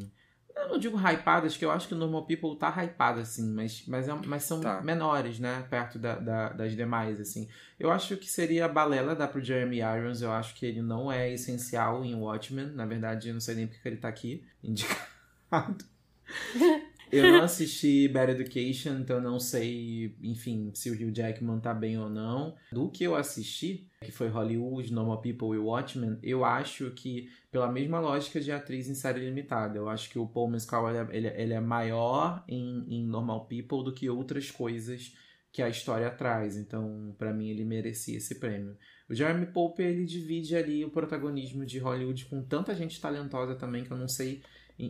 [0.55, 3.83] Eu não digo hypadas, que eu acho que o Normal People tá hypado, assim, mas,
[3.87, 4.83] mas, é, mas são Tá.
[4.83, 5.65] menores, né?
[5.71, 7.49] Perto da, da- das demais, assim.
[7.79, 11.33] Eu acho que seria balela dar pro Jeremy Irons, eu acho que ele não é
[11.33, 12.67] essencial em Watchmen.
[12.75, 15.09] Na verdade, eu não sei nem porque ele tá aqui, indicado.
[17.12, 21.99] Eu não assisti Bad Education, então não sei, enfim, se o Hugh Jackman tá bem
[21.99, 22.55] ou não.
[22.73, 27.70] Do que eu assisti, que foi Hollywood, Normal People e Watchmen, eu acho que, pela
[27.70, 31.16] mesma lógica de atriz em série limitada, eu acho que o Paul Mescal ele, é-
[31.16, 35.15] ele, é- ele é maior em, em Normal People do que outras coisas
[35.53, 36.57] que a história traz.
[36.57, 38.77] Então, pra mim, ele merecia esse prêmio.
[39.09, 43.82] O Jeremy Pope, ele divide ali o protagonismo de Hollywood com tanta gente talentosa também
[43.82, 44.41] que eu não sei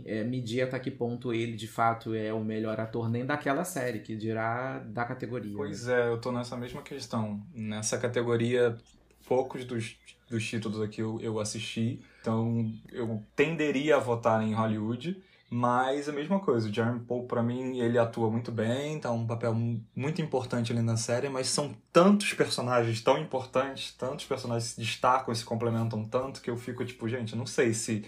[0.07, 4.01] é, medir até que ponto ele de fato é o melhor ator nem daquela série,
[4.01, 5.51] que dirá da categoria.
[5.51, 5.57] né?
[5.57, 7.41] Pois é, eu tô nessa mesma questão.
[7.55, 8.77] Nessa categoria,
[9.27, 9.97] poucos dos,
[10.29, 15.21] dos títulos aqui eu, eu assisti, então eu tenderia a votar em Hollywood,
[15.53, 19.27] mas a mesma coisa, o Jeremy Paul, pra mim, ele atua muito bem, tá um
[19.27, 24.71] papel mu- muito importante ali na série, mas são tantos personagens tão importantes, tantos personagens
[24.73, 28.05] se destacam e se complementam tanto, que eu fico tipo, gente, não sei se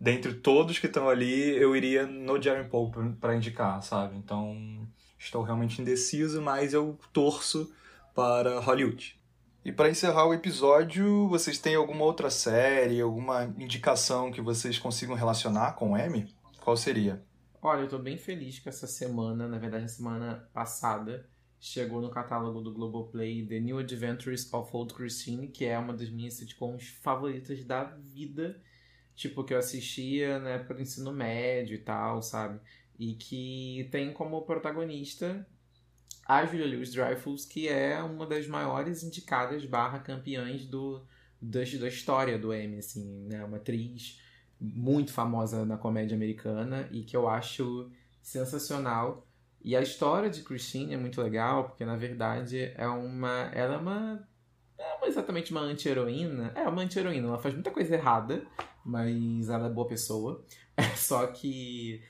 [0.00, 4.16] dentre todos que estão ali, eu iria no Jeremy Paul pra- pra indicar, sabe?
[4.16, 4.86] Então,
[5.18, 7.72] estou realmente indeciso, mas eu torço
[8.14, 9.18] para Hollywood.
[9.64, 15.16] E para encerrar o episódio, vocês têm alguma outra série, alguma indicação que vocês consigam
[15.16, 16.32] relacionar com o Emmy?
[16.60, 17.22] Qual seria?
[17.60, 21.28] Olha, eu tô bem feliz que essa semana, na verdade, a semana passada,
[21.58, 26.10] chegou no catálogo do Globoplay The New Adventures of Old Christine, que é uma das
[26.10, 28.60] minhas sitcoms favoritas da vida.
[29.16, 32.60] Tipo, que eu assistia época do ensino médio e tal, sabe?
[32.98, 35.46] E que tem como protagonista
[36.26, 41.02] a Julia Louis-Dreyfus, que é uma das maiores indicadas barra campeãs do,
[41.40, 43.44] da, da história do Emmy, assim, né?
[43.44, 44.20] Uma atriz
[44.60, 47.90] muito famosa na comédia americana e que eu acho
[48.20, 49.26] sensacional.
[49.62, 53.50] E a história de Christine é muito legal, porque na verdade é uma.
[53.52, 54.28] Ela é uma.
[54.78, 56.52] Não é exatamente uma anti-heroína.
[56.54, 58.44] É uma anti-heroína, ela faz muita coisa errada,
[58.86, 60.44] mas ela é boa pessoa.
[60.96, 62.00] Só que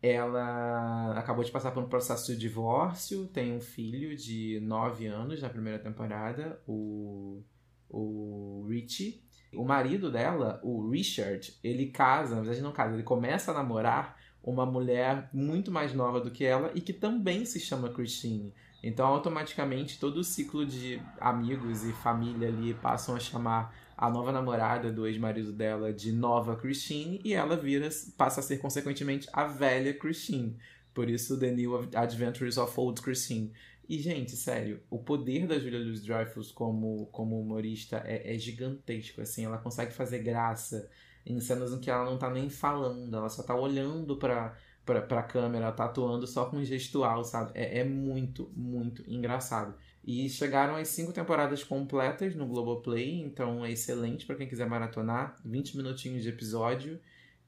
[0.00, 5.42] ela acabou de passar por um processo de divórcio, tem um filho de 9 anos
[5.42, 7.42] na primeira temporada, o,
[7.88, 9.22] o Richie.
[9.54, 14.16] O marido dela, o Richard, ele casa, na verdade não casa, ele começa a namorar
[14.42, 18.52] uma mulher muito mais nova do que ela e que também se chama Christine.
[18.82, 24.32] Então, automaticamente, todo o ciclo de amigos e família ali passam a chamar a nova
[24.32, 29.44] namorada do ex-marido dela de nova Christine e ela vira, passa a ser, consequentemente, a
[29.44, 30.56] velha Christine.
[30.94, 33.52] Por isso, The New Adventures of Old Christine.
[33.88, 39.44] E, gente, sério, o poder da Julia Louis-Dreyfus como, como humorista é, é gigantesco, assim.
[39.44, 40.88] Ela consegue fazer graça
[41.24, 45.02] em cenas em que ela não tá nem falando, ela só tá olhando pra, pra,
[45.02, 47.52] pra câmera, tá atuando só com gestual, sabe?
[47.54, 49.74] É, é muito, muito engraçado.
[50.04, 55.40] E chegaram as cinco temporadas completas no Globoplay, então é excelente para quem quiser maratonar,
[55.44, 56.98] 20 minutinhos de episódio.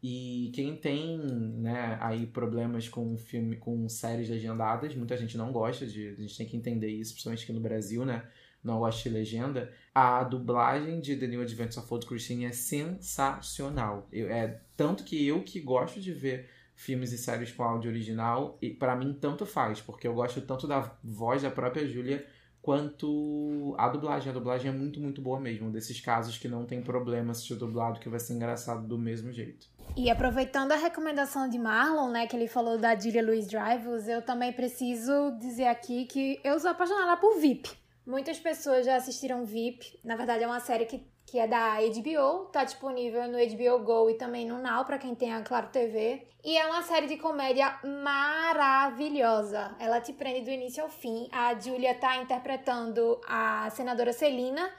[0.00, 5.86] E quem tem, né, aí problemas com filme, com séries legendadas, muita gente não gosta
[5.86, 8.22] de, a gente tem que entender isso, principalmente aqui no Brasil, né?
[8.62, 9.72] Não gosta de legenda.
[9.94, 14.06] A dublagem de The New Adventures of Old Christine é sensacional.
[14.12, 18.58] Eu, é tanto que eu que gosto de ver filmes e séries com áudio original,
[18.60, 22.26] e para mim tanto faz, porque eu gosto tanto da voz da própria Julia
[22.64, 24.30] quanto a dublagem.
[24.30, 25.70] A dublagem é muito, muito boa mesmo.
[25.70, 29.68] Desses casos que não tem problema assistir dublado, que vai ser engraçado do mesmo jeito.
[29.94, 34.50] E aproveitando a recomendação de Marlon, né, que ele falou da Julia Louis-Dreyfus, eu também
[34.50, 37.70] preciso dizer aqui que eu sou apaixonada por VIP.
[38.06, 40.00] Muitas pessoas já assistiram VIP.
[40.02, 44.08] Na verdade, é uma série que, que é da HBO, tá disponível no HBO Go
[44.08, 46.28] e também no Now, pra quem tem a Claro TV.
[46.44, 49.74] E é uma série de comédia maravilhosa.
[49.80, 51.28] Ela te prende do início ao fim.
[51.32, 54.70] A Julia tá interpretando a senadora Celina,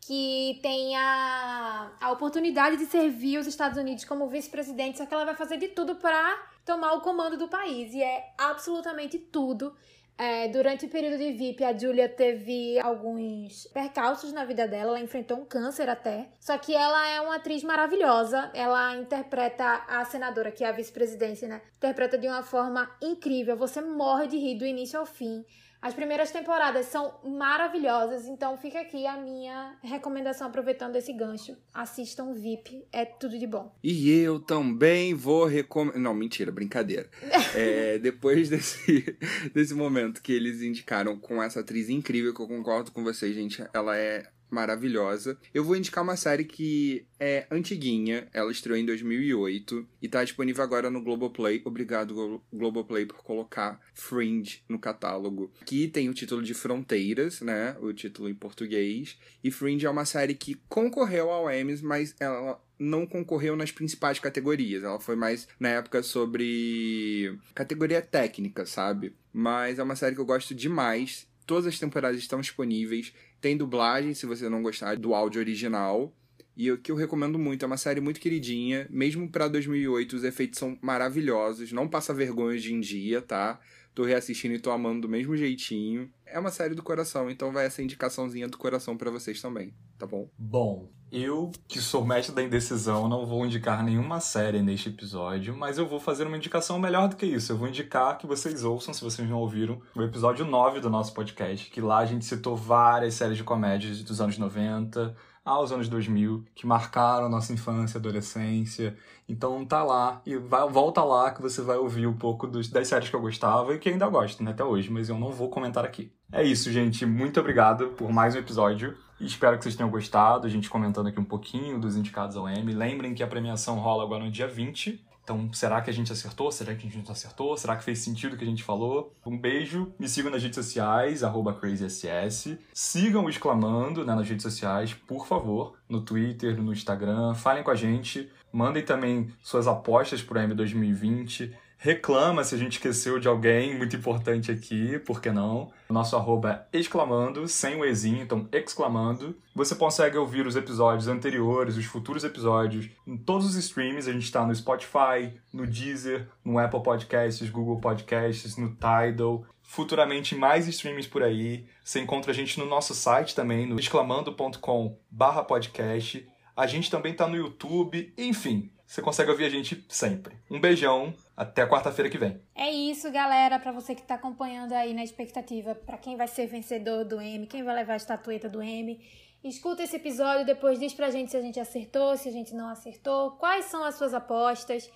[0.00, 5.26] que tem a, a oportunidade de servir os Estados Unidos como vice-presidente, só que ela
[5.26, 7.92] vai fazer de tudo para tomar o comando do país.
[7.92, 9.76] E é absolutamente tudo.
[10.20, 15.00] É, durante o período de VIP, a Julia teve alguns percalços na vida dela, ela
[15.00, 16.28] enfrentou um câncer até.
[16.40, 21.46] Só que ela é uma atriz maravilhosa, ela interpreta a senadora, que é a vice-presidente,
[21.46, 21.62] né?
[21.76, 25.44] Interpreta de uma forma incrível, você morre de rir do início ao fim.
[25.80, 31.56] As primeiras temporadas são maravilhosas, então fica aqui a minha recomendação aproveitando esse gancho.
[31.72, 33.72] Assistam VIP, é tudo de bom.
[33.82, 36.00] E eu também vou recomendar.
[36.00, 37.08] Não, mentira, brincadeira.
[37.54, 39.16] é, depois desse,
[39.54, 43.64] desse momento que eles indicaram com essa atriz incrível, que eu concordo com vocês, gente,
[43.72, 45.38] ela é maravilhosa.
[45.52, 50.62] Eu vou indicar uma série que é antiguinha, ela estreou em 2008 e tá disponível
[50.62, 51.62] agora no Globoplay.
[51.64, 55.52] Obrigado, Globoplay, por colocar Fringe no catálogo.
[55.60, 57.76] Aqui tem o título de Fronteiras, né?
[57.80, 59.18] O título em português.
[59.42, 64.18] E Fringe é uma série que concorreu ao Emmys, mas ela não concorreu nas principais
[64.18, 64.84] categorias.
[64.84, 69.14] Ela foi mais na época sobre categoria técnica, sabe?
[69.32, 71.26] Mas é uma série que eu gosto demais.
[71.46, 73.12] Todas as temporadas estão disponíveis.
[73.40, 76.12] Tem dublagem, se você não gostar do áudio original.
[76.56, 78.86] E o que eu recomendo muito, é uma série muito queridinha.
[78.90, 81.70] Mesmo para 2008, os efeitos são maravilhosos.
[81.70, 83.60] Não passa vergonha hoje em dia, tá?
[83.94, 86.10] Tô reassistindo e tô amando do mesmo jeitinho.
[86.26, 90.06] É uma série do coração, então vai essa indicaçãozinha do coração para vocês também, tá
[90.06, 90.28] bom?
[90.36, 95.78] Bom, eu, que sou mestre da indecisão, não vou indicar nenhuma série neste episódio, mas
[95.78, 97.52] eu vou fazer uma indicação melhor do que isso.
[97.52, 101.14] Eu vou indicar que vocês ouçam, se vocês não ouviram, o episódio 9 do nosso
[101.14, 105.16] podcast, que lá a gente citou várias séries de comédias dos anos 90
[105.48, 108.94] aos anos 2000, que marcaram nossa infância, adolescência.
[109.26, 112.86] Então tá lá e vai, volta lá que você vai ouvir um pouco dos, das
[112.86, 115.48] séries que eu gostava e que ainda gosto, né, até hoje, mas eu não vou
[115.48, 116.12] comentar aqui.
[116.30, 117.06] É isso, gente.
[117.06, 118.94] Muito obrigado por mais um episódio.
[119.20, 122.72] Espero que vocês tenham gostado, a gente comentando aqui um pouquinho dos indicados ao Emmy.
[122.72, 125.04] Lembrem que a premiação rola agora no dia 20.
[125.24, 126.50] Então, será que a gente acertou?
[126.50, 127.54] Será que a gente não acertou?
[127.56, 129.14] Será que fez sentido o que a gente falou?
[129.26, 131.20] Um beijo, me sigam nas redes sociais,
[131.60, 132.56] crazyss.
[132.72, 137.34] Sigam o Exclamando né, nas redes sociais, por favor, no Twitter, no Instagram.
[137.34, 138.30] Falem com a gente.
[138.50, 143.78] Mandem também suas apostas para o M 2020 reclama se a gente esqueceu de alguém
[143.78, 145.72] muito importante aqui, por que não?
[145.88, 149.38] Nosso arroba é exclamando, sem o ezinho, então exclamando.
[149.54, 154.08] Você consegue ouvir os episódios anteriores, os futuros episódios, em todos os streams.
[154.08, 159.46] A gente está no Spotify, no Deezer, no Apple Podcasts, Google Podcasts, no Tidal.
[159.62, 161.66] Futuramente mais streams por aí.
[161.84, 164.98] Você encontra a gente no nosso site também, no exclamando.com
[165.46, 166.26] podcast.
[166.56, 170.34] A gente também está no YouTube, enfim, você consegue ouvir a gente sempre.
[170.50, 172.40] Um beijão, até quarta-feira que vem.
[172.54, 176.46] É isso, galera, para você que tá acompanhando aí na expectativa para quem vai ser
[176.46, 178.98] vencedor do M, quem vai levar a estatueta do M.
[179.44, 182.66] Escuta esse episódio, depois diz pra gente se a gente acertou, se a gente não
[182.66, 184.90] acertou, quais são as suas apostas.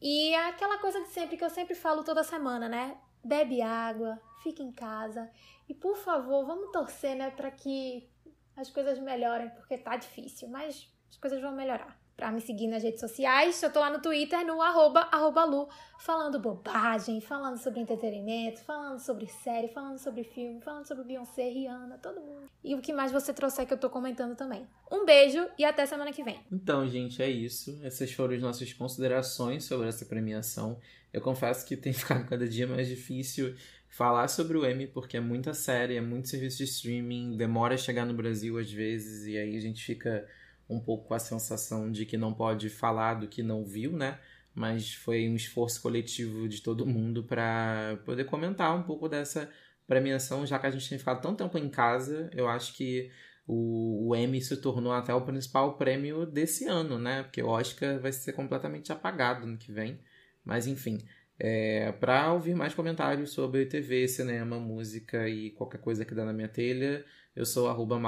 [0.00, 2.98] E é aquela coisa de sempre que eu sempre falo toda semana, né?
[3.24, 5.28] Bebe água, fica em casa
[5.66, 8.10] e por favor, vamos torcer, né, para que
[8.54, 12.82] as coisas melhorem, porque tá difícil, mas as coisas vão melhorar para me seguir nas
[12.82, 13.62] redes sociais.
[13.62, 15.68] Eu tô lá no Twitter, no arroba, arroba Lu,
[16.00, 21.96] falando bobagem, falando sobre entretenimento, falando sobre série, falando sobre filme, falando sobre Beyoncé, Rihanna,
[21.98, 22.50] todo mundo.
[22.62, 24.66] E o que mais você trouxer que eu tô comentando também.
[24.90, 26.40] Um beijo e até semana que vem.
[26.50, 27.78] Então, gente, é isso.
[27.84, 30.76] Essas foram as nossas considerações sobre essa premiação.
[31.12, 33.54] Eu confesso que tem ficado cada dia mais difícil
[33.88, 37.78] falar sobre o Emmy, porque é muita série, é muito serviço de streaming, demora a
[37.78, 40.26] chegar no Brasil às vezes, e aí a gente fica
[40.68, 44.18] um pouco a sensação de que não pode falar do que não viu, né?
[44.54, 49.50] Mas foi um esforço coletivo de todo mundo para poder comentar um pouco dessa
[49.86, 53.10] premiação, já que a gente tem ficado tanto tempo em casa, eu acho que
[53.46, 57.22] o, o Emmy se tornou até o principal prêmio desse ano, né?
[57.22, 59.98] Porque o Oscar vai ser completamente apagado no que vem.
[60.44, 60.98] Mas enfim,
[61.38, 66.32] é, para ouvir mais comentários sobre TV, cinema, música e qualquer coisa que dá na
[66.32, 67.04] minha telha,
[67.38, 68.00] eu sou arroba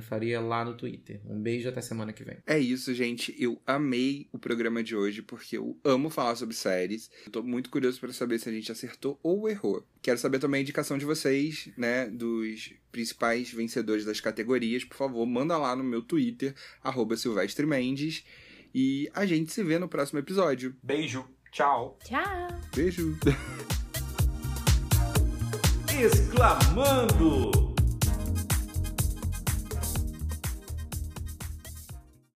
[0.00, 1.20] Faria lá no Twitter.
[1.26, 2.38] Um beijo até semana que vem.
[2.46, 3.34] É isso, gente.
[3.38, 7.10] Eu amei o programa de hoje porque eu amo falar sobre séries.
[7.26, 9.86] Eu tô muito curioso para saber se a gente acertou ou errou.
[10.00, 14.84] Quero saber também a indicação de vocês, né, dos principais vencedores das categorias.
[14.84, 18.24] Por favor, manda lá no meu Twitter, arroba Silvestre Mendes.
[18.74, 20.74] E a gente se vê no próximo episódio.
[20.82, 21.28] Beijo.
[21.52, 21.96] Tchau.
[22.04, 22.48] Tchau.
[22.74, 23.14] Beijo.
[26.00, 27.67] Exclamando